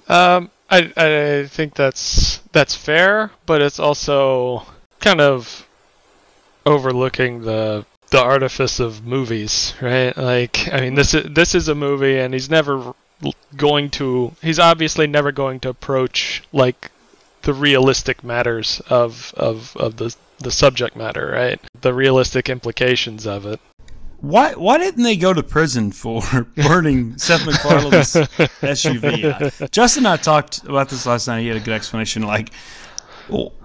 Um, 0.08 0.50
I 0.70 0.92
I 0.96 1.46
think 1.46 1.74
that's 1.74 2.38
that's 2.52 2.74
fair, 2.74 3.30
but 3.46 3.62
it's 3.62 3.78
also 3.78 4.66
kind 5.00 5.20
of 5.20 5.66
overlooking 6.66 7.42
the 7.42 7.84
the 8.10 8.22
artifice 8.22 8.80
of 8.80 9.04
movies, 9.04 9.74
right? 9.80 10.16
Like, 10.16 10.72
I 10.72 10.80
mean, 10.80 10.94
this 10.94 11.14
is 11.14 11.32
this 11.32 11.54
is 11.54 11.68
a 11.68 11.74
movie, 11.74 12.18
and 12.18 12.32
he's 12.32 12.50
never 12.50 12.94
going 13.56 13.90
to. 13.90 14.32
He's 14.42 14.58
obviously 14.58 15.06
never 15.06 15.32
going 15.32 15.60
to 15.60 15.68
approach 15.68 16.42
like 16.52 16.90
the 17.42 17.54
realistic 17.54 18.24
matters 18.24 18.80
of 18.88 19.32
of 19.36 19.76
of 19.76 19.96
the 19.96 20.14
the 20.38 20.50
subject 20.50 20.96
matter, 20.96 21.30
right? 21.32 21.60
The 21.80 21.94
realistic 21.94 22.48
implications 22.48 23.26
of 23.26 23.46
it. 23.46 23.60
Why 24.20 24.52
why 24.54 24.78
didn't 24.78 25.02
they 25.02 25.16
go 25.16 25.34
to 25.34 25.42
prison 25.42 25.92
for 25.92 26.22
burning 26.56 27.18
Seth 27.18 27.44
MacFarlane's 27.44 28.14
SUV? 28.62 29.70
Justin 29.70 30.06
and 30.06 30.14
I 30.14 30.16
talked 30.16 30.64
about 30.64 30.88
this 30.88 31.06
last 31.06 31.26
night. 31.26 31.40
He 31.40 31.48
had 31.48 31.56
a 31.56 31.60
good 31.60 31.74
explanation. 31.74 32.22
Like 32.22 32.50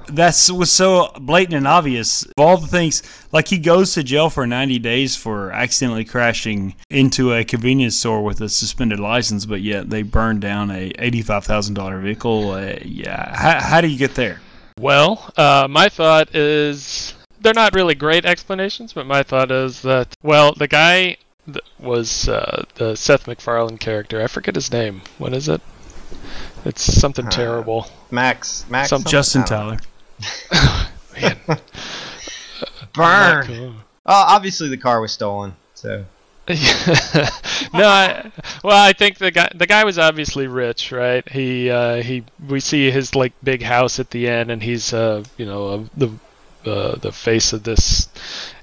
that's 0.08 0.52
was 0.52 0.72
so 0.72 1.12
blatant 1.20 1.56
and 1.56 1.68
obvious. 1.68 2.24
Of 2.24 2.34
all 2.38 2.58
the 2.58 2.68
things, 2.68 3.04
like 3.32 3.48
he 3.48 3.58
goes 3.58 3.94
to 3.94 4.04
jail 4.04 4.30
for 4.30 4.46
90 4.46 4.80
days 4.80 5.16
for 5.16 5.52
accidentally 5.52 6.06
crashing 6.06 6.76
into 6.90 7.34
a 7.34 7.44
convenience 7.44 7.96
store 7.96 8.24
with 8.24 8.42
a 8.42 8.50
suspended 8.50 9.00
license, 9.00 9.46
but 9.46 9.62
yet 9.62 9.90
they 9.90 10.02
burned 10.02 10.42
down 10.42 10.72
a 10.72 10.92
$85,000 10.94 12.02
vehicle. 12.02 12.52
Uh, 12.52 12.76
yeah, 12.84 13.36
how, 13.36 13.60
how 13.60 13.82
do 13.82 13.88
you 13.88 13.98
get 13.98 14.16
there? 14.16 14.42
Well, 14.80 15.32
uh, 15.36 15.68
my 15.70 15.90
thought 15.90 16.34
is 16.34 17.14
they're 17.42 17.54
not 17.54 17.76
really 17.76 17.96
great 17.96 18.26
explanations, 18.26 18.94
but 18.94 19.06
my 19.06 19.24
thought 19.24 19.52
is 19.52 19.82
that 19.82 20.16
well, 20.24 20.54
the 20.54 20.68
guy 20.68 21.18
that 21.48 21.64
was 21.80 22.30
uh, 22.30 22.64
the 22.76 22.96
Seth 22.96 23.28
MacFarlane 23.28 23.78
character. 23.78 24.22
I 24.22 24.28
forget 24.28 24.56
his 24.56 24.72
name. 24.72 25.02
What 25.18 25.34
is 25.34 25.50
it? 25.50 25.62
It's 26.66 26.82
something 26.84 27.28
Uh, 27.28 27.30
terrible. 27.32 27.88
Max, 28.12 28.66
Max, 28.70 28.90
Some- 28.90 29.04
Justin 29.04 29.44
I 29.44 29.46
don't 29.46 29.70
know. 29.72 29.78
Tyler. 30.52 30.88
Man, 31.22 31.38
Burn. 32.94 33.46
Cool. 33.46 33.74
Oh, 34.06 34.26
obviously 34.28 34.70
the 34.70 34.78
car 34.78 35.02
was 35.02 35.12
stolen. 35.12 35.56
So 35.76 36.06
no, 36.50 36.56
I, 37.88 38.32
well, 38.64 38.76
I 38.84 38.94
think 38.94 39.18
the 39.20 39.30
guy 39.32 39.50
the 39.54 39.68
guy 39.68 39.84
was 39.84 40.00
obviously 40.00 40.48
rich, 40.48 40.92
right? 40.92 41.28
He 41.30 41.70
uh, 41.70 42.02
he 42.02 42.24
we 42.48 42.60
see 42.60 42.90
his 42.90 43.14
like 43.16 43.34
big 43.44 43.62
house 43.62 44.00
at 44.00 44.10
the 44.10 44.28
end, 44.28 44.50
and 44.50 44.62
he's 44.64 44.92
uh 44.92 45.24
you 45.38 45.46
know 45.46 45.68
uh, 45.68 45.84
the 45.96 46.10
uh, 46.70 46.96
the 46.98 47.12
face 47.12 47.54
of 47.54 47.64
this 47.64 48.10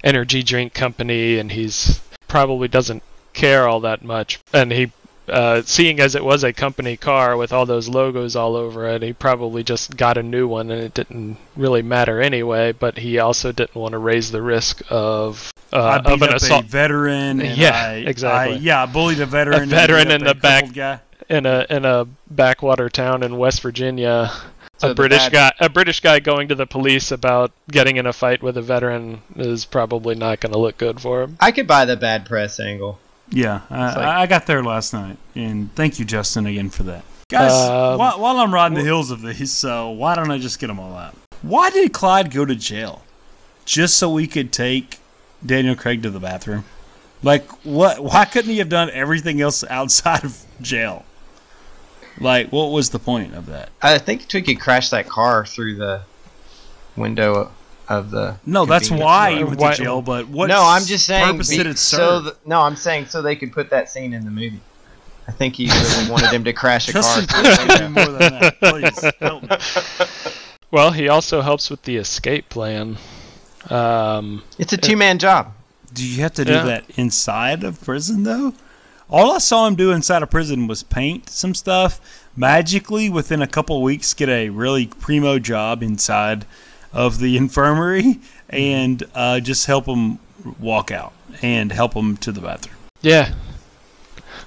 energy 0.03 0.43
drink 0.43 0.73
company, 0.73 1.39
and 1.39 1.51
he's 1.51 2.01
probably 2.27 2.67
doesn't 2.67 3.03
care 3.33 3.67
all 3.67 3.79
that 3.81 4.03
much, 4.03 4.39
and 4.53 4.71
he. 4.71 4.91
Uh, 5.27 5.61
seeing 5.63 5.99
as 5.99 6.15
it 6.15 6.23
was 6.23 6.43
a 6.43 6.53
company 6.53 6.95
car 6.97 7.35
with 7.35 7.51
all 7.51 7.65
those 7.65 7.89
logos 7.89 8.35
all 8.35 8.55
over 8.55 8.87
it, 8.87 9.01
he 9.01 9.11
probably 9.13 9.63
just 9.63 9.97
got 9.97 10.17
a 10.17 10.23
new 10.23 10.47
one 10.47 10.71
and 10.71 10.81
it 10.81 10.93
didn't 10.93 11.37
really 11.55 11.81
matter 11.81 12.21
anyway. 12.21 12.71
But 12.71 12.97
he 12.97 13.19
also 13.19 13.51
didn't 13.51 13.75
want 13.75 13.91
to 13.91 13.97
raise 13.97 14.31
the 14.31 14.41
risk 14.41 14.81
of 14.89 15.51
I 15.73 15.77
uh, 15.77 16.01
beat 16.01 16.13
of 16.13 16.21
an 16.21 16.29
up 16.29 16.35
assault 16.35 16.63
a 16.65 16.67
veteran. 16.67 17.41
And 17.41 17.57
Yeah, 17.57 17.75
I, 17.75 17.93
exactly. 17.95 18.55
I, 18.55 18.59
yeah, 18.59 18.83
I 18.83 18.85
bullied 18.85 19.19
a 19.19 19.25
veteran. 19.25 19.63
and 19.63 19.71
veteran 19.71 20.11
in 20.11 20.23
the 20.23 20.33
back- 20.35 20.73
Guy. 20.73 20.99
in 21.29 21.45
a 21.45 21.65
in 21.69 21.83
a 21.83 22.07
backwater 22.31 22.87
town 22.89 23.21
in 23.23 23.37
West 23.37 23.61
Virginia. 23.61 24.31
So 24.77 24.91
a 24.91 24.93
British 24.95 25.27
bad- 25.29 25.31
guy, 25.33 25.51
a 25.65 25.69
British 25.69 26.01
guy 26.01 26.19
going 26.19 26.49
to 26.49 26.55
the 26.55 26.67
police 26.67 27.11
about 27.11 27.51
getting 27.71 27.97
in 27.97 28.05
a 28.05 28.13
fight 28.13 28.43
with 28.43 28.57
a 28.57 28.61
veteran 28.61 29.23
is 29.35 29.65
probably 29.65 30.13
not 30.13 30.39
going 30.39 30.53
to 30.53 30.59
look 30.59 30.77
good 30.77 30.99
for 31.01 31.23
him. 31.23 31.35
I 31.39 31.51
could 31.51 31.65
buy 31.65 31.83
the 31.85 31.97
bad 31.97 32.25
press 32.27 32.59
angle. 32.59 32.99
Yeah, 33.29 33.61
I, 33.69 33.85
like- 33.87 33.97
I 33.97 34.25
got 34.27 34.45
there 34.47 34.63
last 34.63 34.93
night, 34.93 35.17
and 35.35 35.73
thank 35.75 35.99
you, 35.99 36.05
Justin, 36.05 36.45
again 36.45 36.69
for 36.69 36.83
that. 36.83 37.03
Guys, 37.29 37.51
Um, 37.51 37.97
while, 37.99 38.19
while 38.21 38.37
I'm 38.37 38.53
riding 38.53 38.77
the 38.77 38.83
hills 38.85 39.11
of 39.11 39.21
these, 39.21 39.51
so 39.51 39.89
why 39.89 40.15
don't 40.15 40.31
I 40.31 40.37
just 40.37 40.59
get 40.59 40.67
them 40.67 40.79
all 40.79 40.95
out? 40.95 41.13
Why 41.41 41.69
did 41.69 41.91
Clyde 41.91 42.31
go 42.31 42.45
to 42.45 42.55
jail? 42.55 43.03
Just 43.65 43.97
so 43.97 44.09
we 44.09 44.27
could 44.27 44.53
take 44.53 44.99
Daniel 45.45 45.75
Craig 45.75 46.01
to 46.03 46.09
the 46.09 46.21
bathroom? 46.21 46.63
Like 47.21 47.49
what? 47.65 48.01
Why 48.01 48.23
couldn't 48.25 48.49
he 48.51 48.59
have 48.59 48.69
done 48.69 48.89
everything 48.91 49.41
else 49.41 49.63
outside 49.69 50.23
of 50.23 50.41
jail? 50.61 51.03
Like 52.19 52.49
what 52.51 52.71
was 52.71 52.91
the 52.91 52.99
point 52.99 53.35
of 53.35 53.45
that? 53.47 53.69
I 53.81 53.97
think 53.97 54.31
he 54.31 54.41
could 54.41 54.59
crash 54.61 54.89
that 54.91 55.09
car 55.09 55.45
through 55.45 55.75
the 55.75 56.01
window 56.95 57.51
of 57.89 58.11
the. 58.11 58.37
No, 58.45 58.65
that's 58.65 58.89
why 58.91 59.29
store. 59.29 59.37
he 59.37 59.43
went 59.45 59.59
Why- 59.59 59.75
to 59.75 59.83
jail. 59.83 60.01
But 60.01 60.27
what? 60.27 60.47
no, 60.47 60.61
I'm 60.63 60.83
just 60.83 61.05
saying. 61.05 61.31
Purpose 61.33 61.49
be- 61.49 61.57
did 61.57 61.67
it 61.67 61.77
so 61.77 61.97
serve? 61.97 62.23
th- 62.23 62.35
no, 62.45 62.61
I'm 62.61 62.75
saying 62.75 63.07
so 63.07 63.21
they 63.21 63.35
could 63.35 63.51
put 63.53 63.69
that 63.69 63.89
scene 63.89 64.13
in 64.13 64.25
the 64.25 64.31
movie. 64.31 64.59
I 65.27 65.31
think 65.31 65.55
he 65.55 65.69
really 65.69 66.09
wanted 66.11 66.31
him 66.31 66.43
to 66.45 66.53
crash 66.53 66.87
a 66.89 66.93
car. 66.93 67.21
do 67.77 67.89
more 67.89 68.05
than 68.05 68.39
that. 68.39 68.59
Please 68.61 69.11
help 69.19 69.43
me. 69.43 69.49
Well, 70.69 70.91
he 70.91 71.07
also 71.07 71.39
helps 71.41 71.69
with 71.69 71.83
the 71.83 71.95
escape 71.95 72.49
plan. 72.49 72.97
Um, 73.69 74.43
It's 74.59 74.73
a 74.73 74.77
two 74.77 74.97
man 74.97 75.17
job. 75.17 75.53
Do 75.93 76.05
you 76.05 76.21
have 76.23 76.33
to 76.33 76.43
do 76.45 76.51
Yeah. 76.51 76.63
that 76.65 76.83
inside 76.97 77.63
of 77.63 77.81
prison 77.81 78.23
though? 78.23 78.53
All 79.09 79.31
I 79.31 79.37
saw 79.37 79.65
him 79.65 79.75
do 79.75 79.91
inside 79.93 80.23
of 80.23 80.29
prison 80.29 80.67
was 80.67 80.83
paint 80.83 81.29
some 81.29 81.55
stuff. 81.55 82.01
Magically, 82.35 83.09
within 83.09 83.41
a 83.41 83.47
couple 83.47 83.81
weeks, 83.81 84.13
get 84.13 84.27
a 84.27 84.49
really 84.49 84.87
primo 84.87 85.39
job 85.39 85.81
inside 85.81 86.45
of 86.93 87.19
the 87.19 87.37
infirmary 87.37 88.19
and 88.49 89.03
uh, 89.15 89.39
just 89.39 89.65
help 89.65 89.85
him 89.85 90.19
walk 90.59 90.91
out 90.91 91.13
and 91.41 91.71
help 91.71 91.93
him 91.93 92.17
to 92.17 92.31
the 92.31 92.41
bathroom. 92.41 92.75
yeah, 93.01 93.33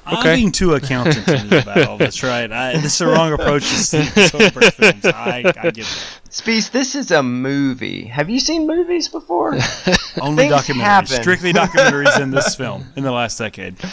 I'm 0.06 0.18
Okay. 0.18 0.36
being 0.36 0.50
too 0.52 0.74
accountant 0.74 1.26
to 1.26 1.44
me 1.44 1.58
about 1.58 1.86
all 1.86 1.98
this, 1.98 2.22
right? 2.22 2.50
I, 2.50 2.72
this 2.74 2.92
is 2.94 2.98
the 2.98 3.06
wrong 3.06 3.32
approach 3.32 3.62
to 3.68 3.76
Steven 3.76 4.06
Soderbergh 4.08 4.72
films. 4.72 5.04
I, 5.06 5.38
I 5.38 5.70
get 5.70 5.74
that. 5.74 6.06
Speece, 6.30 6.70
this 6.70 6.94
is 6.94 7.10
a 7.10 7.22
movie. 7.22 8.04
Have 8.04 8.30
you 8.30 8.38
seen 8.40 8.66
movies 8.66 9.08
before? 9.08 9.54
Only 10.20 10.48
Things 10.48 10.54
documentaries, 10.54 10.80
happen. 10.80 11.06
strictly 11.08 11.52
documentaries 11.52 12.18
in 12.20 12.30
this 12.30 12.54
film 12.54 12.86
in 12.96 13.02
the 13.02 13.12
last 13.12 13.36
decade. 13.38 13.76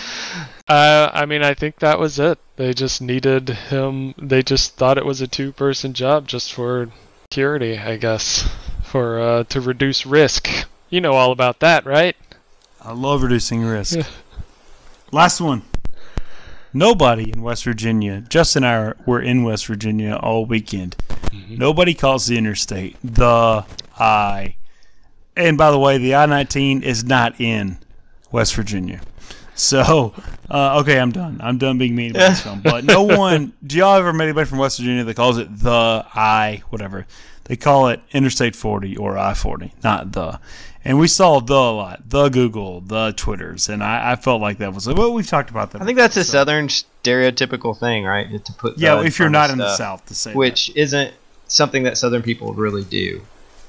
Uh, 0.70 1.10
I 1.14 1.26
mean, 1.26 1.44
I 1.44 1.54
think 1.54 1.80
that 1.80 1.98
was 1.98 2.20
it. 2.20 2.38
They 2.58 2.74
just 2.74 3.02
needed 3.02 3.48
him. 3.48 4.14
They 4.18 4.44
just 4.44 4.76
thought 4.76 4.98
it 4.98 5.06
was 5.06 5.22
a 5.22 5.28
two-person 5.28 5.94
job 5.94 6.28
just 6.28 6.52
for 6.54 6.90
security, 7.38 7.78
I 7.78 7.98
guess, 7.98 8.50
for 8.84 9.20
uh, 9.20 9.44
to 9.46 9.60
reduce 9.60 10.06
risk. 10.06 10.48
You 10.90 11.02
know 11.02 11.12
all 11.12 11.34
about 11.34 11.60
that, 11.60 11.86
right? 11.86 12.16
I 12.82 12.94
love 12.94 13.22
reducing 13.22 13.66
risk. 13.66 14.00
Last 15.12 15.42
one. 15.42 15.64
Nobody 16.72 17.30
in 17.30 17.42
West 17.42 17.66
Virginia. 17.66 18.22
Justin 18.22 18.64
and 18.64 18.96
I 18.98 19.04
were 19.06 19.22
in 19.22 19.44
West 19.44 19.68
Virginia 19.68 20.16
all 20.16 20.46
weekend. 20.46 20.96
Nobody 21.50 21.94
calls 21.94 22.28
the 22.28 22.38
interstate 22.38 22.96
the 23.04 23.66
I. 24.00 24.56
And 25.36 25.58
by 25.58 25.70
the 25.70 25.80
way, 25.80 25.98
the 25.98 26.16
I 26.16 26.26
19 26.28 26.82
is 26.82 27.04
not 27.04 27.40
in 27.42 27.78
West 28.32 28.56
Virginia. 28.56 29.02
So, 29.58 30.14
uh, 30.52 30.80
okay, 30.82 31.00
I'm 31.00 31.12
done. 31.12 31.40
I'm 31.42 31.58
done 31.58 31.80
being 31.80 31.96
mean 31.96 32.12
about 32.12 32.30
this 32.30 32.42
film. 32.42 32.62
But 32.62 32.86
no 32.86 33.04
one, 33.18 33.54
do 33.66 33.78
y'all 33.78 33.96
ever 33.96 34.14
met 34.14 34.26
anybody 34.26 34.48
from 34.48 34.60
West 34.60 34.78
Virginia 34.78 35.04
that 35.04 35.16
calls 35.16 35.40
it 35.40 35.48
the 35.60 36.06
I, 36.14 36.62
whatever? 36.70 37.08
They 37.46 37.56
call 37.56 37.88
it 37.88 38.02
Interstate 38.12 38.56
40 38.56 38.98
or 38.98 39.18
I 39.18 39.34
40, 39.34 39.74
not 39.84 40.12
the. 40.12 40.40
And 40.86 41.00
we 41.00 41.08
saw 41.08 41.40
the 41.40 41.54
a 41.54 41.72
lot, 41.72 42.10
the 42.10 42.30
Google, 42.30 42.82
the 42.82 43.14
Twitters, 43.18 43.68
and 43.68 43.84
I, 43.84 44.12
I 44.12 44.16
felt 44.16 44.42
like 44.42 44.60
that 44.60 44.74
was 44.74 44.88
like, 44.88 44.96
well. 44.96 45.14
We've 45.14 45.28
talked 45.28 45.50
about 45.50 45.72
that. 45.72 45.82
I 45.82 45.86
think 45.86 45.98
that's 45.98 46.16
a 46.18 46.24
southern 46.24 46.68
stereotypical 46.68 47.78
thing, 47.78 48.06
right? 48.06 48.46
To 48.46 48.54
put 48.54 48.78
yeah. 48.78 48.96
the 48.96 49.06
If 49.06 49.18
you're 49.18 49.30
not 49.30 49.50
of 49.50 49.54
in 49.54 49.58
the 49.60 49.76
South, 49.76 50.06
to 50.06 50.16
say 50.16 50.34
which 50.34 50.72
isn't 50.76 51.14
something 51.48 51.84
that 51.84 51.98
southern 51.98 52.22
people 52.22 52.54
really 52.54 52.84
do. 52.84 53.22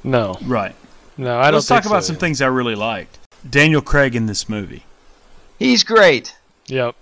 No, 0.05 0.37
right. 0.45 0.77
no, 1.17 1.39
I 1.39 1.45
don't. 1.45 1.55
Let's 1.55 1.67
talk 1.67 1.83
think 1.83 1.93
about 1.93 2.05
so. 2.05 2.09
some 2.09 2.17
things 2.17 2.43
I 2.43 2.47
really 2.47 2.77
liked. 2.77 3.19
Daniel 3.49 3.81
Craig 3.81 4.15
in 4.15 4.27
this 4.27 4.49
movie. 4.49 4.85
He's 5.59 5.83
great. 5.83 6.37
Yep, 6.67 6.95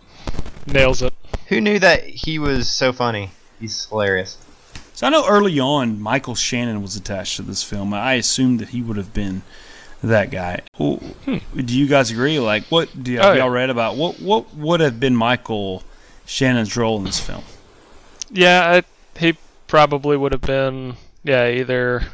nails 0.67 1.03
it. 1.03 1.13
Who 1.49 1.61
knew 1.61 1.79
that 1.79 2.05
he 2.05 2.39
was 2.39 2.69
so 2.69 2.93
funny? 2.93 3.31
He's 3.61 3.87
hilarious. 3.87 4.39
So 4.95 5.07
I 5.07 5.11
know 5.11 5.27
early 5.29 5.59
on 5.61 6.01
Michael 6.01 6.35
Shannon 6.35 6.81
was 6.83 6.97
attached 6.97 7.37
to 7.37 7.43
this 7.43 7.63
film. 7.63 7.93
I 7.93 8.15
assumed 8.15 8.61
that 8.61 8.71
he 8.71 8.81
would 8.81 8.97
have 8.97 9.13
been 9.13 9.43
that 10.03 10.31
guy. 10.31 10.61
Well, 10.79 11.01
Do 11.27 11.79
you 11.79 11.87
guys 11.87 12.11
agree? 12.11 12.39
Like, 12.39 12.65
what 12.71 12.89
do 13.03 13.13
you, 13.13 13.19
Hmm. 13.19 13.25
Oh, 13.25 13.27
have 13.29 13.37
yeah. 13.37 13.43
y'all 13.43 13.51
read 13.51 13.71
about 13.71 13.97
what 13.97 14.21
what 14.21 14.55
would 14.55 14.81
have 14.81 14.99
been 15.01 15.15
Michael 15.17 15.83
Shannon's 16.25 16.77
role 16.77 16.97
in 16.99 17.05
this 17.05 17.21
film? 17.21 17.43
Yeah, 18.31 18.83
I, 18.83 19.19
he 19.19 19.37
probably 19.67 20.17
would 20.17 20.33
have 20.33 20.41
been 20.43 20.97
yeah 21.25 21.49
either 21.49 22.05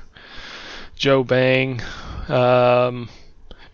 Joe 0.97 1.23
Bang, 1.25 1.81
um, 2.29 3.09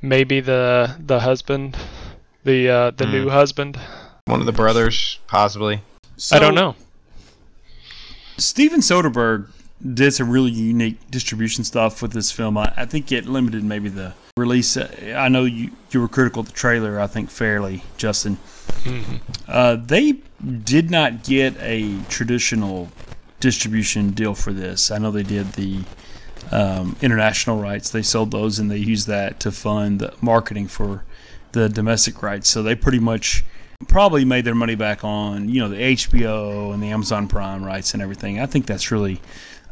maybe 0.03 0.41
the 0.41 0.97
the 0.99 1.21
husband, 1.21 1.77
the 2.49 2.69
uh, 2.71 2.91
the 2.93 3.05
Hmm. 3.05 3.13
new 3.13 3.29
husband. 3.29 3.79
One 4.27 4.41
of 4.41 4.47
the 4.47 4.53
brothers, 4.53 5.19
possibly. 5.27 5.81
I 6.33 6.39
don't 6.39 6.55
know. 6.55 6.75
Steven 8.37 8.81
Soderbergh 8.81 9.47
did 9.95 10.13
some 10.13 10.29
really 10.31 10.51
unique 10.51 10.99
distribution 11.11 11.63
stuff 11.65 12.03
with 12.03 12.13
this 12.13 12.31
film. 12.33 12.59
I, 12.59 12.73
I 12.77 12.85
think 12.85 13.13
it 13.13 13.27
limited 13.27 13.65
maybe 13.65 13.89
the 13.89 14.15
release. 14.37 14.77
Uh, 14.77 15.15
I 15.17 15.29
know 15.29 15.45
you, 15.45 15.71
you 15.91 16.01
were 16.01 16.09
critical 16.09 16.41
of 16.41 16.47
the 16.47 16.53
trailer, 16.53 17.01
I 17.01 17.07
think, 17.07 17.31
fairly, 17.31 17.85
Justin. 17.97 18.39
Uh, 19.47 19.77
they 19.77 20.15
did 20.65 20.91
not 20.91 21.23
get 21.25 21.57
a 21.61 21.99
traditional 22.09 22.89
distribution 23.41 24.11
deal 24.11 24.35
for 24.35 24.53
this. 24.53 24.91
I 24.91 24.99
know 24.99 25.11
they 25.11 25.23
did 25.23 25.53
the 25.55 25.85
um, 26.51 26.97
international 27.03 27.61
rights. 27.61 27.91
They 27.91 28.03
sold 28.03 28.31
those 28.31 28.59
and 28.59 28.71
they 28.71 28.79
used 28.79 29.07
that 29.07 29.39
to 29.41 29.53
fund 29.53 30.01
the 30.01 30.15
marketing 30.21 30.69
for 30.69 31.05
the 31.53 31.69
domestic 31.69 32.23
rights. 32.23 32.49
So 32.49 32.63
they 32.63 32.75
pretty 32.75 32.99
much 32.99 33.45
probably 33.87 34.25
made 34.25 34.45
their 34.45 34.57
money 34.57 34.75
back 34.75 35.05
on 35.05 35.49
you 35.49 35.61
know 35.61 35.69
the 35.69 35.77
HBO 35.77 36.75
and 36.75 36.83
the 36.83 36.89
Amazon 36.89 37.29
Prime 37.29 37.65
rights 37.65 37.95
and 37.95 38.03
everything. 38.03 38.41
I 38.41 38.47
think 38.47 38.67
that's 38.67 38.91
really 38.91 39.21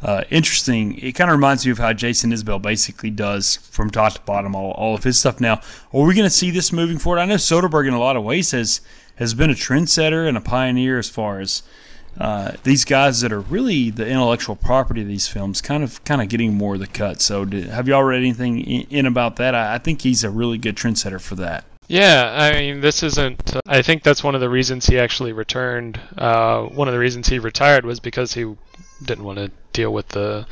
uh, 0.01 0.23
interesting. 0.29 0.97
It 0.99 1.13
kind 1.13 1.29
of 1.29 1.35
reminds 1.35 1.65
me 1.65 1.71
of 1.71 1.77
how 1.77 1.93
Jason 1.93 2.31
Isbell 2.31 2.61
basically 2.61 3.09
does 3.09 3.57
from 3.57 3.89
top 3.89 4.13
to 4.13 4.21
bottom 4.21 4.55
all, 4.55 4.71
all 4.71 4.95
of 4.95 5.03
his 5.03 5.19
stuff. 5.19 5.41
Now, 5.41 5.61
are 5.93 6.05
we 6.05 6.13
going 6.13 6.23
to 6.23 6.29
see 6.29 6.51
this 6.51 6.71
moving 6.71 6.99
forward? 6.99 7.19
I 7.19 7.25
know 7.25 7.35
Soderbergh 7.35 7.87
in 7.87 7.93
a 7.93 7.99
lot 7.99 8.15
of 8.15 8.23
ways 8.23 8.51
has 8.51 8.81
has 9.15 9.33
been 9.33 9.49
a 9.49 9.55
trendsetter 9.55 10.27
and 10.27 10.37
a 10.37 10.41
pioneer 10.41 10.99
as 10.99 11.09
far 11.09 11.39
as 11.39 11.63
uh, 12.19 12.53
these 12.63 12.85
guys 12.85 13.21
that 13.21 13.31
are 13.31 13.41
really 13.41 13.89
the 13.89 14.07
intellectual 14.07 14.55
property 14.55 15.01
of 15.01 15.07
these 15.07 15.27
films, 15.27 15.61
kind 15.61 15.83
of 15.83 16.03
kind 16.03 16.21
of 16.21 16.29
getting 16.29 16.53
more 16.53 16.75
of 16.75 16.79
the 16.79 16.87
cut. 16.87 17.21
So, 17.21 17.45
have 17.45 17.87
y'all 17.87 18.03
read 18.03 18.19
anything 18.19 18.59
in, 18.59 18.87
in 18.89 19.05
about 19.05 19.35
that? 19.37 19.53
I, 19.53 19.75
I 19.75 19.77
think 19.77 20.01
he's 20.01 20.23
a 20.23 20.29
really 20.29 20.57
good 20.57 20.75
trendsetter 20.75 21.21
for 21.21 21.35
that. 21.35 21.65
Yeah, 21.87 22.33
I 22.35 22.59
mean, 22.59 22.81
this 22.81 23.01
isn't. 23.01 23.55
I 23.65 23.81
think 23.81 24.03
that's 24.03 24.23
one 24.23 24.35
of 24.35 24.41
the 24.41 24.49
reasons 24.49 24.85
he 24.85 24.99
actually 24.99 25.31
returned. 25.31 25.99
Uh, 26.17 26.63
one 26.63 26.87
of 26.87 26.93
the 26.93 26.99
reasons 26.99 27.27
he 27.29 27.39
retired 27.39 27.85
was 27.85 27.99
because 27.99 28.33
he 28.33 28.55
didn't 29.03 29.23
want 29.23 29.37
to 29.37 29.51
deal 29.71 29.93
with 29.93 30.09
the 30.09 30.45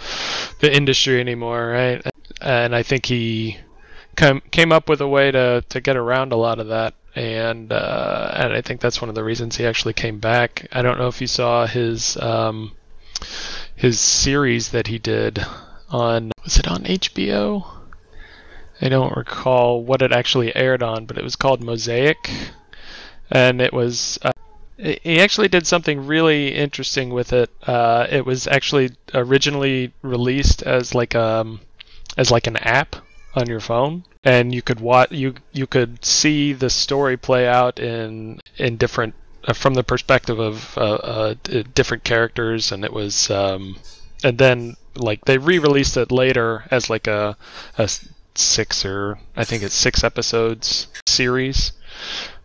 the 0.60 0.74
industry 0.74 1.20
anymore, 1.20 1.68
right? 1.68 2.02
And 2.42 2.76
I 2.76 2.84
think 2.84 3.06
he 3.06 3.58
came 4.16 4.42
came 4.52 4.72
up 4.72 4.88
with 4.88 5.02
a 5.02 5.08
way 5.08 5.32
to 5.32 5.64
to 5.68 5.82
get 5.82 5.98
around 5.98 6.32
a 6.32 6.38
lot 6.38 6.60
of 6.60 6.68
that, 6.68 6.94
and 7.16 7.72
uh, 7.72 8.32
and 8.36 8.54
I 8.54 8.62
think 8.62 8.82
that's 8.82 9.02
one 9.02 9.10
of 9.10 9.16
the 9.16 9.24
reasons 9.24 9.56
he 9.56 9.66
actually 9.66 9.94
came 9.94 10.20
back. 10.20 10.68
I 10.72 10.82
don't 10.82 10.98
know 10.98 11.08
if 11.08 11.22
you 11.22 11.28
saw 11.28 11.66
his 11.66 12.18
um, 12.18 12.74
his 13.76 14.00
series 14.00 14.70
that 14.70 14.88
he 14.88 15.00
did 15.00 15.44
on 15.90 16.32
was 16.44 16.58
it 16.58 16.68
on 16.68 16.84
HBO? 16.84 17.66
I 18.82 18.90
don't 18.90 19.16
recall 19.16 19.82
what 19.82 20.02
it 20.02 20.12
actually 20.12 20.54
aired 20.56 20.84
on, 20.84 21.06
but 21.06 21.18
it 21.18 21.24
was 21.24 21.38
called 21.38 21.64
Mosaic, 21.64 22.30
and 23.32 23.62
it 23.62 23.74
was. 23.74 24.20
Uh, 24.22 24.32
he 24.78 25.22
actually 25.22 25.48
did 25.48 25.66
something 25.66 26.06
really 26.06 26.54
interesting 26.54 27.10
with 27.10 27.32
it. 27.32 27.50
Uh, 27.66 28.08
it 28.10 28.26
was 28.26 28.46
actually 28.46 28.92
originally 29.14 29.94
released 30.02 30.64
as 30.64 30.94
like 30.94 31.16
um, 31.16 31.62
as 32.18 32.30
like 32.30 32.48
an 32.48 32.58
app 32.58 32.98
on 33.36 33.48
your 33.48 33.60
phone, 33.60 34.04
and 34.24 34.54
you 34.54 34.62
could 34.62 34.80
watch 34.80 35.12
you 35.12 35.36
you 35.52 35.68
could 35.68 36.04
see 36.04 36.54
the 36.54 36.70
story 36.70 37.18
play 37.18 37.48
out 37.48 37.80
in 37.80 38.40
in 38.58 38.78
different 38.78 39.14
uh, 39.48 39.54
from 39.54 39.74
the 39.74 39.84
perspective 39.84 40.40
of 40.40 40.78
uh, 40.78 40.82
uh, 40.96 41.36
different 41.74 42.04
characters, 42.04 42.72
and 42.72 42.84
it 42.84 42.94
was 42.94 43.30
um, 43.30 43.78
and 44.24 44.38
then 44.38 44.76
like 44.96 45.26
they 45.26 45.38
re-released 45.38 45.98
it 45.98 46.12
later 46.12 46.64
as 46.72 46.90
like 46.90 47.08
a 47.08 47.38
six 48.36 48.86
or 48.86 49.18
I 49.36 49.44
think 49.44 49.64
it's 49.64 49.76
six 49.76 50.04
episodes 50.04 50.88
series. 51.06 51.72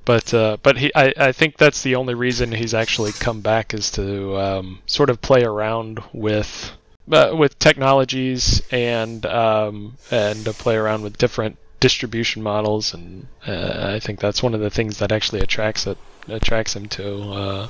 But 0.05 0.33
uh, 0.35 0.57
but 0.63 0.79
he 0.79 0.91
I, 0.95 1.13
I 1.17 1.33
think 1.33 1.57
that's 1.57 1.83
the 1.83 1.95
only 1.95 2.15
reason 2.15 2.53
he's 2.53 2.75
actually 2.75 3.13
come 3.13 3.41
back 3.41 3.75
is 3.75 3.91
to 3.93 4.37
um, 4.39 4.81
sort 4.87 5.11
of 5.11 5.21
play 5.21 5.45
around 5.45 6.03
with 6.13 6.73
uh, 7.13 7.35
with 7.37 7.59
technologies 7.59 8.63
and 8.71 9.25
um, 9.27 9.97
and 10.11 10.45
to 10.45 10.53
play 10.53 10.77
around 10.77 11.03
with 11.03 11.19
different 11.19 11.57
distribution 11.81 12.43
models 12.43 12.93
and 12.93 13.27
uh, 13.47 13.93
I 13.95 14.01
think 14.01 14.21
that's 14.21 14.43
one 14.43 14.55
of 14.55 14.61
the 14.61 14.71
things 14.71 14.99
that 14.99 15.11
actually 15.11 15.41
attracts 15.41 15.87
it 15.87 15.97
attracts 16.29 16.77
him 16.77 16.89
to 16.89 17.33
uh, 17.33 17.69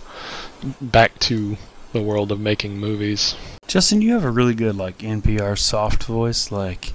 back 0.80 1.18
to 1.20 1.56
the 1.92 2.02
world 2.02 2.30
of 2.30 2.40
making 2.40 2.78
movies. 2.78 3.34
Justin, 3.66 4.02
you 4.02 4.12
have 4.12 4.24
a 4.24 4.30
really 4.30 4.54
good 4.54 4.76
like 4.76 4.98
NPR 4.98 5.58
soft 5.58 6.04
voice. 6.04 6.52
Like, 6.52 6.92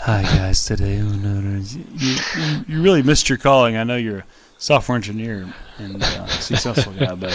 Hi 0.00 0.22
guys, 0.22 0.64
today 0.64 1.00
oh, 1.00 1.12
you, 1.12 1.84
you, 1.94 2.64
you 2.68 2.82
really 2.82 3.02
missed 3.02 3.28
your 3.28 3.38
calling. 3.38 3.76
I 3.76 3.84
know 3.84 3.96
you're 3.96 4.18
a 4.18 4.24
software 4.58 4.96
engineer 4.96 5.52
and 5.78 6.02
uh, 6.02 6.26
successful 6.26 6.92
guy, 6.92 7.14
but 7.14 7.32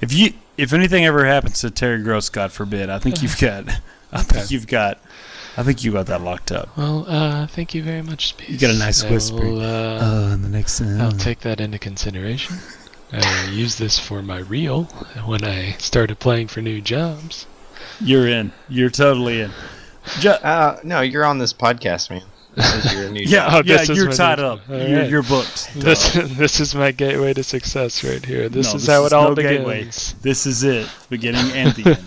if 0.00 0.12
you 0.12 0.32
if 0.56 0.72
anything 0.72 1.04
ever 1.04 1.24
happens 1.26 1.60
to 1.60 1.70
Terry 1.70 2.02
Gross, 2.02 2.28
God 2.28 2.52
forbid, 2.52 2.90
I 2.90 2.98
think 2.98 3.22
you've 3.22 3.38
got 3.38 3.68
I 4.12 4.22
think 4.22 4.50
you've 4.50 4.66
got 4.66 4.98
I 5.56 5.62
think 5.62 5.82
you 5.84 5.92
got 5.92 6.06
that 6.06 6.20
locked 6.20 6.52
up. 6.52 6.76
Well, 6.76 7.06
uh, 7.08 7.46
thank 7.46 7.74
you 7.74 7.82
very 7.82 8.02
much, 8.02 8.28
Space. 8.28 8.48
You 8.50 8.58
got 8.58 8.74
a 8.74 8.78
nice 8.78 9.02
I 9.04 9.10
whisper. 9.10 9.36
will, 9.36 9.60
uh, 9.60 9.98
Oh, 10.02 10.32
and 10.32 10.44
the 10.44 10.48
next 10.50 10.80
uh, 10.80 10.98
I'll 11.00 11.12
take 11.12 11.40
that 11.40 11.60
into 11.60 11.78
consideration. 11.78 12.56
I 13.12 13.48
use 13.52 13.76
this 13.76 13.98
for 13.98 14.20
my 14.22 14.38
reel 14.38 14.84
when 15.24 15.44
I 15.44 15.72
started 15.78 16.18
playing 16.18 16.48
for 16.48 16.60
new 16.60 16.80
jobs. 16.80 17.46
you're 18.00 18.26
in. 18.28 18.52
You're 18.68 18.90
totally 18.90 19.40
in. 19.42 19.50
Ju- 20.20 20.30
Uh, 20.42 20.78
no, 20.84 21.00
you're 21.00 21.24
on 21.24 21.38
this 21.38 21.52
podcast, 21.52 22.10
man. 22.10 22.22
This 22.56 22.84
is 22.86 22.92
your 22.94 23.10
new 23.10 23.20
yeah, 23.26 23.48
Oh, 23.52 23.62
yeah, 23.64 23.82
is 23.82 23.88
you're 23.90 24.10
tied 24.10 24.38
new- 24.38 24.44
up. 24.44 24.60
All 24.70 24.76
You're, 24.78 25.04
you're 25.04 25.22
booked. 25.22 25.70
This 25.76 26.12
this 26.14 26.58
is 26.58 26.74
my 26.74 26.90
gateway 26.90 27.34
to 27.34 27.42
success 27.44 28.02
right 28.02 28.24
here. 28.24 28.48
This 28.48 28.72
No, 28.72 28.76
is 28.76 28.86
how 28.86 29.04
is 29.04 29.12
it 29.12 29.14
all 29.14 29.28
no 29.28 29.34
begins. 29.34 29.58
gateway. 29.58 29.84
This 30.22 30.46
is 30.46 30.62
it, 30.64 30.88
beginning 31.10 31.52
and 31.52 31.72
the 31.74 31.98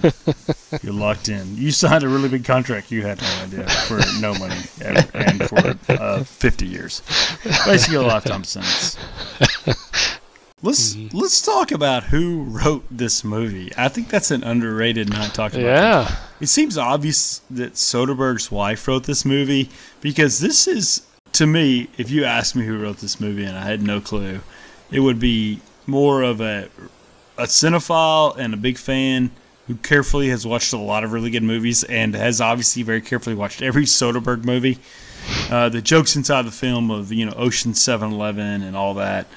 end. 0.71 0.83
You're 0.83 0.93
locked 0.93 1.29
in. 1.29 1.55
You 1.55 1.71
signed 1.71 2.03
a 2.03 2.09
really 2.09 2.29
big 2.29 2.45
contract. 2.45 2.91
You 2.91 3.03
had 3.03 3.21
no 3.21 3.27
idea 3.43 3.69
for 3.87 3.99
no 4.19 4.33
money 4.35 4.55
and, 4.83 5.07
and 5.13 5.43
for 5.49 5.75
uh, 5.91 6.23
50 6.23 6.65
years, 6.65 7.01
basically 7.65 7.97
a 7.97 8.01
lifetime 8.01 8.43
sentence. 8.43 8.97
Let's 10.61 10.95
let's 11.13 11.41
talk 11.41 11.71
about 11.71 12.03
who 12.05 12.43
wrote 12.43 12.83
this 12.91 13.23
movie. 13.23 13.71
I 13.77 13.87
think 13.87 14.09
that's 14.09 14.29
an 14.29 14.43
underrated 14.43 15.09
not 15.09 15.33
talked 15.33 15.55
about. 15.55 15.65
Yeah. 15.65 16.15
It 16.39 16.47
seems 16.47 16.77
obvious 16.77 17.41
that 17.49 17.73
Soderbergh's 17.73 18.49
wife 18.49 18.87
wrote 18.87 19.03
this 19.03 19.25
movie 19.25 19.69
because 19.99 20.39
this 20.39 20.67
is, 20.67 21.05
to 21.33 21.45
me, 21.45 21.89
if 21.97 22.09
you 22.09 22.23
asked 22.23 22.55
me 22.55 22.65
who 22.65 22.81
wrote 22.81 22.97
this 22.97 23.19
movie 23.19 23.43
and 23.43 23.57
I 23.57 23.63
had 23.63 23.81
no 23.81 23.99
clue, 23.99 24.39
it 24.89 25.01
would 25.01 25.19
be 25.19 25.59
more 25.85 26.21
of 26.21 26.39
a 26.39 26.69
a 27.37 27.43
cinephile 27.43 28.35
and 28.37 28.53
a 28.53 28.57
big 28.57 28.77
fan 28.77 29.31
who 29.67 29.75
carefully 29.75 30.29
has 30.29 30.45
watched 30.45 30.73
a 30.73 30.77
lot 30.77 31.03
of 31.03 31.13
really 31.13 31.29
good 31.29 31.43
movies 31.43 31.83
and 31.85 32.13
has 32.13 32.41
obviously 32.41 32.83
very 32.83 32.99
carefully 32.99 33.35
watched 33.35 33.61
every 33.61 33.85
Soderbergh 33.85 34.43
movie. 34.43 34.77
Uh, 35.49 35.69
the 35.69 35.81
jokes 35.81 36.15
inside 36.15 36.43
the 36.43 36.51
film 36.51 36.91
of 36.91 37.13
you 37.13 37.25
know 37.25 37.33
Ocean 37.33 37.71
7-Eleven 37.71 38.61
and 38.61 38.75
all 38.75 38.93
that. 38.95 39.27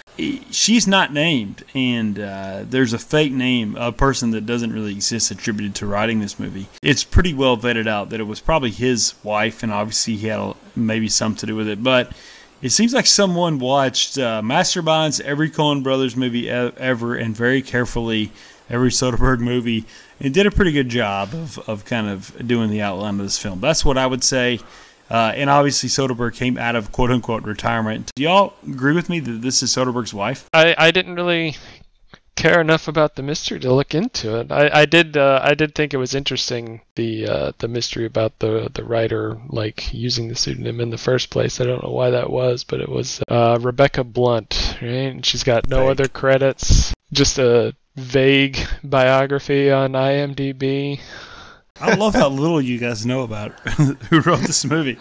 She's 0.50 0.86
not 0.86 1.12
named, 1.12 1.64
and 1.74 2.18
uh, 2.18 2.64
there's 2.68 2.92
a 2.92 2.98
fake 2.98 3.32
name, 3.32 3.76
a 3.76 3.92
person 3.92 4.30
that 4.32 4.44
doesn't 4.44 4.72
really 4.72 4.92
exist 4.92 5.30
attributed 5.30 5.74
to 5.76 5.86
writing 5.86 6.20
this 6.20 6.38
movie. 6.38 6.68
It's 6.82 7.02
pretty 7.02 7.32
well 7.32 7.56
vetted 7.56 7.88
out 7.88 8.10
that 8.10 8.20
it 8.20 8.24
was 8.24 8.38
probably 8.38 8.70
his 8.70 9.14
wife, 9.24 9.62
and 9.62 9.72
obviously 9.72 10.16
he 10.16 10.28
had 10.28 10.38
a, 10.38 10.54
maybe 10.76 11.08
some 11.08 11.34
to 11.36 11.46
do 11.46 11.56
with 11.56 11.66
it. 11.66 11.82
But 11.82 12.12
it 12.60 12.70
seems 12.70 12.92
like 12.92 13.06
someone 13.06 13.58
watched 13.58 14.18
uh, 14.18 14.42
Masterminds, 14.42 15.20
every 15.20 15.50
Coen 15.50 15.82
Brothers 15.82 16.14
movie 16.14 16.48
ever, 16.48 17.16
and 17.16 17.34
very 17.34 17.62
carefully 17.62 18.32
every 18.68 18.90
Soderbergh 18.90 19.40
movie, 19.40 19.84
and 20.20 20.32
did 20.32 20.46
a 20.46 20.50
pretty 20.50 20.72
good 20.72 20.88
job 20.88 21.32
of, 21.32 21.58
of 21.68 21.84
kind 21.84 22.08
of 22.08 22.46
doing 22.46 22.70
the 22.70 22.82
outline 22.82 23.18
of 23.18 23.26
this 23.26 23.38
film. 23.38 23.60
That's 23.60 23.84
what 23.84 23.98
I 23.98 24.06
would 24.06 24.22
say. 24.22 24.60
Uh, 25.12 25.30
and 25.36 25.50
obviously, 25.50 25.90
Soderbergh 25.90 26.34
came 26.34 26.56
out 26.56 26.74
of 26.74 26.90
quote 26.90 27.10
unquote 27.10 27.42
retirement. 27.42 28.10
Do 28.16 28.22
y'all 28.22 28.54
agree 28.66 28.94
with 28.94 29.10
me 29.10 29.20
that 29.20 29.42
this 29.42 29.62
is 29.62 29.70
Soderbergh's 29.70 30.14
wife? 30.14 30.48
I, 30.54 30.74
I 30.78 30.90
didn't 30.90 31.16
really 31.16 31.56
care 32.34 32.62
enough 32.62 32.88
about 32.88 33.14
the 33.14 33.22
mystery 33.22 33.60
to 33.60 33.74
look 33.74 33.94
into 33.94 34.38
it. 34.38 34.50
I, 34.50 34.70
I 34.72 34.84
did 34.86 35.18
uh, 35.18 35.38
I 35.42 35.52
did 35.52 35.74
think 35.74 35.92
it 35.92 35.98
was 35.98 36.14
interesting 36.14 36.80
the 36.94 37.28
uh, 37.28 37.52
the 37.58 37.68
mystery 37.68 38.06
about 38.06 38.38
the 38.38 38.70
the 38.72 38.84
writer 38.84 39.38
like 39.48 39.92
using 39.92 40.28
the 40.28 40.34
pseudonym 40.34 40.80
in 40.80 40.88
the 40.88 40.96
first 40.96 41.28
place. 41.28 41.60
I 41.60 41.64
don't 41.64 41.82
know 41.82 41.92
why 41.92 42.08
that 42.08 42.30
was, 42.30 42.64
but 42.64 42.80
it 42.80 42.88
was 42.88 43.22
uh, 43.28 43.58
Rebecca 43.60 44.04
Blunt, 44.04 44.78
right? 44.80 45.12
And 45.12 45.26
she's 45.26 45.44
got 45.44 45.68
no 45.68 45.90
other 45.90 46.08
credits, 46.08 46.94
just 47.12 47.38
a 47.38 47.76
vague 47.96 48.58
biography 48.82 49.70
on 49.70 49.92
IMDb. 49.92 51.00
I 51.82 51.94
love 51.96 52.14
how 52.14 52.28
little 52.28 52.60
you 52.60 52.78
guys 52.78 53.04
know 53.04 53.22
about 53.22 53.58
who 54.08 54.20
wrote 54.20 54.40
this 54.40 54.64
movie. 54.64 54.98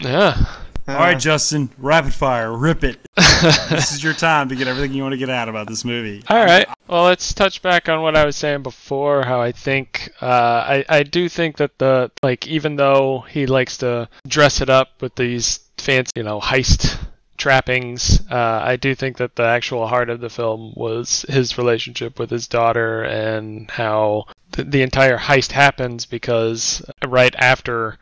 Yeah. 0.00 0.44
All 0.88 0.94
right, 0.94 1.18
Justin, 1.18 1.68
rapid 1.78 2.14
fire, 2.14 2.56
rip 2.56 2.84
it. 2.84 2.98
this 3.16 3.92
is 3.92 4.04
your 4.04 4.12
time 4.12 4.48
to 4.50 4.56
get 4.56 4.68
everything 4.68 4.94
you 4.94 5.02
want 5.02 5.14
to 5.14 5.18
get 5.18 5.30
out 5.30 5.48
about 5.48 5.66
this 5.66 5.84
movie. 5.84 6.22
All 6.28 6.44
right. 6.44 6.66
Well, 6.86 7.04
let's 7.04 7.34
touch 7.34 7.60
back 7.60 7.88
on 7.88 8.02
what 8.02 8.16
I 8.16 8.24
was 8.24 8.36
saying 8.36 8.62
before. 8.62 9.24
How 9.24 9.40
I 9.40 9.50
think 9.52 10.10
uh, 10.20 10.26
I 10.26 10.84
I 10.88 11.02
do 11.02 11.28
think 11.28 11.56
that 11.56 11.78
the 11.78 12.12
like 12.22 12.46
even 12.46 12.76
though 12.76 13.20
he 13.28 13.46
likes 13.46 13.78
to 13.78 14.08
dress 14.28 14.60
it 14.60 14.70
up 14.70 15.00
with 15.00 15.16
these 15.16 15.58
fancy 15.78 16.12
you 16.14 16.22
know 16.22 16.40
heist 16.40 16.98
trappings, 17.36 18.20
uh, 18.30 18.60
I 18.64 18.76
do 18.76 18.94
think 18.94 19.18
that 19.18 19.36
the 19.36 19.44
actual 19.44 19.86
heart 19.86 20.10
of 20.10 20.20
the 20.20 20.30
film 20.30 20.72
was 20.76 21.24
his 21.28 21.58
relationship 21.58 22.18
with 22.18 22.30
his 22.30 22.48
daughter 22.48 23.02
and 23.02 23.70
how 23.70 24.26
the, 24.52 24.64
the 24.64 24.82
entire 24.82 25.18
heist 25.18 25.52
happens 25.52 26.06
because 26.06 26.84
right 27.06 27.34
after 27.36 27.98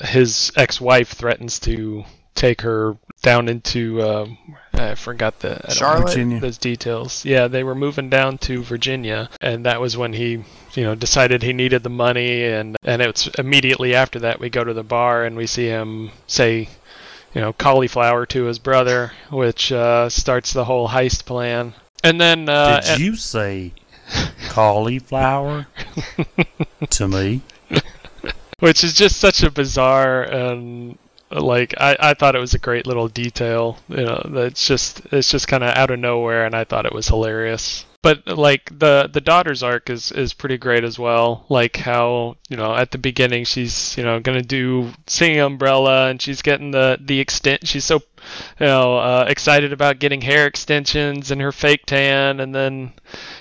his 0.00 0.52
ex-wife 0.56 1.10
threatens 1.10 1.58
to 1.60 2.04
take 2.34 2.60
her 2.60 2.96
down 3.22 3.48
into 3.48 4.02
um, 4.02 4.36
I 4.74 4.94
forgot 4.94 5.40
the 5.40 5.60
I 5.64 5.72
Charlotte? 5.72 6.08
Virginia. 6.08 6.40
those 6.40 6.58
details. 6.58 7.24
Yeah, 7.24 7.48
they 7.48 7.64
were 7.64 7.74
moving 7.74 8.10
down 8.10 8.38
to 8.38 8.62
Virginia, 8.62 9.30
and 9.40 9.64
that 9.64 9.80
was 9.80 9.96
when 9.96 10.12
he, 10.12 10.44
you 10.74 10.84
know, 10.84 10.94
decided 10.94 11.42
he 11.42 11.52
needed 11.52 11.82
the 11.82 11.90
money, 11.90 12.44
and 12.44 12.76
and 12.84 13.00
it's 13.00 13.26
immediately 13.38 13.94
after 13.94 14.18
that 14.20 14.38
we 14.38 14.50
go 14.50 14.62
to 14.62 14.74
the 14.74 14.84
bar 14.84 15.24
and 15.24 15.36
we 15.36 15.46
see 15.46 15.66
him 15.66 16.10
say, 16.26 16.68
you 17.36 17.42
know, 17.42 17.52
cauliflower 17.52 18.24
to 18.24 18.44
his 18.44 18.58
brother, 18.58 19.12
which 19.30 19.70
uh, 19.70 20.08
starts 20.08 20.54
the 20.54 20.64
whole 20.64 20.88
heist 20.88 21.26
plan. 21.26 21.74
And 22.02 22.18
then 22.18 22.48
uh, 22.48 22.80
Did 22.80 22.98
you 22.98 23.14
say 23.14 23.74
cauliflower 24.48 25.66
to 26.88 27.08
me? 27.08 27.42
which 28.60 28.82
is 28.82 28.94
just 28.94 29.18
such 29.18 29.42
a 29.42 29.50
bizarre 29.50 30.22
and 30.22 30.96
like 31.30 31.74
I, 31.78 31.96
I 32.00 32.14
thought 32.14 32.34
it 32.34 32.40
was 32.40 32.54
a 32.54 32.58
great 32.58 32.86
little 32.86 33.08
detail 33.08 33.76
you 33.88 34.06
know 34.06 34.22
that's 34.30 34.66
just 34.66 35.02
it's 35.12 35.30
just 35.30 35.46
kind 35.46 35.62
of 35.62 35.76
out 35.76 35.90
of 35.90 35.98
nowhere 35.98 36.46
and 36.46 36.54
i 36.54 36.64
thought 36.64 36.86
it 36.86 36.94
was 36.94 37.08
hilarious 37.08 37.84
but 38.06 38.38
like 38.38 38.70
the 38.78 39.10
the 39.12 39.20
daughter's 39.20 39.62
arc 39.64 39.90
is 39.90 40.12
is 40.12 40.32
pretty 40.32 40.56
great 40.56 40.84
as 40.84 40.96
well 40.96 41.44
like 41.48 41.76
how 41.78 42.36
you 42.48 42.56
know 42.56 42.72
at 42.72 42.92
the 42.92 42.98
beginning 42.98 43.44
she's 43.44 43.96
you 43.98 44.04
know 44.04 44.20
gonna 44.20 44.42
do 44.42 44.92
singing 45.08 45.40
umbrella 45.40 46.08
and 46.08 46.22
she's 46.22 46.40
getting 46.40 46.70
the 46.70 46.96
the 47.00 47.18
extent 47.18 47.66
she's 47.66 47.84
so 47.84 47.96
you 48.60 48.66
know 48.66 48.96
uh, 48.98 49.24
excited 49.28 49.72
about 49.72 49.98
getting 49.98 50.20
hair 50.20 50.46
extensions 50.46 51.32
and 51.32 51.40
her 51.40 51.50
fake 51.50 51.84
tan 51.86 52.38
and 52.38 52.54
then 52.54 52.92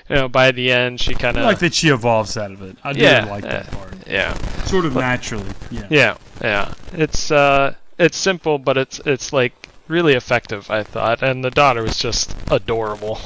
you 0.09 0.15
know 0.15 0.27
by 0.27 0.51
the 0.51 0.71
end 0.71 0.99
she 0.99 1.13
kind 1.13 1.37
of 1.37 1.43
like 1.43 1.59
that 1.59 1.73
she 1.73 1.89
evolves 1.89 2.35
out 2.35 2.51
of 2.51 2.61
it. 2.63 2.75
I 2.83 2.93
do 2.93 3.01
Yeah, 3.01 3.25
like 3.25 3.43
that 3.43 3.69
part. 3.71 3.93
yeah 4.07 4.33
Sort 4.65 4.85
of 4.85 4.95
naturally. 4.95 5.51
Yeah. 5.69 5.87
yeah, 5.91 6.17
yeah. 6.41 6.73
It's 6.93 7.29
uh, 7.29 7.75
it's 7.99 8.17
simple, 8.17 8.57
but 8.57 8.77
it's 8.77 8.99
it's 9.05 9.31
like 9.31 9.53
really 9.87 10.13
effective. 10.15 10.71
I 10.71 10.81
thought, 10.81 11.21
and 11.21 11.43
the 11.43 11.51
daughter 11.51 11.83
was 11.83 11.97
just 11.99 12.35
adorable. 12.49 13.19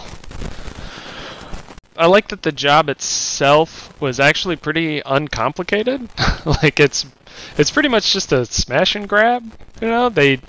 I 2.00 2.06
like 2.06 2.30
that 2.30 2.44
the 2.44 2.54
job 2.54 2.88
itself 2.88 4.00
was 4.02 4.22
actually 4.22 4.56
pretty 4.56 5.02
uncomplicated. 5.06 6.08
like 6.46 6.80
it's 6.80 7.06
it's 7.58 7.72
pretty 7.72 7.90
much 7.90 8.14
just 8.14 8.32
a 8.32 8.46
smash 8.46 8.96
and 8.96 9.08
grab. 9.08 9.52
You 9.82 9.90
know, 9.90 10.08
they 10.08 10.40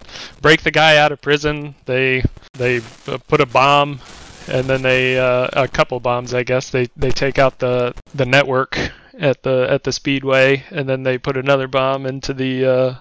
break 0.40 0.62
the 0.62 0.70
guy 0.70 0.96
out 0.96 1.10
of 1.10 1.20
prison. 1.20 1.74
They 1.86 2.22
they 2.52 2.78
uh, 3.08 3.18
put 3.26 3.40
a 3.40 3.46
bomb, 3.46 3.98
and 4.46 4.66
then 4.66 4.82
they 4.82 5.18
uh, 5.18 5.48
a 5.52 5.66
couple 5.66 5.98
bombs, 5.98 6.34
I 6.34 6.44
guess. 6.44 6.70
They 6.70 6.86
they 6.96 7.10
take 7.10 7.38
out 7.38 7.58
the 7.58 7.94
the 8.14 8.26
network 8.26 8.78
at 9.18 9.42
the 9.42 9.66
at 9.68 9.82
the 9.82 9.90
speedway, 9.92 10.62
and 10.70 10.88
then 10.88 11.02
they 11.02 11.18
put 11.18 11.36
another 11.36 11.66
bomb 11.66 12.06
into 12.06 12.32
the 12.32 12.64
uh, 12.64 12.94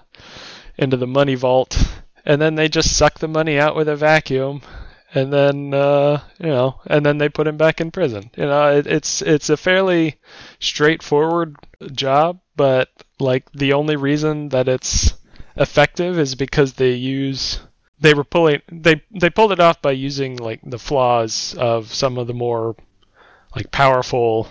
into 0.76 0.96
the 0.96 1.06
money 1.06 1.36
vault, 1.36 1.78
and 2.24 2.42
then 2.42 2.56
they 2.56 2.68
just 2.68 2.96
suck 2.96 3.20
the 3.20 3.28
money 3.28 3.60
out 3.60 3.76
with 3.76 3.88
a 3.88 3.94
vacuum, 3.94 4.62
and 5.14 5.32
then 5.32 5.74
uh, 5.74 6.20
you 6.38 6.48
know, 6.48 6.80
and 6.86 7.04
then 7.04 7.18
they 7.18 7.28
put 7.28 7.46
him 7.46 7.56
back 7.56 7.80
in 7.80 7.90
prison. 7.90 8.30
You 8.36 8.44
know, 8.44 8.76
it, 8.76 8.86
it's 8.86 9.22
it's 9.22 9.50
a 9.50 9.56
fairly 9.56 10.16
straightforward 10.58 11.56
job, 11.92 12.40
but 12.56 12.88
like 13.18 13.50
the 13.52 13.72
only 13.72 13.96
reason 13.96 14.50
that 14.50 14.68
it's 14.68 15.14
effective 15.56 16.18
is 16.18 16.34
because 16.34 16.74
they 16.74 16.92
use 16.92 17.60
they 18.00 18.14
were 18.14 18.24
pulling 18.24 18.62
they 18.70 19.02
they 19.10 19.30
pulled 19.30 19.52
it 19.52 19.60
off 19.60 19.82
by 19.82 19.92
using 19.92 20.36
like 20.36 20.60
the 20.64 20.78
flaws 20.78 21.54
of 21.58 21.92
some 21.92 22.16
of 22.18 22.26
the 22.26 22.34
more 22.34 22.76
like 23.54 23.70
powerful 23.70 24.48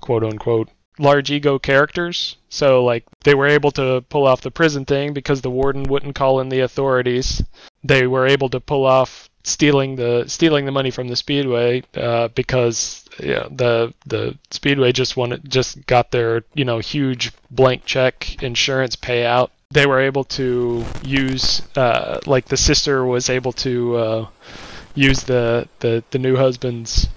quote 0.00 0.24
unquote 0.24 0.70
large 0.98 1.30
ego 1.30 1.58
characters. 1.58 2.36
So 2.48 2.84
like 2.84 3.04
they 3.24 3.34
were 3.34 3.46
able 3.46 3.70
to 3.72 4.02
pull 4.08 4.26
off 4.26 4.40
the 4.40 4.50
prison 4.50 4.84
thing 4.84 5.12
because 5.12 5.40
the 5.40 5.50
warden 5.50 5.84
wouldn't 5.84 6.14
call 6.14 6.40
in 6.40 6.48
the 6.48 6.60
authorities. 6.60 7.42
They 7.84 8.06
were 8.06 8.26
able 8.26 8.48
to 8.50 8.60
pull 8.60 8.86
off 8.86 9.28
stealing 9.46 9.94
the 9.94 10.24
stealing 10.26 10.66
the 10.66 10.72
money 10.72 10.90
from 10.90 11.06
the 11.06 11.14
speedway 11.16 11.80
uh, 11.96 12.26
because 12.34 13.04
yeah, 13.20 13.46
the 13.50 13.94
the 14.04 14.36
speedway 14.50 14.90
just 14.92 15.16
wanted 15.16 15.48
just 15.48 15.86
got 15.86 16.10
their 16.10 16.42
you 16.54 16.64
know 16.64 16.78
huge 16.80 17.32
blank 17.50 17.84
check 17.86 18.42
insurance 18.42 18.96
payout. 18.96 19.50
They 19.70 19.86
were 19.86 20.00
able 20.00 20.24
to 20.24 20.84
use 21.04 21.62
uh, 21.76 22.18
like 22.26 22.46
the 22.46 22.56
sister 22.56 23.04
was 23.04 23.30
able 23.30 23.52
to 23.52 23.96
uh, 23.96 24.26
use 24.94 25.22
the, 25.22 25.68
the 25.78 26.02
the 26.10 26.18
new 26.18 26.36
husband's 26.36 27.08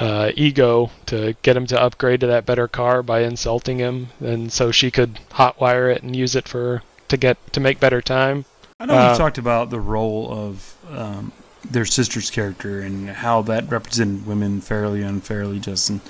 uh, 0.00 0.32
ego 0.34 0.90
to 1.06 1.36
get 1.42 1.56
him 1.56 1.66
to 1.68 1.80
upgrade 1.80 2.20
to 2.20 2.26
that 2.26 2.44
better 2.44 2.66
car 2.66 3.02
by 3.04 3.22
insulting 3.22 3.78
him, 3.78 4.08
and 4.20 4.52
so 4.52 4.72
she 4.72 4.90
could 4.90 5.20
hotwire 5.30 5.94
it 5.94 6.02
and 6.02 6.16
use 6.16 6.34
it 6.34 6.48
for 6.48 6.82
to 7.08 7.16
get 7.16 7.36
to 7.52 7.60
make 7.60 7.78
better 7.78 8.02
time. 8.02 8.44
I 8.80 8.86
know 8.86 8.94
Uh, 8.94 9.12
you 9.12 9.18
talked 9.18 9.38
about 9.38 9.70
the 9.70 9.78
role 9.78 10.28
of 10.32 10.74
um, 10.90 11.32
their 11.64 11.84
sister's 11.84 12.30
character 12.30 12.80
and 12.80 13.08
how 13.08 13.42
that 13.42 13.70
represented 13.70 14.26
women 14.26 14.60
fairly, 14.60 15.02
unfairly. 15.02 15.60
Justin, 15.60 16.00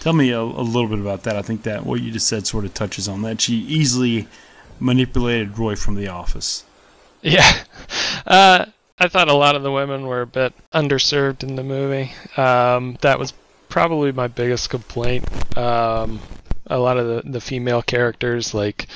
tell 0.00 0.12
me 0.12 0.30
a, 0.30 0.40
a 0.40 0.42
little 0.42 0.88
bit 0.88 0.98
about 0.98 1.22
that. 1.24 1.36
I 1.36 1.42
think 1.42 1.62
that 1.62 1.86
what 1.86 2.00
you 2.00 2.10
just 2.10 2.26
said 2.26 2.46
sort 2.46 2.64
of 2.64 2.74
touches 2.74 3.08
on 3.08 3.22
that. 3.22 3.40
She 3.40 3.54
easily 3.54 4.28
manipulated 4.80 5.58
Roy 5.58 5.76
from 5.76 5.94
the 5.94 6.08
office. 6.08 6.64
Yeah. 7.22 7.50
Uh, 8.26 8.66
I 8.98 9.06
thought 9.06 9.28
a 9.28 9.34
lot 9.34 9.54
of 9.54 9.62
the 9.62 9.70
women 9.70 10.06
were 10.06 10.22
a 10.22 10.26
bit 10.26 10.52
underserved 10.74 11.44
in 11.44 11.54
the 11.54 11.62
movie. 11.62 12.12
Um, 12.36 12.98
that 13.02 13.20
was 13.20 13.32
probably 13.68 14.10
my 14.10 14.26
biggest 14.26 14.68
complaint. 14.68 15.24
Um, 15.56 16.18
a 16.66 16.76
lot 16.76 16.98
of 16.98 17.06
the, 17.06 17.30
the 17.30 17.40
female 17.40 17.82
characters, 17.82 18.52
like 18.52 18.88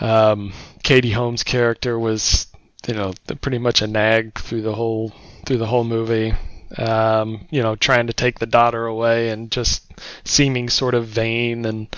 um, 0.00 0.52
Katie 0.82 1.12
Holmes' 1.12 1.44
character, 1.44 1.96
was 1.96 2.47
you 2.88 2.94
know 2.94 3.12
pretty 3.42 3.58
much 3.58 3.82
a 3.82 3.86
nag 3.86 4.38
through 4.38 4.62
the 4.62 4.74
whole 4.74 5.12
through 5.44 5.58
the 5.58 5.66
whole 5.66 5.84
movie. 5.84 6.34
Um, 6.76 7.46
you 7.50 7.62
know, 7.62 7.76
trying 7.76 8.08
to 8.08 8.12
take 8.12 8.38
the 8.38 8.46
daughter 8.46 8.84
away 8.84 9.30
and 9.30 9.50
just 9.50 9.90
seeming 10.24 10.68
sort 10.68 10.94
of 10.94 11.06
vain 11.06 11.64
and 11.64 11.96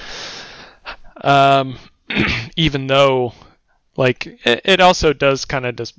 um, 1.22 1.76
even 2.56 2.86
though 2.86 3.32
like 3.96 4.26
it, 4.44 4.60
it 4.64 4.80
also 4.80 5.12
does 5.12 5.44
kind 5.44 5.66
of 5.66 5.76
just 5.76 5.94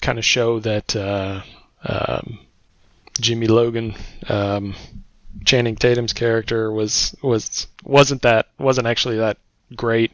kind 0.00 0.18
of 0.18 0.24
show 0.24 0.60
that 0.60 0.94
uh, 0.94 1.42
um, 1.84 2.40
Jimmy 3.20 3.46
Logan, 3.46 3.94
um, 4.28 4.74
Channing 5.44 5.76
Tatum's 5.76 6.12
character 6.12 6.70
was 6.72 7.16
was 7.22 7.66
wasn't 7.84 8.22
that 8.22 8.48
wasn't 8.58 8.86
actually 8.86 9.18
that 9.18 9.38
great 9.74 10.12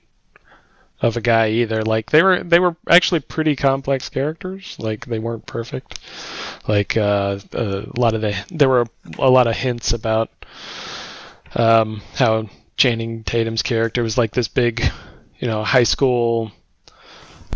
of 1.04 1.18
a 1.18 1.20
guy 1.20 1.50
either. 1.50 1.82
Like 1.82 2.10
they 2.10 2.22
were 2.22 2.42
they 2.42 2.58
were 2.58 2.76
actually 2.88 3.20
pretty 3.20 3.56
complex 3.56 4.08
characters. 4.08 4.76
Like 4.78 5.04
they 5.04 5.18
weren't 5.18 5.46
perfect. 5.46 6.00
Like 6.66 6.96
uh, 6.96 7.38
a 7.52 7.84
lot 7.96 8.14
of 8.14 8.22
the 8.22 8.34
there 8.50 8.68
were 8.70 8.86
a 9.18 9.30
lot 9.30 9.46
of 9.46 9.54
hints 9.54 9.92
about 9.92 10.30
um, 11.54 12.00
how 12.14 12.48
Channing 12.76 13.22
Tatum's 13.22 13.62
character 13.62 14.02
was 14.02 14.16
like 14.16 14.32
this 14.32 14.48
big, 14.48 14.82
you 15.38 15.46
know, 15.46 15.62
high 15.62 15.84
school 15.84 16.50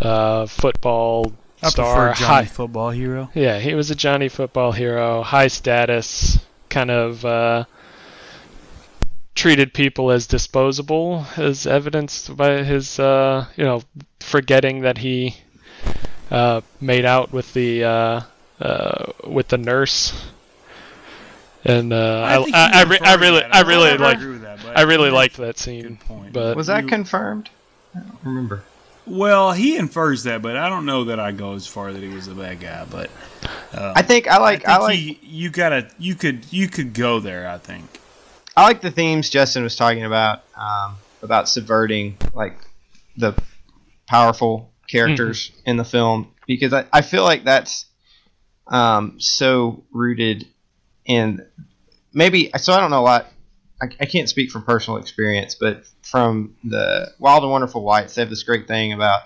uh, 0.02 0.46
football 0.46 1.32
I 1.62 1.70
star. 1.70 2.12
Johnny 2.12 2.26
High, 2.26 2.44
Football 2.44 2.90
Hero. 2.90 3.30
yeah, 3.34 3.58
he 3.58 3.74
was 3.74 3.90
a 3.90 3.94
Johnny 3.94 4.28
football 4.28 4.72
hero, 4.72 5.22
high 5.22 5.48
status, 5.48 6.38
kind 6.68 6.90
of 6.90 7.24
uh, 7.24 7.64
treated 9.38 9.72
people 9.72 10.10
as 10.10 10.26
disposable, 10.26 11.24
as 11.36 11.64
evidenced 11.64 12.36
by 12.36 12.64
his, 12.64 12.98
uh, 12.98 13.46
you 13.56 13.64
know, 13.64 13.80
forgetting 14.18 14.80
that 14.80 14.98
he 14.98 15.36
uh, 16.30 16.60
made 16.80 17.04
out 17.04 17.32
with 17.32 17.54
the 17.54 17.84
uh, 17.84 18.20
uh, 18.60 19.12
with 19.24 19.46
the 19.48 19.56
nurse. 19.56 20.12
And 21.64 21.92
uh, 21.92 22.24
I, 22.24 22.42
think 22.42 22.56
I, 22.56 22.80
I, 22.80 22.82
re- 22.84 22.98
I 23.00 23.14
really, 23.14 23.40
that. 23.40 23.54
I 23.54 23.62
don't 23.62 23.68
really 23.68 23.98
like, 23.98 24.18
that, 24.18 24.76
I 24.76 24.82
really 24.82 25.04
that's 25.04 25.14
liked 25.14 25.36
that 25.38 25.58
scene. 25.58 25.98
But 26.32 26.56
Was 26.56 26.66
that 26.66 26.84
You- 26.84 26.88
confirmed? 26.88 27.50
I 27.94 28.00
don't 28.00 28.18
remember. 28.24 28.64
Well, 29.06 29.52
he 29.52 29.76
infers 29.76 30.24
that, 30.24 30.42
but 30.42 30.56
I 30.56 30.68
don't 30.68 30.84
know 30.84 31.04
that 31.04 31.18
I 31.18 31.32
go 31.32 31.54
as 31.54 31.66
far 31.66 31.92
that 31.94 32.02
he 32.02 32.08
was 32.10 32.28
a 32.28 32.34
bad 32.34 32.60
guy. 32.60 32.84
But 32.90 33.10
uh, 33.72 33.94
I 33.96 34.02
think 34.02 34.28
I 34.28 34.38
like 34.38 34.68
I 34.68 34.74
I, 34.74 34.78
like 34.78 34.98
he, 34.98 35.18
you 35.22 35.48
gotta 35.48 35.88
you 35.98 36.14
could 36.14 36.44
you 36.50 36.68
could 36.68 36.92
go 36.92 37.18
there. 37.18 37.48
I 37.48 37.56
think. 37.56 38.00
I 38.58 38.64
like 38.64 38.80
the 38.80 38.90
themes 38.90 39.30
Justin 39.30 39.62
was 39.62 39.76
talking 39.76 40.02
about 40.02 40.42
um, 40.56 40.96
about 41.22 41.48
subverting 41.48 42.16
like 42.34 42.58
the 43.16 43.40
powerful 44.08 44.72
characters 44.88 45.52
in 45.64 45.76
the 45.76 45.84
film 45.84 46.34
because 46.44 46.72
I, 46.72 46.84
I 46.92 47.02
feel 47.02 47.22
like 47.22 47.44
that's 47.44 47.86
um, 48.66 49.20
so 49.20 49.84
rooted 49.92 50.48
in 51.04 51.46
maybe 52.12 52.50
so 52.58 52.72
I 52.72 52.80
don't 52.80 52.90
know 52.90 52.98
a 52.98 53.02
lot 53.02 53.26
I, 53.80 53.90
I 54.00 54.06
can't 54.06 54.28
speak 54.28 54.50
from 54.50 54.64
personal 54.64 54.98
experience 54.98 55.54
but 55.54 55.84
from 56.02 56.56
the 56.64 57.12
Wild 57.20 57.44
and 57.44 57.52
Wonderful 57.52 57.84
Whites 57.84 58.16
they 58.16 58.22
have 58.22 58.28
this 58.28 58.42
great 58.42 58.66
thing 58.66 58.92
about 58.92 59.22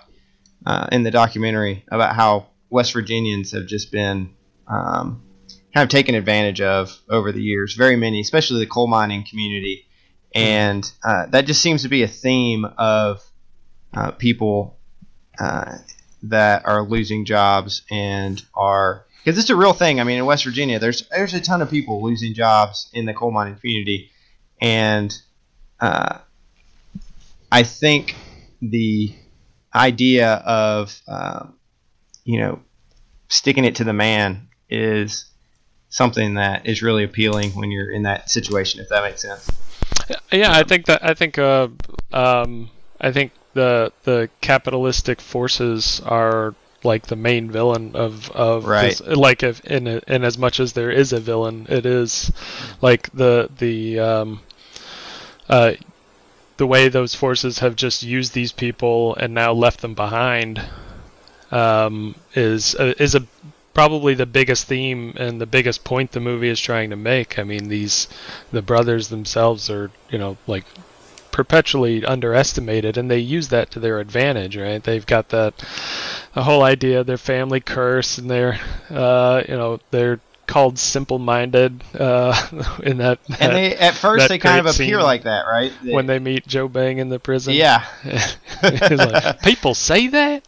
uh, 0.63 0.89
in 0.91 1.01
the 1.01 1.09
documentary 1.09 1.85
about 1.87 2.15
how 2.15 2.49
West 2.69 2.93
Virginians 2.93 3.51
have 3.53 3.65
just 3.65 3.91
been 3.91 4.29
um, 4.67 5.23
kind 5.73 5.83
of 5.83 5.89
taken 5.89 6.15
advantage 6.15 6.61
of 6.61 6.97
over 7.09 7.31
the 7.31 7.41
years. 7.41 7.75
Very 7.75 7.95
many, 7.95 8.21
especially 8.21 8.59
the 8.59 8.69
coal 8.69 8.87
mining 8.87 9.25
community, 9.29 9.87
and 10.33 10.89
uh, 11.03 11.27
that 11.27 11.45
just 11.45 11.61
seems 11.61 11.83
to 11.83 11.89
be 11.89 12.03
a 12.03 12.07
theme 12.07 12.65
of 12.77 13.23
uh, 13.93 14.11
people 14.11 14.77
uh, 15.39 15.77
that 16.23 16.65
are 16.65 16.83
losing 16.83 17.25
jobs 17.25 17.83
and 17.91 18.41
are 18.53 19.05
because 19.23 19.39
it's 19.39 19.49
a 19.49 19.55
real 19.55 19.73
thing. 19.73 19.99
I 19.99 20.03
mean, 20.03 20.17
in 20.17 20.25
West 20.25 20.43
Virginia, 20.43 20.79
there's 20.79 21.07
there's 21.09 21.33
a 21.33 21.41
ton 21.41 21.61
of 21.61 21.69
people 21.69 22.01
losing 22.03 22.33
jobs 22.33 22.89
in 22.93 23.05
the 23.05 23.13
coal 23.13 23.31
mining 23.31 23.55
community, 23.55 24.11
and 24.61 25.15
uh, 25.79 26.19
I 27.51 27.63
think 27.63 28.15
the 28.61 29.15
idea 29.73 30.33
of 30.33 31.01
uh, 31.07 31.47
you 32.23 32.39
know 32.39 32.59
sticking 33.29 33.65
it 33.65 33.75
to 33.75 33.83
the 33.83 33.93
man 33.93 34.49
is 34.69 35.25
something 35.93 36.33
that 36.33 36.65
is 36.65 36.81
really 36.81 37.03
appealing 37.03 37.51
when 37.51 37.69
you're 37.69 37.91
in 37.91 38.01
that 38.01 38.29
situation 38.29 38.81
if 38.81 38.89
that 38.89 39.03
makes 39.03 39.21
sense 39.21 39.47
Yeah, 40.31 40.51
I 40.51 40.63
think 40.63 40.87
that 40.87 41.05
I 41.05 41.13
think 41.13 41.37
uh, 41.37 41.67
um, 42.11 42.69
I 42.99 43.11
think 43.11 43.31
the 43.53 43.91
the 44.03 44.29
capitalistic 44.41 45.21
forces 45.21 46.01
are 46.03 46.55
like 46.83 47.05
the 47.05 47.15
main 47.15 47.51
villain 47.51 47.95
of 47.95 48.29
of 48.31 48.65
Right. 48.65 48.97
this, 48.97 49.01
like 49.01 49.43
if 49.43 49.59
in 49.61 49.87
in 49.87 50.23
as 50.23 50.37
much 50.37 50.59
as 50.59 50.73
there 50.73 50.91
is 50.91 51.13
a 51.13 51.19
villain, 51.19 51.67
it 51.69 51.85
is 51.85 52.31
like 52.81 53.11
the 53.13 53.49
the 53.59 53.99
um, 53.99 54.41
uh, 55.47 55.73
the 56.57 56.67
way 56.67 56.89
those 56.89 57.13
forces 57.13 57.59
have 57.59 57.75
just 57.75 58.01
used 58.01 58.33
these 58.33 58.51
people 58.51 59.15
and 59.15 59.33
now 59.33 59.53
left 59.53 59.81
them 59.81 59.93
behind 59.93 60.61
um, 61.51 62.15
is 62.33 62.75
uh, 62.75 62.93
is 62.97 63.13
a 63.15 63.23
probably 63.73 64.13
the 64.13 64.25
biggest 64.25 64.67
theme 64.67 65.13
and 65.17 65.41
the 65.41 65.45
biggest 65.45 65.83
point 65.83 66.11
the 66.11 66.19
movie 66.19 66.49
is 66.49 66.59
trying 66.59 66.89
to 66.91 66.95
make. 66.95 67.39
I 67.39 67.43
mean, 67.43 67.69
these 67.69 68.07
the 68.51 68.61
brothers 68.61 69.09
themselves 69.09 69.69
are 69.69 69.91
you 70.09 70.17
know 70.17 70.37
like 70.47 70.65
perpetually 71.33 72.05
underestimated 72.05 72.95
and 72.95 73.09
they 73.09 73.17
use 73.17 73.49
that 73.49 73.71
to 73.71 73.79
their 73.79 73.99
advantage 73.99 74.55
right? 74.55 74.83
They've 74.83 75.05
got 75.05 75.29
that 75.29 75.57
the 76.35 76.43
whole 76.43 76.63
idea 76.63 77.01
of 77.01 77.07
their 77.07 77.17
family 77.17 77.59
curse 77.59 78.19
and 78.19 78.29
they're 78.29 78.59
uh 78.91 79.41
you 79.49 79.55
know 79.55 79.79
they're 79.89 80.19
called 80.45 80.77
simple-minded 80.77 81.83
uh 81.99 82.49
in 82.83 82.97
that, 82.97 83.23
that 83.25 83.41
and 83.41 83.55
they 83.55 83.75
at 83.75 83.95
first 83.95 84.29
they 84.29 84.37
kind 84.37 84.59
of 84.59 84.67
appear 84.67 85.01
like 85.01 85.23
that 85.23 85.45
right? 85.47 85.73
when 85.83 86.05
they 86.05 86.19
meet 86.19 86.45
Joe 86.45 86.67
Bang 86.67 86.99
in 86.99 87.09
the 87.09 87.19
prison. 87.19 87.55
Yeah. 87.55 87.85
Like, 88.63 89.41
people 89.43 89.73
say 89.73 90.07
that 90.07 90.47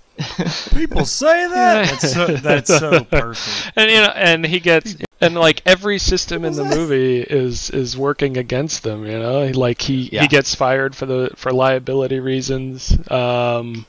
People 0.73 1.05
say 1.05 1.47
that. 1.49 1.89
That's 1.89 2.13
so, 2.13 2.27
that's 2.27 2.77
so 2.77 3.03
perfect. 3.11 3.71
and 3.75 3.89
you 3.91 3.97
know 3.97 4.13
and 4.15 4.45
he 4.45 4.59
gets 4.59 4.95
and 5.21 5.35
like 5.35 5.61
every 5.65 5.97
system 5.99 6.45
in 6.45 6.53
the 6.53 6.63
movie 6.63 7.21
is 7.21 7.69
is 7.69 7.97
working 7.97 8.37
against 8.37 8.83
them 8.83 9.05
you 9.05 9.17
know 9.19 9.45
like 9.47 9.81
he 9.81 10.09
Yeah. 10.11 10.21
he 10.21 10.27
gets 10.27 10.55
fired 10.55 10.95
for 10.95 11.05
the 11.05 11.31
for 11.35 11.51
liability 11.51 12.19
reasons 12.19 12.91
um 13.11 13.85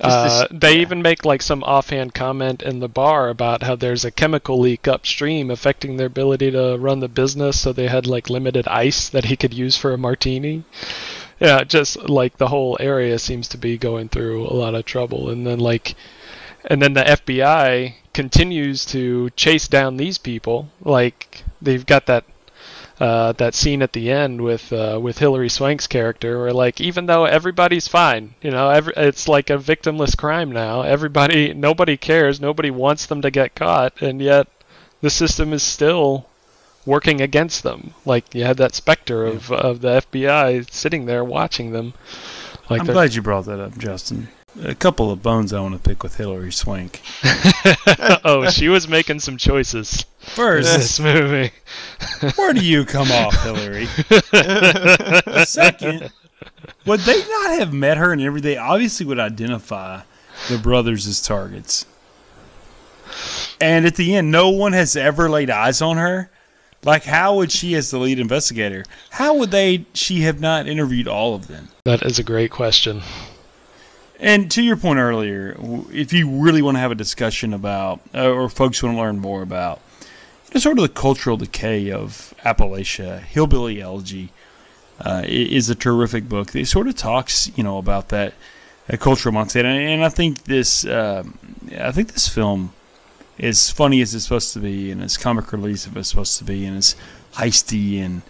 Just 0.00 0.42
uh, 0.44 0.48
they 0.50 0.78
even 0.80 1.00
make 1.02 1.24
like 1.24 1.42
some 1.42 1.62
offhand 1.64 2.12
comment 2.14 2.62
in 2.62 2.80
the 2.80 2.88
bar 2.88 3.28
about 3.28 3.62
how 3.62 3.76
there's 3.76 4.04
a 4.04 4.10
chemical 4.10 4.58
leak 4.60 4.86
upstream 4.86 5.50
affecting 5.50 5.96
their 5.96 6.06
ability 6.08 6.50
to 6.52 6.76
run 6.78 7.00
the 7.00 7.08
business 7.08 7.58
so 7.60 7.72
they 7.72 7.88
had 7.88 8.06
like 8.06 8.28
limited 8.30 8.66
ice 8.68 9.08
that 9.08 9.24
he 9.26 9.36
could 9.36 9.54
use 9.54 9.76
for 9.76 9.92
a 9.92 9.98
martini 9.98 10.64
yeah 11.38 11.64
just 11.64 12.08
like 12.08 12.36
the 12.36 12.48
whole 12.48 12.76
area 12.80 13.18
seems 13.18 13.48
to 13.48 13.58
be 13.58 13.76
going 13.76 14.08
through 14.08 14.46
a 14.46 14.54
lot 14.54 14.74
of 14.74 14.84
trouble 14.84 15.30
and 15.30 15.46
then 15.46 15.58
like 15.58 15.94
and 16.68 16.82
then 16.82 16.94
the 16.94 17.02
FBI 17.02 17.94
continues 18.12 18.84
to 18.86 19.30
chase 19.30 19.68
down 19.68 19.96
these 19.96 20.18
people. 20.18 20.68
Like 20.80 21.44
they've 21.62 21.84
got 21.84 22.06
that 22.06 22.24
uh, 22.98 23.32
that 23.32 23.54
scene 23.54 23.82
at 23.82 23.92
the 23.92 24.10
end 24.10 24.40
with 24.40 24.72
uh, 24.72 24.98
with 25.00 25.18
Hilary 25.18 25.50
Swank's 25.50 25.86
character, 25.86 26.40
where 26.40 26.52
like 26.52 26.80
even 26.80 27.06
though 27.06 27.24
everybody's 27.24 27.86
fine, 27.86 28.34
you 28.40 28.50
know, 28.50 28.70
every, 28.70 28.94
it's 28.96 29.28
like 29.28 29.50
a 29.50 29.58
victimless 29.58 30.16
crime 30.16 30.50
now. 30.50 30.82
Everybody, 30.82 31.52
nobody 31.54 31.96
cares, 31.96 32.40
nobody 32.40 32.70
wants 32.70 33.06
them 33.06 33.22
to 33.22 33.30
get 33.30 33.54
caught, 33.54 34.00
and 34.00 34.20
yet 34.20 34.48
the 35.02 35.10
system 35.10 35.52
is 35.52 35.62
still 35.62 36.26
working 36.86 37.20
against 37.20 37.62
them. 37.62 37.92
Like 38.06 38.34
you 38.34 38.44
had 38.44 38.56
that 38.56 38.74
specter 38.74 39.26
of 39.26 39.52
of 39.52 39.80
the 39.80 40.00
FBI 40.00 40.70
sitting 40.70 41.04
there 41.04 41.24
watching 41.24 41.72
them. 41.72 41.92
Like 42.70 42.80
I'm 42.80 42.86
glad 42.86 43.14
you 43.14 43.22
brought 43.22 43.44
that 43.46 43.60
up, 43.60 43.76
Justin. 43.76 44.28
A 44.64 44.74
couple 44.74 45.10
of 45.10 45.22
bones 45.22 45.52
I 45.52 45.60
want 45.60 45.74
to 45.74 45.88
pick 45.88 46.02
with 46.02 46.16
Hilary 46.16 46.50
Swank. 46.50 47.02
oh, 48.24 48.48
she 48.50 48.68
was 48.68 48.88
making 48.88 49.20
some 49.20 49.36
choices 49.36 50.06
First, 50.20 50.74
this 50.74 50.98
movie. 50.98 51.50
where 52.36 52.54
do 52.54 52.64
you 52.64 52.86
come 52.86 53.12
off, 53.12 53.34
Hillary? 53.42 53.86
Second, 55.44 56.10
would 56.86 57.00
they 57.00 57.18
not 57.28 57.58
have 57.58 57.74
met 57.74 57.98
her 57.98 58.12
and 58.12 58.22
everything? 58.22 58.52
They 58.52 58.56
obviously 58.56 59.04
would 59.04 59.20
identify 59.20 60.00
the 60.48 60.56
brothers 60.56 61.06
as 61.06 61.20
targets. 61.20 61.84
And 63.60 63.84
at 63.86 63.96
the 63.96 64.14
end, 64.16 64.30
no 64.30 64.48
one 64.48 64.72
has 64.72 64.96
ever 64.96 65.28
laid 65.28 65.50
eyes 65.50 65.82
on 65.82 65.98
her. 65.98 66.30
Like, 66.84 67.04
how 67.04 67.36
would 67.36 67.50
she, 67.50 67.74
as 67.74 67.90
the 67.90 67.98
lead 67.98 68.18
investigator, 68.18 68.84
how 69.10 69.34
would 69.34 69.50
they? 69.50 69.86
She 69.92 70.20
have 70.20 70.40
not 70.40 70.68
interviewed 70.68 71.08
all 71.08 71.34
of 71.34 71.48
them. 71.48 71.68
That 71.84 72.02
is 72.02 72.18
a 72.18 72.22
great 72.22 72.50
question. 72.50 73.02
And 74.18 74.50
to 74.52 74.62
your 74.62 74.76
point 74.76 74.98
earlier, 74.98 75.56
if 75.92 76.12
you 76.12 76.28
really 76.28 76.62
want 76.62 76.76
to 76.76 76.80
have 76.80 76.92
a 76.92 76.96
discussion 76.96 77.52
about, 77.52 78.00
uh, 78.14 78.30
or 78.30 78.48
folks 78.48 78.82
want 78.82 78.96
to 78.96 79.00
learn 79.00 79.18
more 79.18 79.42
about, 79.42 79.80
you 80.46 80.52
know, 80.54 80.60
sort 80.60 80.78
of 80.78 80.82
the 80.82 80.88
cultural 80.88 81.36
decay 81.36 81.90
of 81.90 82.32
Appalachia, 82.44 83.20
Hillbilly 83.20 83.80
Elegy 83.80 84.32
uh, 85.00 85.22
is 85.26 85.68
a 85.68 85.74
terrific 85.74 86.28
book. 86.28 86.54
It 86.54 86.66
sort 86.66 86.86
of 86.86 86.94
talks, 86.94 87.50
you 87.56 87.64
know, 87.64 87.78
about 87.78 88.08
that 88.08 88.32
uh, 88.90 88.96
cultural 88.96 89.34
mindset, 89.34 89.64
and, 89.64 89.82
and 89.82 90.04
I 90.04 90.08
think 90.08 90.44
this, 90.44 90.86
um, 90.86 91.38
I 91.78 91.90
think 91.90 92.12
this 92.12 92.28
film, 92.28 92.72
as 93.38 93.70
funny 93.70 94.00
as 94.00 94.14
it's 94.14 94.24
supposed 94.24 94.52
to 94.54 94.60
be, 94.60 94.90
and 94.90 95.02
as 95.02 95.16
comic 95.16 95.52
relief 95.52 95.86
as 95.86 95.96
it's 95.96 96.08
supposed 96.08 96.38
to 96.38 96.44
be, 96.44 96.64
and 96.64 96.76
as 96.76 96.96
heisty 97.34 98.00
and 98.00 98.22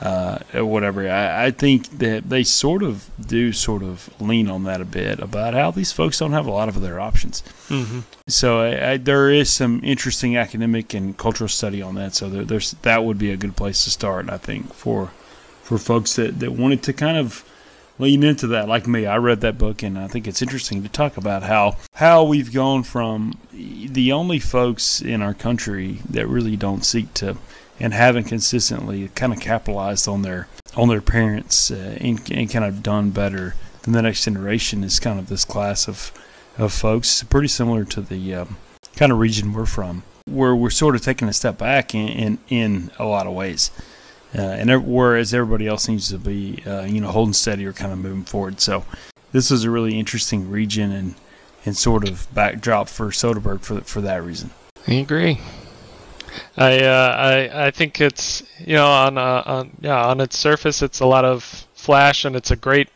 uh, 0.00 0.38
whatever. 0.54 1.08
I, 1.08 1.46
I 1.46 1.50
think 1.52 1.98
that 1.98 2.28
they 2.28 2.42
sort 2.42 2.82
of 2.82 3.08
do 3.24 3.52
sort 3.52 3.82
of 3.82 4.10
lean 4.20 4.48
on 4.48 4.64
that 4.64 4.80
a 4.80 4.84
bit 4.84 5.20
about 5.20 5.54
how 5.54 5.70
these 5.70 5.92
folks 5.92 6.18
don't 6.18 6.32
have 6.32 6.46
a 6.46 6.50
lot 6.50 6.68
of 6.68 6.76
other 6.76 6.98
options. 6.98 7.42
Mm-hmm. 7.68 8.00
So 8.26 8.60
I, 8.60 8.90
I, 8.90 8.96
there 8.96 9.30
is 9.30 9.52
some 9.52 9.80
interesting 9.84 10.36
academic 10.36 10.92
and 10.92 11.16
cultural 11.16 11.48
study 11.48 11.80
on 11.80 11.94
that. 11.94 12.14
So 12.14 12.28
there, 12.28 12.44
there's 12.44 12.72
that 12.82 13.04
would 13.04 13.18
be 13.18 13.30
a 13.30 13.36
good 13.36 13.56
place 13.56 13.84
to 13.84 13.90
start, 13.90 14.28
I 14.28 14.38
think, 14.38 14.74
for 14.74 15.12
for 15.62 15.78
folks 15.78 16.16
that, 16.16 16.40
that 16.40 16.52
wanted 16.52 16.82
to 16.82 16.92
kind 16.92 17.16
of 17.16 17.48
lean 18.02 18.24
into 18.24 18.48
that. 18.48 18.68
Like 18.68 18.86
me, 18.86 19.06
I 19.06 19.16
read 19.16 19.40
that 19.42 19.56
book, 19.56 19.82
and 19.82 19.98
I 19.98 20.08
think 20.08 20.26
it's 20.26 20.42
interesting 20.42 20.82
to 20.82 20.88
talk 20.88 21.16
about 21.16 21.44
how 21.44 21.76
how 21.94 22.24
we've 22.24 22.52
gone 22.52 22.82
from 22.82 23.38
the 23.52 24.12
only 24.12 24.40
folks 24.40 25.00
in 25.00 25.22
our 25.22 25.34
country 25.34 26.00
that 26.10 26.26
really 26.26 26.56
don't 26.56 26.84
seek 26.84 27.14
to 27.14 27.36
and 27.78 27.94
haven't 27.94 28.24
consistently 28.24 29.08
kind 29.14 29.32
of 29.32 29.40
capitalized 29.40 30.08
on 30.08 30.22
their 30.22 30.48
on 30.76 30.88
their 30.88 31.00
parents 31.00 31.70
uh, 31.70 31.96
and, 32.00 32.30
and 32.30 32.50
kind 32.50 32.64
of 32.64 32.82
done 32.82 33.10
better 33.10 33.54
than 33.82 33.92
the 33.92 34.02
next 34.02 34.24
generation 34.24 34.84
is 34.84 35.00
kind 35.00 35.18
of 35.18 35.28
this 35.28 35.44
class 35.44 35.88
of 35.88 36.12
of 36.58 36.72
folks 36.72 37.22
pretty 37.24 37.48
similar 37.48 37.84
to 37.84 38.00
the 38.00 38.34
um, 38.34 38.56
kind 38.96 39.12
of 39.12 39.18
region 39.18 39.52
we're 39.52 39.66
from 39.66 40.02
where 40.26 40.54
we're 40.54 40.70
sort 40.70 40.94
of 40.94 41.02
taking 41.02 41.28
a 41.28 41.32
step 41.32 41.58
back 41.58 41.94
in 41.94 42.08
in, 42.08 42.38
in 42.48 42.90
a 42.98 43.04
lot 43.04 43.26
of 43.26 43.32
ways 43.32 43.70
uh, 44.34 44.40
and 44.40 44.86
whereas 44.86 45.34
everybody 45.34 45.66
else 45.66 45.82
seems 45.82 46.08
to 46.08 46.18
be 46.18 46.62
uh, 46.66 46.82
you 46.82 47.00
know 47.00 47.10
holding 47.10 47.34
steady 47.34 47.66
or 47.66 47.72
kind 47.72 47.92
of 47.92 47.98
moving 47.98 48.24
forward 48.24 48.60
so 48.60 48.84
this 49.32 49.50
is 49.50 49.64
a 49.64 49.70
really 49.70 49.98
interesting 49.98 50.50
region 50.50 50.92
and 50.92 51.14
and 51.64 51.76
sort 51.76 52.08
of 52.08 52.26
backdrop 52.34 52.88
for 52.88 53.08
Soderbergh 53.08 53.62
for 53.62 53.80
for 53.82 54.00
that 54.00 54.22
reason 54.22 54.50
I 54.86 54.94
agree. 54.94 55.40
I 56.56 56.80
uh, 56.80 57.16
I 57.16 57.66
I 57.66 57.70
think 57.70 58.00
it's 58.00 58.42
you 58.58 58.74
know 58.74 58.86
on 58.86 59.18
uh, 59.18 59.42
on 59.46 59.70
yeah 59.80 60.06
on 60.06 60.20
its 60.20 60.36
surface 60.36 60.82
it's 60.82 61.00
a 61.00 61.06
lot 61.06 61.24
of 61.24 61.66
flash 61.74 62.24
and 62.24 62.34
it's 62.34 62.50
a 62.50 62.56
great 62.56 62.88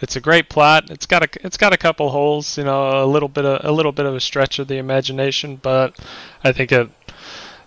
it's 0.00 0.16
a 0.16 0.20
great 0.20 0.48
plot. 0.48 0.90
It's 0.90 1.06
got 1.06 1.22
a 1.22 1.46
it's 1.46 1.56
got 1.56 1.72
a 1.72 1.76
couple 1.76 2.10
holes, 2.10 2.58
you 2.58 2.64
know, 2.64 3.02
a 3.02 3.06
little 3.06 3.28
bit 3.28 3.44
of 3.44 3.64
a 3.64 3.72
little 3.72 3.92
bit 3.92 4.06
of 4.06 4.14
a 4.14 4.20
stretch 4.20 4.58
of 4.58 4.68
the 4.68 4.76
imagination, 4.76 5.56
but 5.56 5.98
I 6.42 6.52
think 6.52 6.72
it 6.72 6.90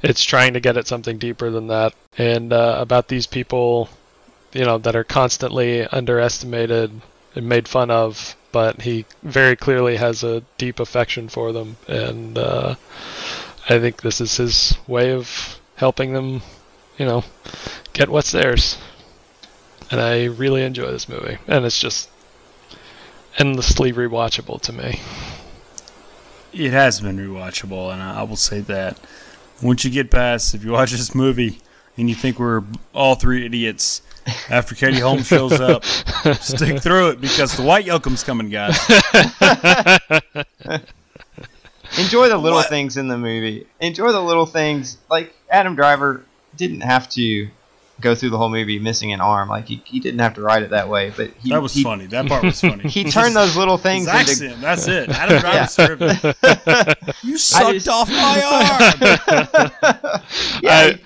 it's 0.01 0.23
trying 0.23 0.53
to 0.53 0.59
get 0.59 0.77
at 0.77 0.87
something 0.87 1.17
deeper 1.17 1.49
than 1.49 1.67
that 1.67 1.93
and 2.17 2.53
uh, 2.53 2.77
about 2.79 3.07
these 3.07 3.27
people, 3.27 3.89
you 4.53 4.65
know, 4.65 4.77
that 4.77 4.95
are 4.95 5.03
constantly 5.03 5.85
underestimated 5.85 6.91
and 7.35 7.49
made 7.49 7.67
fun 7.67 7.91
of, 7.91 8.35
but 8.51 8.81
he 8.81 9.05
very 9.23 9.55
clearly 9.55 9.97
has 9.97 10.23
a 10.23 10.41
deep 10.57 10.79
affection 10.79 11.29
for 11.29 11.51
them 11.51 11.77
and. 11.87 12.37
Uh, 12.37 12.75
I 13.69 13.79
think 13.79 14.01
this 14.01 14.21
is 14.21 14.37
his 14.37 14.77
way 14.87 15.11
of 15.11 15.59
helping 15.75 16.13
them, 16.13 16.41
you 16.97 17.05
know, 17.05 17.25
get 17.91 18.07
what's 18.07 18.31
theirs. 18.31 18.77
And 19.91 19.99
I 19.99 20.25
really 20.25 20.63
enjoy 20.63 20.89
this 20.89 21.09
movie, 21.09 21.37
and 21.47 21.65
it's 21.65 21.79
just 21.79 22.09
endlessly 23.37 23.91
rewatchable 23.91 24.61
to 24.61 24.73
me. 24.73 24.99
It 26.53 26.71
has 26.71 27.01
been 27.01 27.17
rewatchable, 27.17 27.91
and 27.91 28.01
I 28.01 28.21
I 28.21 28.23
will 28.23 28.37
say 28.37 28.61
that 28.61 28.97
once 29.61 29.83
you 29.83 29.91
get 29.91 30.11
past, 30.11 30.53
if 30.53 30.63
you 30.63 30.71
watch 30.71 30.91
this 30.91 31.15
movie 31.15 31.59
and 31.97 32.09
you 32.09 32.15
think 32.15 32.39
we're 32.39 32.63
all 32.93 33.15
three 33.15 33.45
idiots 33.45 34.01
after 34.49 34.75
Katie 34.75 34.99
Holmes 34.99 35.27
shows 35.27 35.59
up, 35.59 35.83
stick 36.39 36.81
through 36.81 37.09
it 37.09 37.21
because 37.21 37.55
the 37.55 37.63
Dwight 37.63 37.85
Yoakam's 37.85 38.23
coming, 38.23 38.49
guys. 38.49 38.77
Enjoy 41.97 42.27
the 42.27 42.37
little 42.37 42.61
things 42.63 42.97
in 42.97 43.07
the 43.07 43.17
movie. 43.17 43.65
Enjoy 43.79 44.11
the 44.11 44.21
little 44.21 44.45
things. 44.45 44.97
Like 45.09 45.33
Adam 45.49 45.75
Driver 45.75 46.23
didn't 46.55 46.81
have 46.81 47.09
to 47.11 47.47
go 48.01 48.13
through 48.15 48.29
the 48.29 48.37
whole 48.37 48.49
movie 48.49 48.79
missing 48.79 49.11
an 49.13 49.21
arm. 49.21 49.49
Like 49.49 49.67
he, 49.67 49.81
he 49.85 49.99
didn't 49.99 50.19
have 50.19 50.33
to 50.35 50.41
write 50.41 50.63
it 50.63 50.69
that 50.71 50.87
way. 50.89 51.11
But 51.15 51.31
he, 51.41 51.49
That 51.49 51.61
was 51.61 51.73
he, 51.73 51.83
funny. 51.83 52.05
That 52.07 52.27
part 52.27 52.43
was 52.43 52.61
funny. 52.61 52.87
He 52.89 53.03
turned 53.05 53.35
those 53.35 53.55
little 53.57 53.77
His 53.77 53.83
things 53.83 54.07
into. 54.07 54.17
accent. 54.19 54.61
That's 54.61 54.87
it. 54.87 55.09
Adam 55.17 55.39
Driver's 55.39 55.75
terrific. 55.75 57.15
You 57.23 57.37
sucked 57.37 57.73
just- 57.73 57.87
off 57.89 58.09
my 58.09 58.41
arm. 58.43 60.21
Yeah, 60.61 60.71
I, 60.71 60.99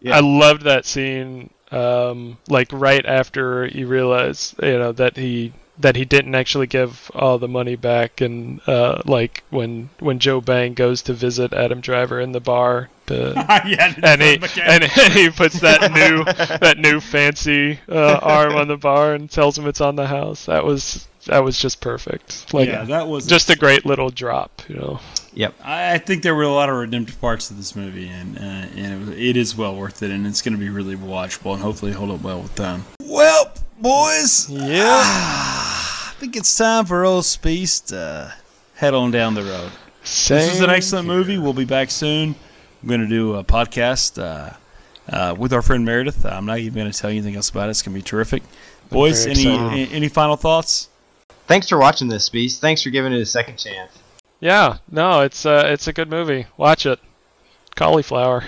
Yeah. 0.00 0.16
I 0.16 0.20
loved 0.20 0.62
that 0.62 0.84
scene. 0.86 1.50
Um, 1.72 2.38
like 2.48 2.68
right 2.72 3.04
after 3.04 3.66
you 3.66 3.88
realize, 3.88 4.54
you 4.62 4.78
know, 4.78 4.92
that 4.92 5.16
he 5.16 5.52
that 5.78 5.96
he 5.96 6.04
didn't 6.04 6.34
actually 6.36 6.68
give 6.68 7.10
all 7.14 7.38
the 7.38 7.48
money 7.48 7.74
back, 7.76 8.20
and 8.20 8.60
uh, 8.68 9.02
like 9.04 9.42
when 9.50 9.90
when 9.98 10.20
Joe 10.20 10.40
Bang 10.40 10.74
goes 10.74 11.02
to 11.02 11.12
visit 11.12 11.52
Adam 11.52 11.80
Driver 11.80 12.20
in 12.20 12.30
the 12.32 12.40
bar 12.40 12.88
to 13.06 13.32
yeah, 13.66 13.94
and 14.02 14.22
he 14.22 14.38
and 14.60 14.84
he 15.12 15.30
puts 15.30 15.60
that 15.60 15.92
new 15.92 16.24
that 16.58 16.78
new 16.78 17.00
fancy 17.00 17.78
uh, 17.88 18.18
arm 18.22 18.54
on 18.56 18.68
the 18.68 18.76
bar 18.76 19.14
and 19.14 19.30
tells 19.30 19.56
him 19.56 19.66
it's 19.66 19.80
on 19.80 19.96
the 19.96 20.06
house. 20.06 20.46
That 20.46 20.64
was 20.64 21.06
that 21.26 21.42
was 21.44 21.58
just 21.58 21.80
perfect. 21.80 22.52
Like 22.52 22.68
yeah, 22.68 22.84
that 22.84 23.08
was 23.08 23.26
just 23.26 23.50
a 23.50 23.56
great 23.56 23.84
little 23.84 24.10
drop, 24.10 24.62
you 24.68 24.76
know. 24.76 25.00
I 25.64 25.94
I 25.94 25.98
think 25.98 26.22
there 26.22 26.34
were 26.34 26.44
a 26.44 26.52
lot 26.52 26.68
of 26.68 26.76
redemptive 26.76 27.20
parts 27.20 27.48
to 27.48 27.54
this 27.54 27.76
movie, 27.76 28.08
and 28.08 28.38
uh, 28.38 28.40
and 28.40 29.12
it, 29.12 29.18
it 29.18 29.36
is 29.36 29.56
well 29.56 29.76
worth 29.76 30.02
it, 30.02 30.10
and 30.10 30.26
it's 30.26 30.42
going 30.42 30.54
to 30.54 30.60
be 30.60 30.68
really 30.68 30.96
watchable, 30.96 31.52
and 31.54 31.62
hopefully 31.62 31.92
hold 31.92 32.10
up 32.10 32.22
well 32.22 32.40
with 32.40 32.54
time. 32.54 32.84
Well, 33.00 33.52
boys, 33.80 34.48
Yeah. 34.50 35.02
I 35.02 36.18
think 36.18 36.36
it's 36.36 36.56
time 36.56 36.86
for 36.86 37.04
old 37.04 37.26
Space 37.26 37.78
to 37.80 38.32
head 38.76 38.94
on 38.94 39.10
down 39.10 39.34
the 39.34 39.42
road. 39.42 39.70
This 40.02 40.30
is 40.30 40.60
an 40.60 40.70
excellent 40.70 41.06
movie. 41.06 41.36
We'll 41.36 41.52
be 41.52 41.64
back 41.64 41.90
soon. 41.90 42.36
I'm 42.86 42.90
going 42.90 43.00
to 43.00 43.08
do 43.08 43.34
a 43.34 43.42
podcast 43.42 44.22
uh, 44.22 44.54
uh, 45.10 45.34
with 45.34 45.52
our 45.52 45.60
friend 45.60 45.84
Meredith. 45.84 46.24
I'm 46.24 46.46
not 46.46 46.60
even 46.60 46.74
going 46.74 46.92
to 46.92 46.96
tell 46.96 47.10
you 47.10 47.16
anything 47.16 47.34
else 47.34 47.50
about 47.50 47.66
it. 47.66 47.70
It's 47.70 47.82
going 47.82 47.96
to 47.96 47.98
be 47.98 48.02
terrific. 48.08 48.44
Boys, 48.90 49.26
any, 49.26 49.40
excited. 49.40 49.72
any 49.72 49.90
any 49.92 50.08
final 50.08 50.36
thoughts? 50.36 50.88
Thanks 51.48 51.68
for 51.68 51.78
watching 51.78 52.06
this, 52.06 52.28
Beast. 52.28 52.60
Thanks 52.60 52.84
for 52.84 52.90
giving 52.90 53.12
it 53.12 53.18
a 53.18 53.26
second 53.26 53.56
chance. 53.56 53.90
Yeah, 54.38 54.78
no, 54.88 55.22
it's 55.22 55.44
uh, 55.44 55.64
it's 55.66 55.88
a 55.88 55.92
good 55.92 56.08
movie. 56.08 56.46
Watch 56.56 56.86
it. 56.86 57.00
Cauliflower. 57.74 58.44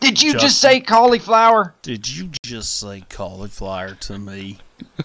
Did 0.00 0.22
you 0.22 0.32
Justin. 0.32 0.48
just 0.48 0.60
say 0.60 0.80
cauliflower? 0.80 1.72
Did 1.80 2.06
you 2.14 2.28
just 2.42 2.78
say 2.78 3.04
cauliflower 3.08 3.94
to 3.94 4.18
me? 4.18 4.58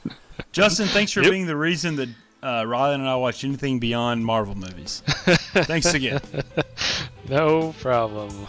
Justin, 0.51 0.87
thanks 0.87 1.13
for 1.13 1.21
Yep. 1.21 1.31
being 1.31 1.45
the 1.45 1.55
reason 1.55 1.95
that 1.95 2.09
uh, 2.43 2.65
Riley 2.67 2.95
and 2.95 3.07
I 3.07 3.15
watch 3.15 3.43
anything 3.43 3.79
beyond 3.79 4.25
Marvel 4.25 4.55
movies. 4.55 5.01
thanks 5.05 5.93
again. 5.93 6.21
No 7.29 7.73
problem. 7.79 8.47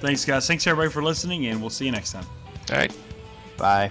Thanks, 0.00 0.24
guys. 0.24 0.46
Thanks, 0.46 0.66
everybody, 0.66 0.90
for 0.92 1.02
listening, 1.02 1.46
and 1.46 1.60
we'll 1.60 1.70
see 1.70 1.84
you 1.84 1.92
next 1.92 2.12
time. 2.12 2.26
All 2.70 2.76
right. 2.76 2.96
Bye. 3.56 3.90